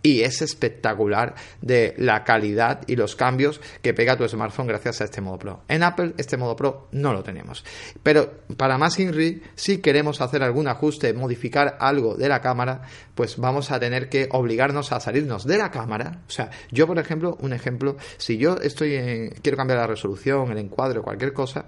y 0.03 0.23
es 0.23 0.43
espectacular 0.43 1.35
de 1.61 1.95
la 1.99 2.25
calidad 2.25 2.83
y 2.87 2.97
los 2.97 3.17
cambios 3.17 3.61
que 3.83 3.95
pega 3.95 4.17
tu 4.17 4.27
smartphone 4.29 4.67
gracias 4.67 5.01
a 5.01 5.05
este 5.05 5.21
modo 5.21 5.39
Pro. 5.39 5.63
En 5.69 5.83
Apple 5.83 6.15
este 6.17 6.37
modo 6.37 6.57
Pro 6.57 6.89
no 6.93 7.13
lo 7.13 7.23
tenemos. 7.23 7.65
Pero 8.03 8.43
para 8.57 8.79
más 8.79 8.99
INRI, 8.99 9.43
si 9.55 9.79
queremos 9.79 10.21
hacer 10.21 10.43
algún 10.43 10.69
ajuste, 10.69 11.13
modificar 11.13 11.77
algo 11.81 12.15
de 12.15 12.29
la 12.29 12.41
cámara, 12.41 12.83
pues 13.15 13.37
vamos 13.37 13.71
a 13.71 13.81
tener 13.81 14.09
que 14.09 14.29
obligarnos 14.31 14.93
a 14.93 15.01
salirnos 15.01 15.47
de 15.47 15.59
la 15.59 15.71
cámara. 15.71 16.23
O 16.29 16.31
sea, 16.31 16.51
yo 16.71 16.87
por 16.87 16.99
ejemplo, 16.99 17.37
un 17.41 17.53
ejemplo, 17.53 17.97
si 18.17 18.39
yo 18.39 18.57
estoy 18.57 18.95
en, 18.95 19.31
quiero 19.43 19.57
cambiar 19.57 19.81
la 19.81 19.87
resolución, 19.87 20.51
el 20.53 20.59
encuadre 20.59 21.01
cualquier 21.01 21.33
cosa, 21.33 21.67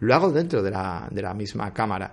lo 0.00 0.14
hago 0.14 0.30
dentro 0.30 0.62
de 0.62 0.70
la, 0.70 1.08
de 1.10 1.22
la 1.22 1.34
misma 1.34 1.72
cámara. 1.72 2.12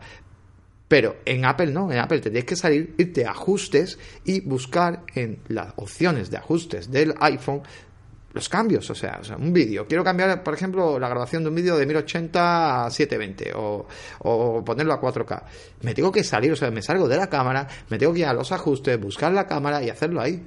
Pero 0.88 1.18
en 1.26 1.46
Apple 1.46 1.72
no, 1.72 1.92
en 1.92 2.00
Apple 2.00 2.20
tendrías 2.20 2.46
que 2.46 2.56
salir, 2.56 2.94
irte 2.98 3.26
a 3.26 3.32
ajustes 3.32 3.98
y 4.26 4.42
buscar 4.42 5.04
en 5.16 5.40
las 5.48 5.74
opciones 5.78 6.30
de 6.30 6.38
ajustes 6.38 6.92
del 6.92 7.16
iPhone 7.20 7.64
los 8.34 8.50
cambios, 8.50 8.90
o 8.90 8.96
sea, 8.96 9.22
un 9.38 9.54
vídeo. 9.54 9.88
Quiero 9.88 10.04
cambiar, 10.04 10.44
por 10.44 10.56
ejemplo, 10.56 10.98
la 10.98 11.08
grabación 11.08 11.44
de 11.44 11.50
un 11.50 11.56
vídeo 11.56 11.78
de 11.78 11.86
1080 11.86 12.86
a 12.86 12.90
720 12.90 13.54
o, 13.56 13.88
o, 14.20 14.66
ponerlo 14.66 14.94
a 14.94 15.00
4K. 15.00 15.44
Me 15.82 15.94
tengo 15.94 16.12
que 16.12 16.24
salir, 16.24 16.52
o 16.52 16.56
sea, 16.56 16.72
me 16.72 16.82
salgo 16.82 17.08
de 17.08 17.16
la 17.16 17.28
cámara, 17.28 17.68
me 17.90 18.00
tengo 18.00 18.12
que 18.12 18.20
ir 18.20 18.26
a 18.26 18.34
los 18.34 18.52
ajustes, 18.52 19.00
buscar 19.00 19.32
la 19.32 19.46
cámara 19.46 19.84
y 19.84 19.90
hacerlo 19.90 20.20
ahí. 20.20 20.44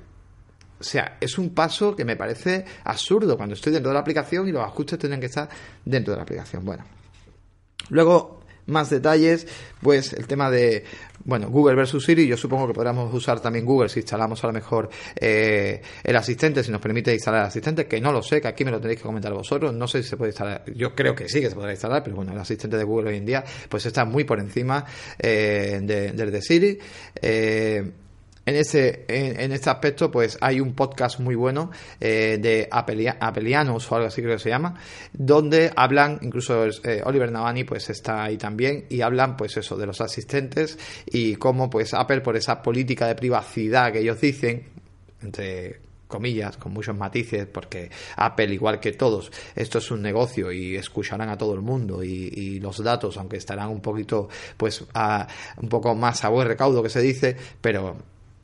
O 0.79 0.85
sea, 0.85 1.17
es 1.21 1.39
un 1.39 1.55
paso 1.55 1.95
que 1.95 2.05
me 2.05 2.17
parece 2.17 2.65
absurdo 2.85 3.37
cuando 3.37 3.55
estoy 3.55 3.73
dentro 3.73 3.91
de 3.91 3.95
la 3.95 4.01
aplicación 4.01 4.49
y 4.49 4.53
los 4.53 4.65
ajustes 4.65 4.99
tienen 4.99 5.21
que 5.21 5.27
estar 5.27 5.49
dentro 5.85 6.13
de 6.13 6.17
la 6.17 6.23
aplicación. 6.25 6.65
Bueno. 6.65 6.85
Luego, 7.91 8.41
más 8.67 8.91
detalles, 8.91 9.47
pues 9.81 10.13
el 10.13 10.27
tema 10.27 10.51
de, 10.51 10.85
bueno, 11.25 11.49
Google 11.49 11.75
versus 11.75 12.05
Siri, 12.05 12.27
yo 12.27 12.37
supongo 12.37 12.69
que 12.69 12.75
podríamos 12.75 13.13
usar 13.13 13.41
también 13.41 13.65
Google 13.65 13.89
si 13.89 14.01
instalamos 14.01 14.43
a 14.45 14.47
lo 14.49 14.53
mejor 14.53 14.89
eh, 15.17 15.81
el 16.03 16.17
asistente, 16.17 16.63
si 16.63 16.71
nos 16.71 16.81
permite 16.81 17.13
instalar 17.13 17.43
el 17.43 17.47
asistente, 17.49 17.87
que 17.87 18.01
no 18.01 18.13
lo 18.13 18.23
sé, 18.23 18.41
que 18.41 18.49
aquí 18.49 18.65
me 18.65 18.71
lo 18.71 18.81
tenéis 18.81 18.99
que 18.99 19.07
comentar 19.07 19.33
vosotros, 19.33 19.73
no 19.75 19.87
sé 19.87 20.03
si 20.03 20.11
se 20.11 20.17
puede 20.17 20.31
instalar, 20.31 20.65
yo 20.75 20.95
creo 20.95 21.15
que 21.15 21.29
sí 21.29 21.41
que 21.41 21.49
se 21.49 21.55
podrá 21.55 21.73
instalar, 21.73 22.03
pero 22.03 22.17
bueno, 22.17 22.33
el 22.33 22.39
asistente 22.39 22.77
de 22.77 22.85
Google 22.85 23.11
hoy 23.11 23.17
en 23.17 23.27
día 23.27 23.45
pues 23.69 23.87
está 23.87 24.05
muy 24.05 24.25
por 24.25 24.41
encima 24.41 24.85
eh, 25.19 25.81
del 25.83 26.31
de 26.31 26.43
Siri. 26.43 26.79
Eh, 27.21 27.93
en, 28.47 28.55
ese, 28.57 29.05
en, 29.09 29.53
este 29.53 29.69
aspecto, 29.69 30.11
pues 30.11 30.39
hay 30.41 30.61
un 30.61 30.75
podcast 30.75 31.21
muy 31.21 31.35
bueno 31.35 31.71
eh, 32.01 32.39
de 32.41 32.69
Apelianos 32.71 33.91
o 33.91 33.95
algo 33.97 34.07
así 34.07 34.23
creo 34.23 34.37
que 34.37 34.43
se 34.43 34.51
llama, 34.51 34.75
donde 35.13 35.73
hablan, 35.75 36.21
incluso 36.23 36.65
eh, 36.85 37.03
Oliver 37.05 37.31
Navani 37.31 37.65
pues 37.65 37.91
está 37.91 38.25
ahí 38.25 38.39
también, 38.39 38.87
y 38.89 39.01
hablan 39.01 39.37
pues 39.37 39.57
eso, 39.57 39.77
de 39.77 39.87
los 39.87 40.01
asistentes 40.01 40.79
y 41.07 41.35
cómo 41.37 41.69
pues 41.69 41.93
Apple 41.93 42.21
por 42.21 42.37
esa 42.37 42.63
política 42.63 43.07
de 43.09 43.17
privacidad 43.17 43.93
que 43.93 43.99
ellos 43.99 44.21
dicen, 44.21 44.65
entre 45.23 45.81
comillas, 46.07 46.57
con 46.57 46.73
muchos 46.73 46.97
matices, 46.97 47.47
porque 47.47 47.91
Apple, 48.17 48.55
igual 48.55 48.79
que 48.79 48.93
todos, 48.93 49.31
esto 49.55 49.79
es 49.79 49.91
un 49.91 50.03
negocio 50.03 50.53
y 50.53 50.77
escucharán 50.77 51.29
a 51.31 51.37
todo 51.37 51.55
el 51.55 51.63
mundo 51.63 52.03
y, 52.05 52.61
los 52.61 52.83
datos, 52.83 53.17
aunque 53.17 53.37
estarán 53.37 53.69
un 53.69 53.81
poquito, 53.81 54.29
pues, 54.57 54.85
a, 54.95 55.27
un 55.59 55.69
poco 55.69 55.95
más 55.95 56.25
a 56.25 56.29
buen 56.29 56.49
recaudo 56.49 56.83
que 56.83 56.89
se 56.89 57.01
dice, 57.01 57.37
pero 57.61 57.97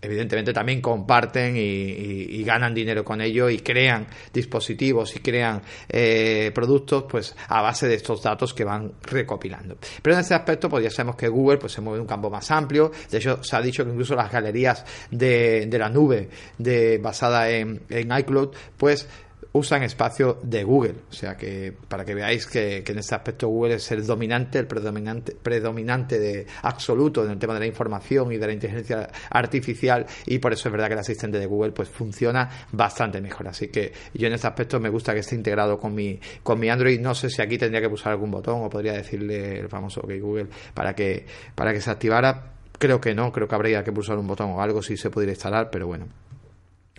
evidentemente 0.02 0.52
también 0.52 0.80
comparten 0.80 1.54
y, 1.56 2.42
ganan 2.42 2.74
dinero 2.74 3.04
con 3.04 3.20
ello 3.20 3.48
y 3.48 3.60
crean 3.60 4.06
dispositivos 4.32 5.14
y 5.14 5.20
crean 5.20 5.62
eh, 5.88 6.50
productos 6.52 7.04
pues 7.08 7.36
a 7.48 7.62
base 7.62 7.86
de 7.86 7.94
estos 7.94 8.20
datos 8.20 8.52
que 8.52 8.64
van 8.64 8.94
recopilando. 9.02 9.76
Pero 10.02 10.16
en 10.16 10.20
ese 10.20 10.34
aspecto 10.34 10.68
pues 10.68 10.82
ya 10.82 10.90
sabemos 10.90 11.14
que 11.14 11.28
Google 11.28 11.58
pues 11.58 11.72
se 11.72 11.80
mueve 11.80 11.98
en 11.98 12.02
un 12.02 12.08
campo 12.08 12.28
más 12.28 12.50
amplio. 12.50 12.90
De 13.10 13.18
hecho 13.18 13.42
se 13.44 13.54
ha 13.54 13.60
dicho 13.62 13.84
que 13.84 13.90
incluso 13.90 14.16
las 14.16 14.30
galerías 14.30 14.84
de, 15.10 15.66
de 15.66 15.78
la 15.78 15.88
nube 15.88 16.28
de, 16.58 16.98
basada 16.98 17.48
en, 17.48 17.82
en 17.88 18.18
iCloud 18.18 18.50
pues 18.76 19.08
usan 19.52 19.82
espacio 19.82 20.38
de 20.42 20.64
Google. 20.64 20.94
O 21.10 21.12
sea 21.12 21.36
que 21.36 21.72
para 21.88 22.04
que 22.04 22.14
veáis 22.14 22.46
que, 22.46 22.84
en 22.86 22.98
este 22.98 23.14
aspecto 23.14 23.48
Google 23.48 23.74
es 23.74 23.90
el 23.92 24.06
dominante, 24.06 24.58
el 24.58 24.66
predominante, 24.66 25.36
predominante 25.40 26.18
de 26.18 26.46
absoluto 26.62 27.24
en 27.24 27.32
el 27.32 27.38
tema 27.38 27.54
de 27.54 27.60
la 27.60 27.66
información 27.66 28.32
y 28.32 28.38
de 28.38 28.46
la 28.46 28.52
inteligencia 28.52 29.10
artificial 29.30 30.06
y 30.26 30.38
por 30.38 30.52
eso 30.52 30.68
es 30.68 30.72
verdad 30.72 30.88
que 30.88 30.94
el 30.94 31.00
asistente 31.00 31.38
de 31.38 31.46
Google 31.46 31.72
pues 31.72 31.88
funciona 31.88 32.48
bastante 32.72 33.20
mejor. 33.20 33.48
Así 33.48 33.68
que 33.68 33.92
yo 34.14 34.26
en 34.26 34.32
este 34.32 34.46
aspecto 34.46 34.80
me 34.80 34.88
gusta 34.88 35.12
que 35.12 35.20
esté 35.20 35.34
integrado 35.34 35.78
con 35.78 35.94
mi, 35.94 36.18
con 36.42 36.58
mi 36.58 36.68
Android. 36.68 37.00
No 37.00 37.14
sé 37.14 37.28
si 37.28 37.42
aquí 37.42 37.58
tendría 37.58 37.80
que 37.80 37.88
pulsar 37.88 38.12
algún 38.12 38.30
botón 38.30 38.62
o 38.64 38.70
podría 38.70 38.92
decirle 38.92 39.60
el 39.60 39.68
famoso 39.68 40.00
OK 40.00 40.12
Google 40.20 40.46
para 40.74 40.94
que, 40.94 41.26
para 41.54 41.72
que 41.72 41.80
se 41.80 41.90
activara. 41.90 42.52
Creo 42.78 43.00
que 43.00 43.14
no, 43.14 43.30
creo 43.30 43.46
que 43.46 43.54
habría 43.54 43.84
que 43.84 43.92
pulsar 43.92 44.18
un 44.18 44.26
botón 44.26 44.50
o 44.50 44.62
algo 44.62 44.82
si 44.82 44.96
se 44.96 45.10
pudiera 45.10 45.32
instalar, 45.32 45.70
pero 45.70 45.86
bueno. 45.86 46.06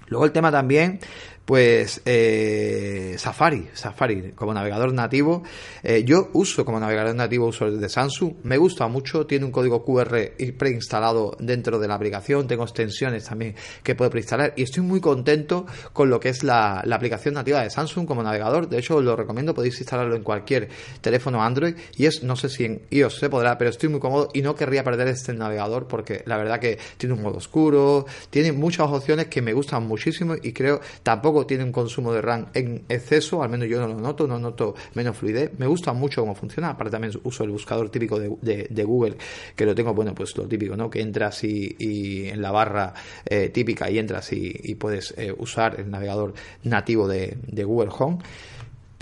Luego 0.07 0.25
el 0.25 0.31
tema 0.31 0.51
también 0.51 0.99
pues 1.45 2.01
eh, 2.05 3.15
Safari, 3.17 3.67
Safari 3.73 4.31
como 4.31 4.53
navegador 4.53 4.93
nativo. 4.93 5.43
Eh, 5.83 6.03
yo 6.05 6.29
uso 6.33 6.63
como 6.63 6.79
navegador 6.79 7.15
nativo 7.15 7.47
uso 7.47 7.65
el 7.65 7.81
de 7.81 7.89
Samsung, 7.89 8.35
me 8.43 8.57
gusta 8.57 8.87
mucho, 8.87 9.25
tiene 9.25 9.45
un 9.45 9.51
código 9.51 9.83
QR 9.83 10.31
preinstalado 10.57 11.35
dentro 11.39 11.79
de 11.79 11.87
la 11.87 11.95
aplicación, 11.95 12.47
tengo 12.47 12.63
extensiones 12.63 13.25
también 13.25 13.55
que 13.83 13.95
puedo 13.95 14.09
preinstalar 14.09 14.53
y 14.55 14.63
estoy 14.63 14.83
muy 14.83 15.01
contento 15.01 15.65
con 15.91 16.09
lo 16.09 16.19
que 16.19 16.29
es 16.29 16.43
la, 16.43 16.79
aplicación 16.79 17.33
nativa 17.33 17.61
de 17.61 17.69
Samsung 17.69 18.05
como 18.05 18.23
navegador. 18.23 18.69
De 18.69 18.77
hecho, 18.77 18.97
os 18.97 19.03
lo 19.03 19.15
recomiendo, 19.15 19.53
podéis 19.53 19.79
instalarlo 19.79 20.15
en 20.15 20.23
cualquier 20.23 20.69
teléfono 21.01 21.43
Android 21.43 21.75
y 21.97 22.05
es, 22.05 22.23
no 22.23 22.35
sé 22.35 22.49
si 22.49 22.65
en 22.65 22.81
iOS 22.91 23.17
se 23.17 23.29
podrá, 23.29 23.57
pero 23.57 23.71
estoy 23.71 23.89
muy 23.89 23.99
cómodo 23.99 24.29
y 24.33 24.41
no 24.41 24.55
querría 24.55 24.83
perder 24.83 25.07
este 25.07 25.33
navegador 25.33 25.87
porque 25.87 26.23
la 26.25 26.37
verdad 26.37 26.59
que 26.59 26.77
tiene 26.97 27.15
un 27.15 27.21
modo 27.21 27.37
oscuro, 27.37 28.05
tiene 28.29 28.51
muchas 28.51 28.87
opciones 28.89 29.27
que 29.27 29.41
me 29.41 29.53
gustan 29.53 29.87
muchísimo 29.87 30.35
y 30.41 30.53
creo 30.53 30.79
tampoco 31.01 31.32
tiene 31.45 31.63
un 31.63 31.71
consumo 31.71 32.13
de 32.13 32.21
RAM 32.21 32.47
en 32.53 32.85
exceso, 32.87 33.43
al 33.43 33.49
menos 33.49 33.67
yo 33.67 33.79
no 33.79 33.87
lo 33.87 33.99
noto, 33.99 34.27
no 34.27 34.39
noto 34.39 34.75
menos 34.93 35.17
fluidez. 35.17 35.51
Me 35.57 35.67
gusta 35.67 35.93
mucho 35.93 36.21
cómo 36.21 36.35
funciona, 36.35 36.69
aparte 36.69 36.91
también 36.91 37.13
uso 37.23 37.43
el 37.43 37.49
buscador 37.49 37.89
típico 37.89 38.19
de, 38.19 38.83
Google, 38.85 39.17
que 39.55 39.65
lo 39.65 39.73
tengo, 39.73 39.93
bueno, 39.93 40.13
pues 40.13 40.35
lo 40.37 40.47
típico, 40.47 40.75
¿no? 40.75 40.89
Que 40.89 41.01
entras 41.01 41.43
y, 41.43 42.27
en 42.29 42.41
la 42.41 42.51
barra 42.51 42.93
eh, 43.25 43.49
típica 43.49 43.89
y 43.89 43.99
entras 43.99 44.31
y, 44.33 44.75
puedes 44.75 45.13
eh, 45.17 45.33
usar 45.37 45.79
el 45.79 45.89
navegador 45.89 46.33
nativo 46.63 47.07
de, 47.07 47.37
Google 47.63 47.91
Home. 47.97 48.17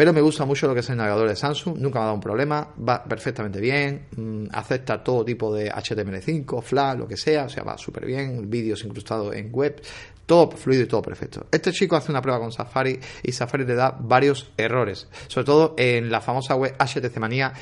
Pero 0.01 0.13
me 0.13 0.21
gusta 0.21 0.45
mucho 0.45 0.67
lo 0.67 0.73
que 0.73 0.79
es 0.79 0.89
el 0.89 0.97
navegador 0.97 1.29
de 1.29 1.35
Samsung, 1.35 1.77
nunca 1.77 1.99
me 1.99 2.01
ha 2.01 2.05
dado 2.05 2.15
un 2.15 2.21
problema, 2.21 2.67
va 2.89 3.03
perfectamente 3.03 3.61
bien, 3.61 4.07
mm, 4.17 4.45
acepta 4.51 5.03
todo 5.03 5.23
tipo 5.23 5.53
de 5.53 5.71
HTML5, 5.71 6.59
Flash, 6.63 6.97
lo 6.97 7.07
que 7.07 7.15
sea, 7.15 7.43
o 7.43 7.49
sea, 7.49 7.63
va 7.63 7.77
súper 7.77 8.07
bien, 8.07 8.49
vídeos 8.49 8.83
incrustados 8.83 9.35
en 9.35 9.51
web, 9.51 9.79
todo 10.25 10.49
fluido 10.49 10.85
y 10.85 10.87
todo 10.87 11.03
perfecto. 11.03 11.45
Este 11.51 11.71
chico 11.71 11.95
hace 11.95 12.11
una 12.11 12.19
prueba 12.19 12.39
con 12.39 12.51
Safari 12.51 12.99
y 13.21 13.31
Safari 13.31 13.63
le 13.63 13.75
da 13.75 13.91
varios 13.91 14.51
errores, 14.57 15.07
sobre 15.27 15.45
todo 15.45 15.75
en 15.77 16.09
la 16.09 16.19
famosa 16.19 16.55
web 16.55 16.73
HTC 16.79 17.19
Manía 17.19 17.53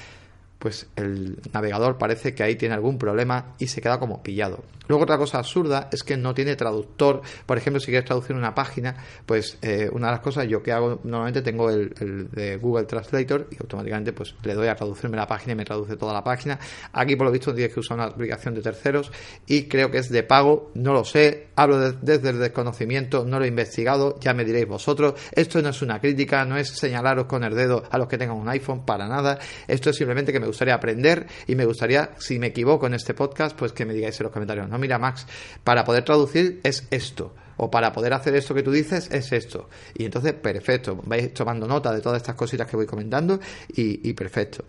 pues 0.60 0.88
el 0.98 1.40
navegador 1.54 1.98
parece 1.98 2.36
que 2.36 2.44
ahí 2.44 2.56
tiene 2.56 2.76
algún 2.76 2.98
problema 2.98 3.56
y 3.58 3.68
se 3.68 3.82
queda 3.82 3.98
como 3.98 4.22
pillado. 4.22 4.64
Luego 4.90 5.04
otra 5.04 5.18
cosa 5.20 5.38
absurda 5.38 5.88
es 5.92 6.04
que 6.04 6.18
no 6.18 6.34
tiene 6.34 6.56
traductor. 6.56 7.22
Por 7.46 7.58
ejemplo, 7.58 7.80
si 7.80 7.88
quieres 7.88 8.06
traducir 8.06 8.36
una 8.36 8.56
página, 8.56 8.96
pues 9.26 9.58
eh, 9.62 9.88
una 9.92 10.08
de 10.08 10.14
las 10.14 10.22
cosas 10.22 10.48
yo 10.48 10.64
que 10.64 10.72
hago 10.72 11.00
normalmente 11.04 11.44
tengo 11.44 11.70
el, 11.70 12.30
de 12.32 12.58
Google 12.58 12.86
Translator 12.86 13.48
y 13.52 13.58
automáticamente 13.62 14.14
pues 14.14 14.34
le 14.44 14.56
doy 14.56 14.68
a 14.68 14.76
traducirme 14.76 15.16
la 15.16 15.28
página 15.28 15.54
y 15.54 15.56
me 15.56 15.64
traduce 15.64 15.96
toda 15.96 16.12
la 16.12 16.24
página. 16.24 16.60
Aquí 16.92 17.16
por 17.16 17.28
lo 17.28 17.32
visto 17.32 17.54
tienes 17.54 17.72
que 17.72 17.80
usar 17.80 17.98
una 17.98 18.08
aplicación 18.08 18.56
de 18.56 18.62
terceros 18.62 19.12
y 19.46 19.68
creo 19.68 19.92
que 19.92 20.00
es 20.00 20.10
de 20.10 20.24
pago, 20.24 20.72
no 20.74 20.92
lo 20.92 21.06
sé, 21.06 21.50
hablo 21.56 21.92
desde 21.92 22.30
el 22.30 22.40
desconocimiento, 22.40 23.26
no 23.26 23.38
lo 23.38 23.46
he 23.46 23.48
investigado, 23.48 24.20
ya 24.20 24.34
me 24.34 24.44
diréis 24.44 24.68
vosotros. 24.68 25.14
Esto 25.32 25.62
no 25.62 25.70
es 25.70 25.82
una 25.84 26.02
crítica, 26.02 26.44
no 26.46 26.58
es 26.58 26.70
señalaros 26.70 27.28
con 27.28 27.44
el 27.44 27.54
dedo 27.54 27.84
a 27.92 27.98
los 28.00 28.08
que 28.08 28.18
tengan 28.18 28.38
un 28.38 28.50
iPhone, 28.50 28.86
para 28.86 29.08
nada. 29.08 29.38
Esto 29.68 29.92
es 29.92 29.96
simplemente 29.96 30.34
que 30.34 30.40
me 30.40 30.49
gustaría 30.50 30.74
aprender 30.74 31.26
y 31.48 31.56
me 31.56 31.66
gustaría, 31.66 32.12
si 32.18 32.38
me 32.38 32.48
equivoco 32.48 32.88
en 32.88 32.94
este 32.94 33.14
podcast, 33.14 33.58
pues 33.58 33.72
que 33.72 33.86
me 33.86 33.94
digáis 33.94 34.20
en 34.20 34.26
los 34.26 34.34
comentarios. 34.34 34.68
No, 34.70 34.78
mira, 34.78 35.00
Max, 35.00 35.26
para 35.64 35.84
poder 35.84 36.04
traducir 36.04 36.60
es 36.64 36.86
esto. 36.92 37.34
O 37.62 37.70
para 37.70 37.92
poder 37.92 38.14
hacer 38.14 38.36
esto 38.36 38.54
que 38.54 38.64
tú 38.64 38.72
dices 38.72 39.10
es 39.12 39.32
esto. 39.34 39.70
Y 39.94 40.06
entonces, 40.06 40.34
perfecto. 40.34 41.02
Vais 41.04 41.34
tomando 41.34 41.68
nota 41.68 41.92
de 41.94 42.00
todas 42.00 42.18
estas 42.18 42.36
cositas 42.36 42.68
que 42.68 42.78
voy 42.78 42.86
comentando 42.86 43.40
y, 43.76 44.08
y 44.08 44.14
perfecto. 44.14 44.64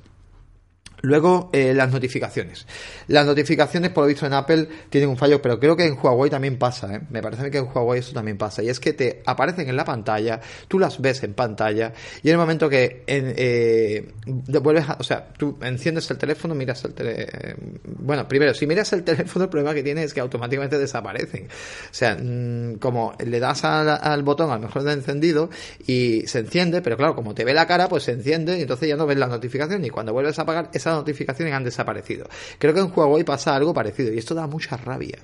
Luego, 1.02 1.50
eh, 1.52 1.72
las 1.74 1.90
notificaciones. 1.90 2.66
Las 3.08 3.26
notificaciones, 3.26 3.90
por 3.90 4.04
lo 4.04 4.08
visto 4.08 4.26
en 4.26 4.34
Apple, 4.34 4.68
tienen 4.90 5.08
un 5.08 5.16
fallo, 5.16 5.40
pero 5.40 5.58
creo 5.58 5.76
que 5.76 5.86
en 5.86 5.98
Huawei 6.00 6.30
también 6.30 6.58
pasa, 6.58 6.94
¿eh? 6.94 7.00
Me 7.10 7.22
parece 7.22 7.50
que 7.50 7.58
en 7.58 7.68
Huawei 7.72 8.00
eso 8.00 8.12
también 8.12 8.36
pasa. 8.36 8.62
Y 8.62 8.68
es 8.68 8.80
que 8.80 8.92
te 8.92 9.22
aparecen 9.24 9.68
en 9.68 9.76
la 9.76 9.84
pantalla, 9.84 10.40
tú 10.68 10.78
las 10.78 11.00
ves 11.00 11.22
en 11.22 11.34
pantalla, 11.34 11.92
y 12.22 12.28
en 12.28 12.32
el 12.32 12.38
momento 12.38 12.68
que 12.68 13.04
eh, 13.06 14.12
vuelves 14.26 14.88
a, 14.88 14.96
o 14.98 15.02
sea, 15.02 15.28
tú 15.36 15.58
enciendes 15.62 16.10
el 16.10 16.18
teléfono, 16.18 16.54
miras 16.54 16.84
el 16.84 16.94
teléfono. 16.94 17.54
Bueno, 17.84 18.28
primero, 18.28 18.52
si 18.54 18.66
miras 18.66 18.92
el 18.92 19.02
teléfono, 19.02 19.44
el 19.44 19.50
problema 19.50 19.74
que 19.74 19.82
tiene 19.82 20.02
es 20.04 20.12
que 20.12 20.20
automáticamente 20.20 20.78
desaparecen. 20.78 21.46
O 21.46 21.94
sea, 21.94 22.16
mm, 22.16 22.74
como 22.74 23.14
le 23.24 23.40
das 23.40 23.64
al, 23.64 24.22
botón, 24.22 24.50
a 24.50 24.54
lo 24.56 24.60
mejor 24.60 24.82
de 24.82 24.92
encendido, 24.92 25.50
y 25.86 26.26
se 26.26 26.40
enciende, 26.40 26.82
pero 26.82 26.96
claro, 26.96 27.14
como 27.14 27.34
te 27.34 27.44
ve 27.44 27.54
la 27.54 27.66
cara, 27.66 27.88
pues 27.88 28.04
se 28.04 28.12
enciende, 28.12 28.58
y 28.58 28.62
entonces 28.62 28.88
ya 28.88 28.96
no 28.96 29.06
ves 29.06 29.18
la 29.18 29.26
notificación, 29.26 29.84
y 29.84 29.90
cuando 29.90 30.12
vuelves 30.12 30.38
a 30.38 30.42
apagar, 30.42 30.70
esa 30.72 30.89
notificaciones 30.96 31.54
han 31.54 31.64
desaparecido. 31.64 32.26
Creo 32.58 32.74
que 32.74 32.80
en 32.80 32.92
Huawei 32.94 33.24
pasa 33.24 33.54
algo 33.54 33.72
parecido 33.72 34.12
y 34.12 34.18
esto 34.18 34.34
da 34.34 34.46
mucha 34.46 34.76
rabia. 34.76 35.18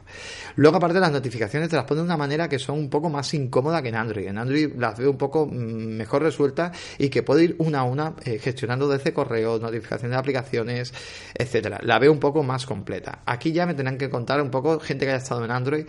Luego, 0.57 0.77
aparte, 0.77 1.01
las 1.01 1.13
notificaciones 1.13 1.69
te 1.69 1.77
las 1.77 1.85
ponen 1.85 2.05
de 2.05 2.07
una 2.07 2.17
manera 2.17 2.49
que 2.49 2.59
son 2.59 2.79
un 2.79 2.91
poco 2.91 3.09
más 3.11 3.33
incómodas 3.35 3.83
que 3.83 3.89
en 3.89 3.97
Android. 3.97 4.27
En 4.27 4.39
Android 4.39 4.75
las 4.77 4.99
veo 4.99 5.11
un 5.11 5.19
poco 5.19 5.47
mm, 5.47 5.51
mejor 5.51 6.23
resueltas 6.23 6.77
y 6.99 7.09
que 7.09 7.23
puedo 7.23 7.41
ir 7.41 7.57
una 7.59 7.81
a 7.81 7.85
una 7.85 8.15
eh, 8.25 8.39
gestionando 8.39 8.89
desde 8.89 9.13
correo, 9.13 9.59
notificaciones 9.59 10.13
de 10.13 10.19
aplicaciones, 10.19 10.93
etcétera. 11.35 11.81
La 11.83 11.99
veo 11.99 12.13
un 12.13 12.21
poco 12.21 12.43
más 12.43 12.67
completa. 12.67 13.23
Aquí 13.27 13.53
ya 13.53 13.67
me 13.67 13.75
tendrán 13.75 13.99
que 13.99 14.11
contar 14.11 14.41
un 14.41 14.51
poco 14.51 14.79
gente 14.81 15.05
que 15.05 15.13
haya 15.13 15.23
estado 15.23 15.45
en 15.45 15.51
Android 15.51 15.87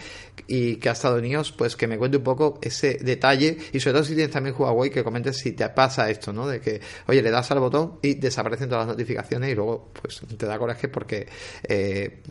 y 0.48 0.78
que 0.78 0.90
ha 0.90 0.94
estado 0.94 1.18
en 1.18 1.26
iOS, 1.26 1.52
pues 1.52 1.76
que 1.76 1.88
me 1.88 1.98
cuente 1.98 2.18
un 2.18 2.24
poco 2.24 2.60
ese 2.62 2.98
detalle 3.02 3.58
y 3.72 3.80
sobre 3.80 3.94
todo 3.94 4.04
si 4.04 4.16
tienes 4.16 4.32
también 4.32 4.56
Huawei 4.58 4.90
que 4.90 5.04
comentes 5.04 5.38
si 5.38 5.52
te 5.52 5.68
pasa 5.70 6.10
esto, 6.10 6.34
¿no? 6.34 6.48
De 6.48 6.60
que, 6.60 6.82
oye, 7.08 7.22
le 7.22 7.32
das 7.32 7.52
al 7.52 7.60
botón 7.60 8.00
y 8.02 8.16
desaparecen 8.16 8.70
todas 8.70 8.88
las 8.88 8.96
notificaciones 8.96 9.52
y 9.52 9.56
luego 9.56 9.67
pues 9.76 10.22
te 10.38 10.46
da 10.46 10.58
coraje 10.58 10.88
porque 10.88 11.28
eh, 11.68 12.22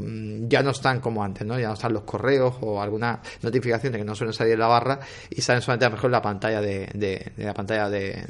ya 0.48 0.62
no 0.62 0.70
están 0.70 1.00
como 1.00 1.22
antes, 1.22 1.46
¿no? 1.46 1.58
Ya 1.58 1.68
no 1.68 1.74
están 1.74 1.92
los 1.92 2.02
correos 2.02 2.54
o 2.60 2.80
alguna 2.80 3.20
notificación 3.42 3.92
que 3.92 4.04
no 4.04 4.14
suelen 4.14 4.34
salir 4.34 4.58
la 4.58 4.66
barra 4.66 5.00
y 5.30 5.40
salen 5.40 5.62
solamente 5.62 5.86
a 5.86 5.88
lo 5.88 5.96
mejor 5.96 6.10
la 6.10 6.22
pantalla 6.22 6.60
de, 6.60 7.32
la 7.36 7.54
pantalla 7.54 7.88
de, 7.88 8.24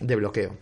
de 0.00 0.16
bloqueo. 0.16 0.56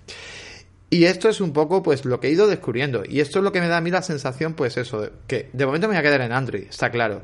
Y 0.90 1.07
esto 1.07 1.29
es 1.29 1.40
un 1.40 1.53
poco 1.53 1.83
pues 1.83 2.05
lo 2.05 2.20
que 2.20 2.29
he 2.29 2.31
ido 2.31 2.47
descubriendo. 2.47 3.03
Y 3.05 3.20
esto 3.20 3.40
es 3.40 3.44
lo 3.44 3.51
que 3.51 3.61
me 3.61 3.66
da 3.66 3.79
a 3.79 3.81
mí 3.81 3.90
la 3.90 4.03
sensación, 4.03 4.55
pues 4.55 4.77
eso, 4.77 5.11
que 5.27 5.51
de 5.53 5.66
momento 5.66 5.88
me 5.88 5.94
voy 5.94 5.99
a 5.99 6.03
quedar 6.03 6.20
en 6.20 6.31
Android, 6.31 6.66
está 6.68 6.90
claro. 6.90 7.23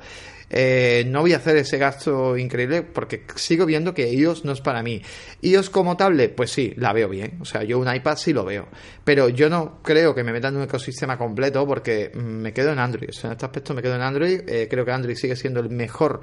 Eh, 0.51 1.05
no 1.07 1.21
voy 1.21 1.33
a 1.33 1.37
hacer 1.37 1.57
ese 1.57 1.79
gasto 1.79 2.37
increíble 2.37 2.83
porque 2.83 3.25
sigo 3.37 3.67
viendo 3.67 3.95
que 3.95 4.13
iOS 4.13 4.45
no 4.45 4.53
es 4.53 4.61
para 4.61 4.83
mí. 4.83 5.01
iOS 5.43 5.71
como 5.71 5.97
tablet, 5.97 6.35
pues 6.35 6.51
sí, 6.51 6.75
la 6.77 6.93
veo 6.93 7.09
bien. 7.09 7.39
O 7.41 7.45
sea, 7.45 7.63
yo 7.63 7.79
un 7.79 7.93
iPad 7.93 8.17
sí 8.17 8.33
lo 8.33 8.45
veo. 8.45 8.69
Pero 9.05 9.29
yo 9.29 9.49
no 9.49 9.81
creo 9.83 10.15
que 10.15 10.25
me 10.25 10.33
metan 10.33 10.55
en 10.55 10.59
un 10.59 10.65
ecosistema 10.65 11.17
completo 11.17 11.67
porque 11.67 12.11
me 12.15 12.53
quedo 12.53 12.73
en 12.73 12.81
Android. 12.81 13.11
En 13.23 13.33
este 13.33 13.45
aspecto 13.45 13.75
me 13.75 13.83
quedo 13.83 13.95
en 13.95 14.03
Android. 14.03 14.41
Eh, 14.49 14.67
creo 14.69 14.85
que 14.85 14.93
Android 14.93 15.15
sigue 15.15 15.37
siendo 15.37 15.61
el 15.61 15.71
mejor, 15.71 16.21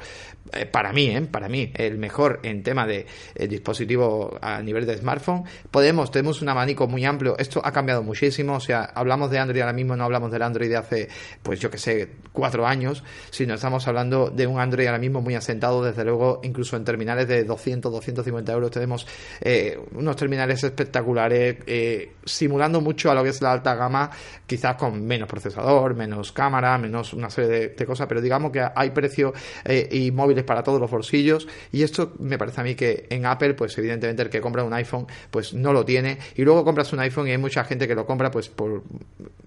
eh, 0.51 0.65
para 0.65 0.91
mí, 0.91 1.17
para 1.31 1.47
mí, 1.47 1.71
el 1.75 1.97
mejor 1.97 2.41
en 2.43 2.63
tema 2.63 2.85
de 2.85 3.05
dispositivo 3.47 4.37
a 4.41 4.61
nivel 4.61 4.85
de 4.85 4.97
smartphone. 4.97 5.43
Podemos, 5.71 6.11
tenemos 6.11 6.41
un 6.41 6.49
abanico 6.49 6.87
muy 6.87 7.05
amplio. 7.05 7.37
Esto 7.37 7.61
ha 7.63 7.71
cambiado 7.71 8.03
muchísimo. 8.03 8.55
O 8.55 8.59
sea, 8.59 8.83
hablamos 8.83 9.31
de 9.31 9.39
Android 9.39 9.61
ahora 9.61 9.73
mismo, 9.73 9.95
no 9.95 10.03
hablamos 10.03 10.31
del 10.31 10.41
Android 10.41 10.69
de 10.69 10.77
hace, 10.77 11.09
pues 11.41 11.59
yo 11.59 11.69
que 11.69 11.77
sé, 11.77 12.09
cuatro 12.33 12.67
años, 12.67 13.03
sino 13.31 13.53
estamos 13.53 13.87
hablando 13.87 14.16
de 14.25 14.47
un 14.47 14.59
Android 14.59 14.87
ahora 14.87 14.99
mismo 14.99 15.21
muy 15.21 15.35
asentado, 15.35 15.83
desde 15.83 16.03
luego, 16.03 16.41
incluso 16.43 16.75
en 16.75 16.83
terminales 16.83 17.27
de 17.27 17.43
200, 17.43 17.91
250 17.91 18.51
euros 18.51 18.71
tenemos 18.71 19.07
eh, 19.41 19.79
unos 19.93 20.15
terminales 20.15 20.63
espectaculares, 20.63 21.57
eh, 21.65 22.13
simulando 22.25 22.81
mucho 22.81 23.11
a 23.11 23.15
lo 23.15 23.23
que 23.23 23.29
es 23.29 23.41
la 23.41 23.51
alta 23.51 23.75
gama, 23.75 24.09
quizás 24.45 24.75
con 24.75 25.05
menos 25.05 25.27
procesador, 25.27 25.95
menos 25.95 26.31
cámara, 26.31 26.77
menos 26.77 27.13
una 27.13 27.29
serie 27.29 27.69
de, 27.69 27.85
cosas, 27.85 28.07
pero 28.07 28.21
digamos 28.21 28.51
que 28.51 28.65
hay 28.75 28.89
precio 28.89 29.33
eh, 29.63 29.87
y 29.91 30.11
móviles 30.11 30.43
para 30.43 30.61
todos 30.61 30.81
los 30.81 30.91
bolsillos 30.91 31.47
y 31.71 31.83
esto 31.83 32.13
me 32.19 32.37
parece 32.37 32.59
a 32.59 32.63
mí 32.63 32.75
que 32.75 33.07
en 33.09 33.25
Apple, 33.25 33.53
pues 33.53 33.77
evidentemente 33.77 34.23
el 34.23 34.29
que 34.29 34.41
compra 34.41 34.63
un 34.63 34.73
iPhone, 34.73 35.07
pues 35.31 35.53
no 35.53 35.71
lo 35.71 35.85
tiene 35.85 36.17
y 36.35 36.43
luego 36.43 36.65
compras 36.65 36.91
un 36.91 36.99
iPhone 36.99 37.27
y 37.27 37.31
hay 37.31 37.37
mucha 37.37 37.63
gente 37.63 37.87
que 37.87 37.95
lo 37.95 38.05
compra, 38.05 38.29
pues 38.29 38.49
por 38.49 38.83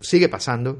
sigue 0.01 0.29
pasando 0.29 0.79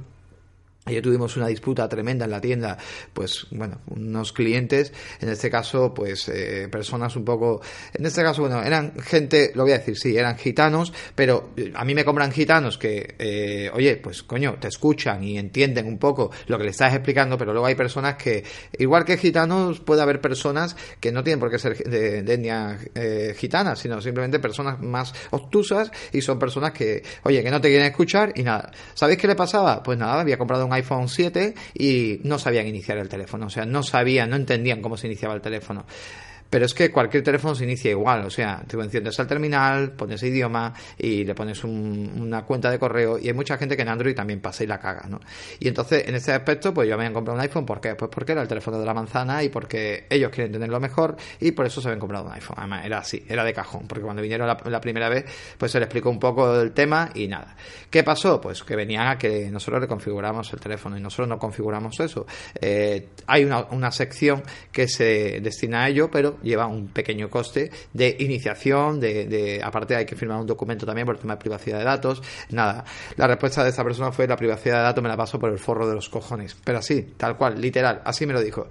Ayer 0.87 1.03
tuvimos 1.03 1.37
una 1.37 1.47
disputa 1.47 1.87
tremenda 1.91 2.25
en 2.25 2.31
la 2.31 2.41
tienda, 2.41 2.79
pues 3.13 3.47
bueno, 3.51 3.83
unos 3.91 4.33
clientes, 4.33 4.95
en 5.21 5.29
este 5.29 5.51
caso, 5.51 5.93
pues 5.93 6.27
eh, 6.31 6.69
personas 6.73 7.15
un 7.17 7.25
poco, 7.25 7.61
en 7.93 8.07
este 8.07 8.23
caso, 8.23 8.41
bueno, 8.41 8.63
eran 8.63 8.99
gente, 8.99 9.53
lo 9.55 9.65
voy 9.65 9.73
a 9.73 9.79
decir, 9.79 9.99
sí, 9.99 10.17
eran 10.17 10.39
gitanos, 10.39 10.91
pero 11.15 11.51
eh, 11.55 11.71
a 11.75 11.85
mí 11.85 11.95
me 11.95 12.03
compran 12.03 12.33
gitanos 12.33 12.79
que, 12.79 13.15
eh, 13.19 13.71
oye, 13.75 13.99
pues 13.99 14.23
coño, 14.23 14.57
te 14.59 14.69
escuchan 14.69 15.23
y 15.23 15.37
entienden 15.37 15.87
un 15.87 15.99
poco 15.99 16.31
lo 16.47 16.57
que 16.57 16.65
le 16.65 16.71
estás 16.71 16.95
explicando, 16.95 17.37
pero 17.37 17.53
luego 17.53 17.67
hay 17.67 17.75
personas 17.75 18.15
que, 18.15 18.43
igual 18.79 19.05
que 19.05 19.19
gitanos, 19.19 19.81
puede 19.81 20.01
haber 20.01 20.23
personas 20.23 20.77
que 20.99 21.13
no 21.13 21.23
tienen 21.23 21.41
por 21.41 21.51
qué 21.51 21.59
ser 21.59 21.77
de, 21.77 22.21
etnia 22.21 22.79
gitana, 23.37 23.77
sino 23.77 24.01
simplemente 24.01 24.39
personas 24.39 24.81
más 24.81 25.13
obtusas 25.31 25.91
y 26.11 26.23
son 26.23 26.39
personas 26.39 26.73
que, 26.73 27.03
oye, 27.25 27.43
que 27.43 27.51
no 27.51 27.61
te 27.61 27.69
quieren 27.69 27.87
escuchar 27.87 28.33
y 28.35 28.43
nada. 28.43 28.73
¿Sabéis 28.95 29.19
qué 29.19 29.27
le 29.27 29.37
pasaba? 29.37 29.83
Pues 29.83 29.99
nada, 29.99 30.21
había 30.21 30.39
comprado 30.39 30.65
un 30.65 30.70
iPhone 30.73 31.09
7 31.09 31.55
y 31.75 32.21
no 32.25 32.39
sabían 32.39 32.67
iniciar 32.67 32.99
el 32.99 33.09
teléfono, 33.09 33.47
o 33.47 33.51
sea, 33.51 33.65
no 33.65 33.83
sabían, 33.83 34.31
no 34.31 34.37
entendían 34.37 34.83
cómo 34.83 34.97
se 34.97 35.07
iniciaba 35.07 35.35
el 35.35 35.41
teléfono. 35.41 35.87
Pero 36.51 36.67
es 36.67 36.75
que 36.75 36.91
cualquier 36.91 37.23
teléfono 37.23 37.55
se 37.55 37.63
inicia 37.63 37.93
igual, 37.93 38.25
o 38.25 38.31
sea, 38.31 38.63
tú 38.69 38.81
enciendes 38.83 39.17
el 39.21 39.27
terminal, 39.29 39.93
pones 39.93 40.21
idioma 40.25 40.75
y 40.99 41.25
le 41.25 41.35
pones 41.35 41.63
una 41.63 42.43
cuenta 42.43 42.71
de 42.71 42.79
correo 42.79 43.19
y 43.19 43.29
hay 43.29 43.35
mucha 43.35 43.57
gente 43.57 43.77
que 43.77 43.83
en 43.83 43.89
Android 43.89 44.15
también 44.15 44.41
pasa 44.41 44.65
y 44.65 44.67
la 44.67 44.79
caga, 44.81 45.07
¿no? 45.09 45.21
Y 45.61 45.69
entonces, 45.69 46.09
en 46.09 46.17
ese 46.17 46.33
aspecto, 46.33 46.75
pues 46.75 46.89
yo 46.89 46.97
me 46.97 47.05
habían 47.05 47.15
comprado 47.15 47.39
un 47.39 47.43
iPhone, 47.43 47.65
¿por 47.65 47.81
qué? 47.81 47.95
Pues 47.95 48.11
porque 48.13 48.33
era 48.33 48.43
el 48.43 48.49
teléfono 48.49 48.81
de 48.81 48.85
la 48.85 48.93
manzana 48.93 49.45
y 49.45 49.49
porque 49.49 50.07
ellos 50.11 50.31
quieren 50.31 50.53
tenerlo 50.53 50.81
mejor 50.81 51.17
y 51.39 51.53
por 51.53 51.67
eso 51.67 51.81
se 51.81 51.89
habían 51.89 52.01
comprado 52.01 52.27
un 52.27 52.33
iPhone. 52.33 52.57
Además, 52.59 52.85
era 52.85 52.99
así, 52.99 53.25
era 53.29 53.45
de 53.45 53.53
cajón, 53.53 53.87
porque 53.87 54.03
cuando 54.03 54.21
vinieron 54.21 54.49
la, 54.49 54.81
primera 54.81 55.09
vez, 55.09 55.25
pues 55.57 55.71
se 55.71 55.79
les 55.79 55.87
explicó 55.87 56.11
un 56.11 56.19
poco 56.19 56.59
del 56.59 56.73
tema 56.73 57.11
y 57.15 57.29
nada. 57.29 57.55
¿Qué 57.89 58.03
pasó? 58.03 58.41
Pues 58.41 58.65
que 58.65 58.75
venían 58.75 59.07
a 59.07 59.17
que 59.19 59.51
nosotros 59.51 59.83
le 59.83 59.87
configuramos 59.87 60.53
el 60.53 60.59
teléfono 60.59 60.99
y 60.99 61.01
nosotros 61.01 61.29
no 61.29 61.39
configuramos 61.39 62.01
eso. 62.01 62.27
Eh, 62.61 63.11
hay 63.27 63.45
una 63.45 63.91
sección 63.93 64.43
que 64.73 64.89
se 64.89 65.41
destina 65.41 65.85
a 65.85 65.89
ello, 65.89 66.11
pero 66.11 66.40
lleva 66.43 66.67
un 66.67 66.89
pequeño 66.89 67.29
coste 67.29 67.71
de 67.93 68.17
iniciación, 68.21 69.01
de, 69.01 69.61
aparte 69.63 69.97
hay 69.97 70.07
que 70.07 70.17
firmar 70.17 70.41
un 70.41 70.47
documento 70.47 70.87
también 70.87 71.07
por 71.07 71.17
el 71.17 71.21
tema 71.21 71.35
de 71.35 71.41
privacidad 71.41 71.79
de 71.79 71.85
datos. 71.85 72.23
Nada, 72.51 72.85
la 73.17 73.27
respuesta 73.27 73.63
de 73.63 73.71
esa 73.71 73.85
persona 73.85 74.13
fue 74.13 74.27
la 74.27 74.37
privacidad 74.37 74.79
de 74.79 74.83
datos 74.83 75.03
me 75.03 75.09
la 75.09 75.17
paso 75.17 75.39
por 75.39 75.51
el 75.51 75.59
forro 75.59 75.89
de 75.89 75.95
los 75.95 76.09
cojones. 76.09 76.57
Pero 76.65 76.79
así, 76.79 77.15
tal 77.17 77.37
cual, 77.37 77.61
literal, 77.61 78.03
así 78.05 78.27
me 78.27 78.33
lo 78.33 78.41
dijo. 78.41 78.69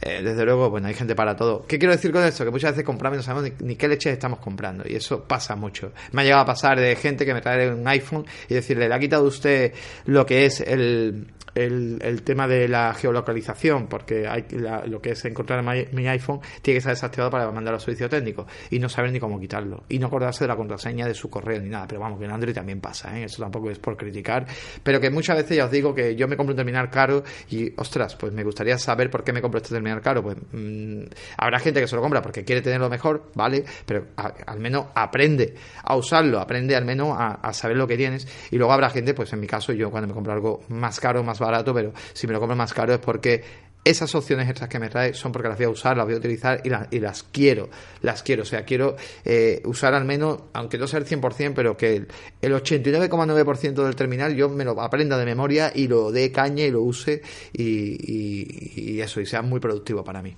Eh, 0.00 0.22
desde 0.22 0.44
luego, 0.44 0.70
bueno, 0.70 0.86
hay 0.86 0.94
gente 0.94 1.14
para 1.16 1.34
todo. 1.34 1.66
¿Qué 1.66 1.78
quiero 1.78 1.92
decir 1.92 2.12
con 2.12 2.22
esto? 2.22 2.44
Que 2.44 2.50
muchas 2.50 2.70
veces 2.72 2.84
compramos 2.84 3.16
y 3.16 3.18
no 3.18 3.22
sabemos 3.22 3.50
ni, 3.60 3.74
qué 3.74 3.88
leche 3.88 4.12
estamos 4.12 4.38
comprando. 4.38 4.84
Y 4.86 4.94
eso 4.94 5.24
pasa 5.24 5.56
mucho. 5.56 5.92
Me 6.12 6.22
ha 6.22 6.24
llegado 6.24 6.42
a 6.42 6.46
pasar 6.46 6.78
de 6.78 6.94
gente 6.94 7.26
que 7.26 7.34
me 7.34 7.40
trae 7.40 7.72
un 7.72 7.86
iPhone 7.88 8.24
y 8.48 8.54
decirle, 8.54 8.88
le 8.88 8.94
ha 8.94 8.98
quitado 8.98 9.24
usted 9.24 9.72
lo 10.06 10.24
que 10.24 10.44
es 10.44 10.60
el, 10.60 11.26
el, 11.54 12.22
tema 12.22 12.46
de 12.46 12.68
la 12.68 12.94
geolocalización, 12.94 13.86
porque 13.86 14.26
hay 14.26 14.46
lo 14.86 15.00
que 15.00 15.10
es 15.10 15.24
encontrar 15.24 15.62
mi, 15.92 16.08
iPhone 16.08 16.40
tiene 16.62 16.76
que 16.76 16.78
estar 16.78 16.92
desactivado 16.92 17.30
para 17.30 17.50
mandar 17.50 17.74
al 17.74 17.80
servicio 17.80 18.08
técnico 18.08 18.46
y 18.70 18.78
no 18.78 18.88
saber 18.88 19.12
ni 19.12 19.20
cómo 19.20 19.38
quitarlo 19.38 19.84
y 19.88 19.98
no 19.98 20.06
acordarse 20.06 20.44
de 20.44 20.48
la 20.48 20.56
contraseña 20.56 21.06
de 21.06 21.14
su 21.14 21.28
correo 21.30 21.60
ni 21.60 21.68
nada. 21.68 21.86
Pero 21.86 22.00
vamos, 22.00 22.18
que 22.18 22.24
en 22.24 22.30
Android 22.30 22.54
también 22.54 22.80
pasa, 22.80 23.18
¿eh? 23.18 23.24
eso 23.24 23.42
tampoco 23.42 23.70
es 23.70 23.78
por 23.78 23.96
criticar, 23.96 24.46
pero 24.82 25.00
que 25.00 25.10
muchas 25.10 25.36
veces 25.36 25.56
ya 25.56 25.66
os 25.66 25.70
digo 25.70 25.94
que 25.94 26.16
yo 26.16 26.28
me 26.28 26.36
compro 26.36 26.52
un 26.52 26.56
terminal 26.56 26.90
caro 26.90 27.22
y 27.50 27.72
ostras, 27.76 28.16
pues 28.16 28.32
me 28.32 28.44
gustaría 28.44 28.78
saber 28.78 29.10
por 29.10 29.24
qué 29.24 29.32
me 29.32 29.40
compro 29.40 29.58
este 29.58 29.74
terminal 29.74 30.00
caro. 30.00 30.22
Pues 30.22 30.36
mm, 30.52 31.02
habrá 31.36 31.58
gente 31.58 31.80
que 31.80 31.88
se 31.88 31.96
lo 31.96 32.02
compra 32.02 32.22
porque 32.22 32.44
quiere 32.44 32.62
tenerlo 32.62 32.88
mejor, 32.88 33.30
vale, 33.34 33.64
pero 33.84 34.06
al 34.16 34.60
menos 34.60 34.86
aprende 34.94 35.54
a 35.82 35.96
usarlo, 35.96 36.40
aprende 36.40 36.76
al 36.76 36.84
menos 36.84 37.16
a, 37.18 37.34
a 37.34 37.52
saber 37.52 37.76
lo 37.76 37.86
que 37.86 37.96
tienes 37.96 38.26
y 38.50 38.56
luego 38.56 38.72
habrá 38.72 38.90
gente, 38.90 39.14
pues 39.14 39.32
en 39.32 39.40
mi 39.40 39.46
caso, 39.46 39.72
yo 39.72 39.90
cuando 39.90 40.08
me 40.08 40.14
compro 40.14 40.32
algo 40.32 40.60
más 40.68 41.00
caro, 41.00 41.22
más 41.22 41.38
barato, 41.38 41.47
pero 41.74 41.92
si 42.12 42.26
me 42.26 42.32
lo 42.32 42.40
compro 42.40 42.56
más 42.56 42.72
caro 42.72 42.94
es 42.94 43.00
porque 43.00 43.68
esas 43.84 44.14
opciones 44.14 44.48
extras 44.48 44.68
que 44.68 44.78
me 44.78 44.88
trae 44.88 45.14
son 45.14 45.32
porque 45.32 45.48
las 45.48 45.56
voy 45.56 45.66
a 45.66 45.70
usar, 45.70 45.96
las 45.96 46.04
voy 46.04 46.14
a 46.14 46.18
utilizar 46.18 46.60
y, 46.64 46.96
y 46.96 47.00
las 47.00 47.22
quiero, 47.22 47.70
las 48.02 48.22
quiero, 48.22 48.42
o 48.42 48.44
sea, 48.44 48.64
quiero 48.64 48.96
eh, 49.24 49.62
usar 49.64 49.94
al 49.94 50.04
menos, 50.04 50.40
aunque 50.52 50.76
no 50.76 50.86
sea 50.86 50.98
el 50.98 51.06
100%, 51.06 51.52
pero 51.54 51.76
que 51.76 51.96
el, 51.96 52.08
el 52.42 52.52
89,9% 52.52 53.84
del 53.84 53.96
terminal 53.96 54.34
yo 54.34 54.48
me 54.50 54.64
lo 54.64 54.80
aprenda 54.80 55.16
de 55.16 55.24
memoria 55.24 55.72
y 55.74 55.88
lo 55.88 56.12
dé 56.12 56.30
caña 56.30 56.64
y 56.64 56.70
lo 56.70 56.82
use 56.82 57.22
y 57.52 59.00
eso, 59.00 59.20
y 59.20 59.26
sea 59.26 59.42
muy 59.42 59.60
productivo 59.60 60.04
para 60.04 60.22
mí. 60.22 60.36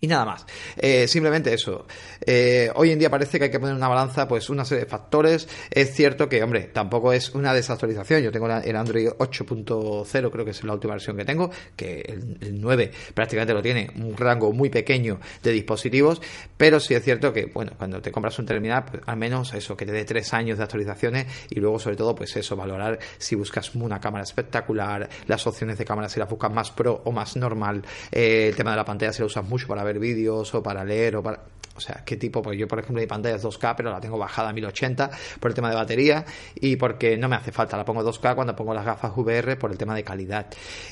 Y 0.00 0.06
nada 0.06 0.24
más. 0.24 0.46
Eh, 0.76 1.08
simplemente 1.08 1.52
eso. 1.52 1.86
Eh, 2.24 2.70
hoy 2.76 2.92
en 2.92 3.00
día 3.00 3.10
parece 3.10 3.38
que 3.38 3.46
hay 3.46 3.50
que 3.50 3.58
poner 3.58 3.74
una 3.74 3.88
balanza 3.88 4.28
pues 4.28 4.48
una 4.48 4.64
serie 4.64 4.84
de 4.84 4.90
factores. 4.90 5.48
Es 5.70 5.92
cierto 5.92 6.28
que, 6.28 6.40
hombre, 6.42 6.70
tampoco 6.72 7.12
es 7.12 7.34
una 7.34 7.52
desactualización. 7.52 8.22
Yo 8.22 8.30
tengo 8.30 8.46
el 8.46 8.76
Android 8.76 9.08
8.0, 9.08 10.30
creo 10.30 10.44
que 10.44 10.52
es 10.52 10.62
la 10.62 10.72
última 10.72 10.94
versión 10.94 11.16
que 11.16 11.24
tengo, 11.24 11.50
que 11.74 12.00
el, 12.40 12.60
9 12.60 12.92
prácticamente 13.12 13.52
lo 13.52 13.62
tiene, 13.62 13.90
un 13.96 14.16
rango 14.16 14.52
muy 14.52 14.70
pequeño 14.70 15.18
de 15.42 15.50
dispositivos, 15.50 16.20
pero 16.56 16.78
sí 16.78 16.94
es 16.94 17.02
cierto 17.02 17.32
que, 17.32 17.46
bueno, 17.46 17.72
cuando 17.76 18.00
te 18.00 18.12
compras 18.12 18.38
un 18.38 18.46
terminal, 18.46 18.84
pues 18.84 19.02
al 19.06 19.16
menos 19.16 19.52
eso, 19.54 19.76
que 19.76 19.84
te 19.84 19.92
dé 19.92 20.04
tres 20.04 20.32
años 20.32 20.58
de 20.58 20.64
actualizaciones 20.64 21.26
y 21.50 21.58
luego 21.58 21.78
sobre 21.78 21.96
todo, 21.96 22.14
pues 22.14 22.36
eso, 22.36 22.56
valorar 22.56 22.98
si 23.18 23.34
buscas 23.34 23.74
una 23.74 24.00
cámara 24.00 24.22
espectacular, 24.22 25.08
las 25.26 25.46
opciones 25.46 25.78
de 25.78 25.84
cámara 25.84 26.08
si 26.08 26.20
las 26.20 26.28
buscas 26.28 26.52
más 26.52 26.70
pro 26.70 27.02
o 27.04 27.10
más 27.10 27.36
normal, 27.36 27.82
eh, 28.12 28.48
el 28.48 28.56
tema 28.56 28.70
de 28.72 28.76
la 28.76 28.84
pantalla 28.84 29.12
si 29.12 29.20
la 29.20 29.26
usas 29.26 29.44
mucho 29.44 29.66
para 29.66 29.87
ver 29.88 29.98
vídeos 29.98 30.52
o 30.54 30.62
para 30.62 30.84
leer 30.84 31.16
o 31.16 31.22
para 31.22 31.40
o 31.78 31.80
sea, 31.80 32.02
qué 32.04 32.16
tipo, 32.16 32.42
pues 32.42 32.58
yo 32.58 32.66
por 32.66 32.80
ejemplo 32.80 33.00
mi 33.00 33.06
pantalla 33.06 33.36
es 33.36 33.44
2K, 33.44 33.74
pero 33.76 33.90
la 33.90 34.00
tengo 34.00 34.18
bajada 34.18 34.50
a 34.50 34.52
1080 34.52 35.10
por 35.38 35.52
el 35.52 35.54
tema 35.54 35.70
de 35.70 35.76
batería 35.76 36.24
y 36.56 36.74
porque 36.74 37.16
no 37.16 37.28
me 37.28 37.36
hace 37.36 37.52
falta, 37.52 37.76
la 37.76 37.84
pongo 37.84 38.02
2K 38.02 38.34
cuando 38.34 38.56
pongo 38.56 38.74
las 38.74 38.84
gafas 38.84 39.12
VR 39.16 39.56
por 39.56 39.70
el 39.70 39.78
tema 39.78 39.94
de 39.94 40.02
calidad. 40.02 40.48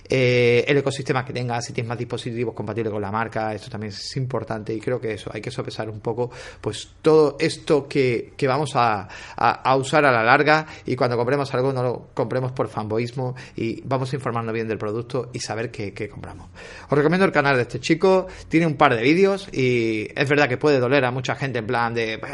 Eh, 0.08 0.64
el 0.68 0.76
ecosistema 0.76 1.24
que 1.24 1.32
tengas, 1.32 1.64
si 1.64 1.72
tienes 1.72 1.88
más 1.88 1.98
dispositivos 1.98 2.54
compatibles 2.54 2.92
con 2.92 3.02
la 3.02 3.10
marca, 3.10 3.52
esto 3.52 3.68
también 3.68 3.92
es 3.92 4.16
importante 4.16 4.72
y 4.72 4.80
creo 4.80 5.00
que 5.00 5.14
eso, 5.14 5.28
hay 5.34 5.40
que 5.40 5.50
sopesar 5.50 5.90
un 5.90 5.98
poco 5.98 6.30
pues 6.60 6.90
todo 7.02 7.36
esto 7.40 7.88
que, 7.88 8.32
que 8.36 8.46
vamos 8.46 8.76
a, 8.76 9.08
a, 9.36 9.76
usar 9.76 10.04
a 10.04 10.12
la 10.12 10.22
larga 10.22 10.66
y 10.84 10.94
cuando 10.94 11.16
compremos 11.16 11.52
algo 11.52 11.72
no 11.72 11.82
lo 11.82 12.08
compremos 12.14 12.52
por 12.52 12.68
fanboísmo 12.68 13.34
y 13.56 13.80
vamos 13.82 14.12
a 14.12 14.16
informarnos 14.16 14.54
bien 14.54 14.68
del 14.68 14.78
producto 14.78 15.30
y 15.32 15.40
saber 15.40 15.72
qué 15.72 16.08
compramos. 16.08 16.48
Os 16.88 16.96
recomiendo 16.96 17.26
el 17.26 17.32
canal 17.32 17.56
de 17.56 17.62
este 17.62 17.80
chico, 17.80 18.28
tiene 18.48 18.68
un 18.68 18.76
par 18.76 18.94
de 18.94 19.02
vídeos 19.02 19.48
y 19.52 20.08
es 20.14 20.28
verdad 20.28 20.48
que 20.48 20.56
puede 20.56 20.75
doler 20.78 21.04
a 21.04 21.10
mucha 21.10 21.34
gente 21.34 21.58
en 21.58 21.66
plan 21.66 21.94
de, 21.94 22.18
pues, 22.18 22.32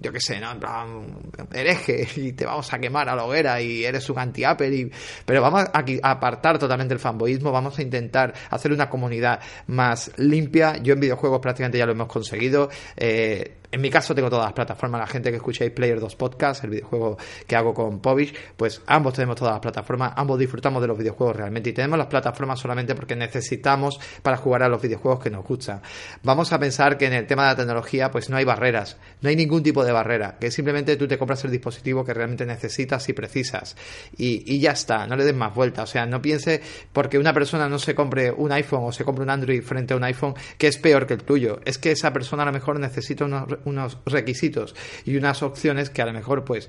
yo 0.00 0.12
qué 0.12 0.20
sé, 0.20 0.40
¿no? 0.40 0.52
En 0.52 0.60
plan, 0.60 1.06
hereje 1.52 2.06
y 2.16 2.32
te 2.32 2.44
vamos 2.44 2.72
a 2.72 2.78
quemar 2.78 3.08
a 3.08 3.16
la 3.16 3.24
hoguera 3.24 3.60
y 3.60 3.84
eres 3.84 4.08
un 4.10 4.18
anti-Apple. 4.18 4.90
Pero 5.24 5.42
vamos 5.42 5.64
a 5.72 6.10
apartar 6.10 6.58
totalmente 6.58 6.94
el 6.94 7.00
fanboyismo, 7.00 7.52
vamos 7.52 7.78
a 7.78 7.82
intentar 7.82 8.34
hacer 8.50 8.72
una 8.72 8.88
comunidad 8.88 9.40
más 9.68 10.12
limpia. 10.16 10.76
Yo 10.78 10.94
en 10.94 11.00
videojuegos 11.00 11.40
prácticamente 11.40 11.78
ya 11.78 11.86
lo 11.86 11.92
hemos 11.92 12.08
conseguido. 12.08 12.68
Eh, 12.96 13.58
en 13.74 13.80
mi 13.80 13.90
caso 13.90 14.14
tengo 14.14 14.30
todas 14.30 14.44
las 14.44 14.52
plataformas, 14.52 15.00
la 15.00 15.06
gente 15.08 15.30
que 15.30 15.36
escucháis 15.38 15.72
Player 15.72 15.98
2 15.98 16.14
Podcast, 16.14 16.62
el 16.62 16.70
videojuego 16.70 17.18
que 17.44 17.56
hago 17.56 17.74
con 17.74 17.98
Povich, 17.98 18.32
pues 18.56 18.80
ambos 18.86 19.14
tenemos 19.14 19.34
todas 19.34 19.54
las 19.54 19.60
plataformas, 19.60 20.12
ambos 20.14 20.38
disfrutamos 20.38 20.80
de 20.80 20.86
los 20.86 20.96
videojuegos 20.96 21.34
realmente 21.34 21.70
y 21.70 21.72
tenemos 21.72 21.98
las 21.98 22.06
plataformas 22.06 22.60
solamente 22.60 22.94
porque 22.94 23.16
necesitamos 23.16 23.98
para 24.22 24.36
jugar 24.36 24.62
a 24.62 24.68
los 24.68 24.80
videojuegos 24.80 25.24
que 25.24 25.30
nos 25.30 25.44
gustan. 25.44 25.82
Vamos 26.22 26.52
a 26.52 26.60
pensar 26.60 26.96
que 26.96 27.06
en 27.06 27.14
el 27.14 27.26
tema 27.26 27.42
de 27.42 27.48
la 27.48 27.56
tecnología 27.56 28.12
pues 28.12 28.30
no 28.30 28.36
hay 28.36 28.44
barreras, 28.44 28.96
no 29.20 29.28
hay 29.28 29.34
ningún 29.34 29.64
tipo 29.64 29.84
de 29.84 29.90
barrera, 29.90 30.36
que 30.38 30.52
simplemente 30.52 30.96
tú 30.96 31.08
te 31.08 31.18
compras 31.18 31.44
el 31.44 31.50
dispositivo 31.50 32.04
que 32.04 32.14
realmente 32.14 32.46
necesitas 32.46 33.08
y 33.08 33.12
precisas 33.12 33.76
y, 34.16 34.54
y 34.54 34.60
ya 34.60 34.70
está, 34.70 35.08
no 35.08 35.16
le 35.16 35.24
des 35.24 35.34
más 35.34 35.52
vuelta, 35.52 35.82
o 35.82 35.86
sea, 35.86 36.06
no 36.06 36.22
piense 36.22 36.62
porque 36.92 37.18
una 37.18 37.32
persona 37.34 37.68
no 37.68 37.80
se 37.80 37.96
compre 37.96 38.30
un 38.30 38.52
iPhone 38.52 38.84
o 38.84 38.92
se 38.92 39.04
compre 39.04 39.24
un 39.24 39.30
Android 39.30 39.64
frente 39.64 39.94
a 39.94 39.96
un 39.96 40.04
iPhone 40.04 40.34
que 40.58 40.68
es 40.68 40.78
peor 40.78 41.08
que 41.08 41.14
el 41.14 41.24
tuyo, 41.24 41.58
es 41.64 41.78
que 41.78 41.90
esa 41.90 42.12
persona 42.12 42.44
a 42.44 42.46
lo 42.46 42.52
mejor 42.52 42.78
necesita 42.78 43.24
unos 43.24 43.63
unos 43.64 43.98
requisitos 44.06 44.74
y 45.04 45.16
unas 45.16 45.42
opciones 45.42 45.90
que 45.90 46.02
a 46.02 46.06
lo 46.06 46.12
mejor 46.12 46.44
pues 46.44 46.68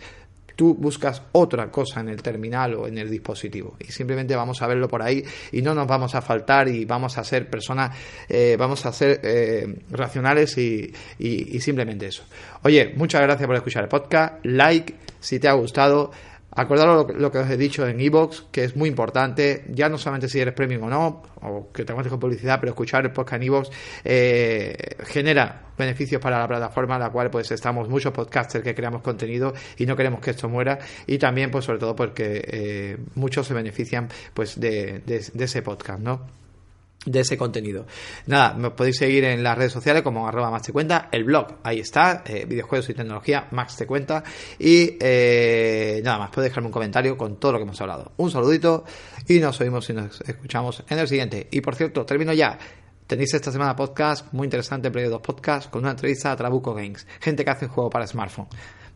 tú 0.56 0.74
buscas 0.74 1.22
otra 1.34 1.70
cosa 1.70 2.00
en 2.00 2.10
el 2.10 2.22
terminal 2.22 2.76
o 2.76 2.88
en 2.88 2.98
el 2.98 3.10
dispositivo. 3.10 3.76
Y 3.80 3.92
simplemente 3.92 4.36
vamos 4.36 4.62
a 4.62 4.68
verlo 4.68 4.88
por 4.88 5.02
ahí 5.02 5.24
y 5.52 5.62
no 5.62 5.76
nos 5.76 5.88
vamos 5.88 6.16
a 6.16 6.22
faltar 6.22 6.68
y 6.68 6.86
vamos 6.86 7.18
a 7.18 7.24
ser 7.24 7.50
personas 7.50 7.96
eh, 8.30 8.56
vamos 8.58 8.86
a 8.86 8.92
ser 8.92 9.20
eh, 9.24 9.82
racionales 9.92 10.58
y, 10.58 10.94
y 11.20 11.60
simplemente 11.60 12.08
eso. 12.08 12.24
Oye 12.64 12.94
muchas 12.96 13.22
gracias 13.22 13.48
por 13.48 13.56
escuchar 13.56 13.84
el 13.84 13.90
podcast. 13.90 14.46
Like 14.46 14.96
si 15.20 15.40
te 15.40 15.48
ha 15.48 15.54
gustado 15.54 16.12
Acordaros 16.56 17.14
lo, 17.16 17.32
que 17.32 17.38
os 17.38 17.50
he 17.50 17.58
dicho 17.58 17.86
en 17.86 18.00
Evox, 18.00 18.46
que 18.50 18.64
es 18.64 18.78
muy 18.78 18.88
importante, 18.88 19.66
ya 19.70 19.90
no 19.90 19.98
solamente 19.98 20.30
si 20.30 20.40
eres 20.40 20.54
premium 20.54 20.84
o 20.84 20.90
no, 20.90 21.24
o 21.42 21.70
que 21.74 21.84
te 21.84 21.92
encuentres 21.92 22.12
con 22.12 22.20
publicidad, 22.20 22.60
pero 22.62 22.72
escuchar 22.72 23.04
el 23.04 23.12
podcast 23.12 23.42
en 23.42 23.48
Evox 23.48 23.70
eh, 24.06 24.96
genera 25.06 25.64
beneficios 25.78 26.22
para 26.22 26.40
la 26.40 26.48
plataforma 26.48 26.96
en 26.96 27.02
la 27.02 27.10
cual 27.10 27.30
pues 27.30 27.52
estamos 27.52 27.90
muchos 27.90 28.14
podcasters 28.14 28.64
que 28.64 28.74
creamos 28.74 29.02
contenido 29.02 29.54
y 29.78 29.86
no 29.86 29.98
queremos 29.98 30.22
que 30.22 30.32
esto 30.32 30.48
muera 30.48 30.80
y 31.06 31.18
también 31.18 31.52
pues 31.52 31.66
sobre 31.66 31.80
todo 31.80 31.94
porque 31.94 32.42
eh, 32.48 32.98
muchos 33.16 33.46
se 33.46 33.54
benefician 33.54 34.08
pues 34.34 34.58
de 34.58 35.04
ese 35.06 35.62
podcast, 35.62 36.00
¿no? 36.00 36.45
De 37.06 37.20
ese 37.20 37.38
contenido. 37.38 37.86
Nada, 38.26 38.54
me 38.56 38.72
podéis 38.72 38.98
seguir 38.98 39.24
en 39.24 39.44
las 39.44 39.58
redes 39.58 39.72
sociales 39.72 40.04
como 40.04 40.28
arroba 40.28 40.50
más 40.52 40.64
te 40.64 40.72
cuenta, 40.72 41.10
el 41.12 41.24
blog, 41.24 41.60
ahí 41.64 41.80
está, 41.80 42.24
eh, 42.26 42.46
videojuegos 42.46 42.90
y 42.90 42.94
tecnología, 42.94 43.48
Max 43.52 43.78
te 43.78 43.86
cuenta, 43.86 44.24
y 44.60 44.98
eh, 45.00 46.02
nada 46.04 46.20
más, 46.20 46.30
podéis 46.32 46.52
dejarme 46.52 46.68
un 46.68 46.74
comentario 46.74 47.18
con 47.18 47.40
todo 47.40 47.54
lo 47.54 47.58
que 47.60 47.64
hemos 47.64 47.80
hablado. 47.82 48.12
Un 48.18 48.32
saludito 48.32 48.84
y 49.28 49.40
nos 49.40 49.60
oímos 49.62 49.90
y 49.90 49.94
nos 49.94 50.22
escuchamos 50.22 50.84
en 50.90 51.00
el 51.00 51.08
siguiente. 51.08 51.48
Y 51.52 51.62
por 51.62 51.76
cierto, 51.76 52.06
termino 52.06 52.34
ya. 52.34 52.58
Tenéis 53.08 53.36
esta 53.36 53.52
semana 53.52 53.76
podcast 53.76 54.34
muy 54.34 54.46
interesante, 54.46 54.90
Play 54.90 55.08
2 55.08 55.22
Podcast, 55.22 55.70
con 55.70 55.84
una 55.84 55.92
entrevista 55.92 56.32
a 56.32 56.36
Trabuco 56.36 56.74
Games, 56.74 57.06
gente 57.20 57.46
que 57.46 57.52
hace 57.52 57.66
un 57.66 57.72
juego 57.72 57.90
para 57.90 58.08
smartphone. 58.08 58.48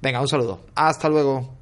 Venga, 0.02 0.20
un 0.20 0.28
saludo. 0.28 0.66
Hasta 0.74 1.10
luego. 1.10 1.59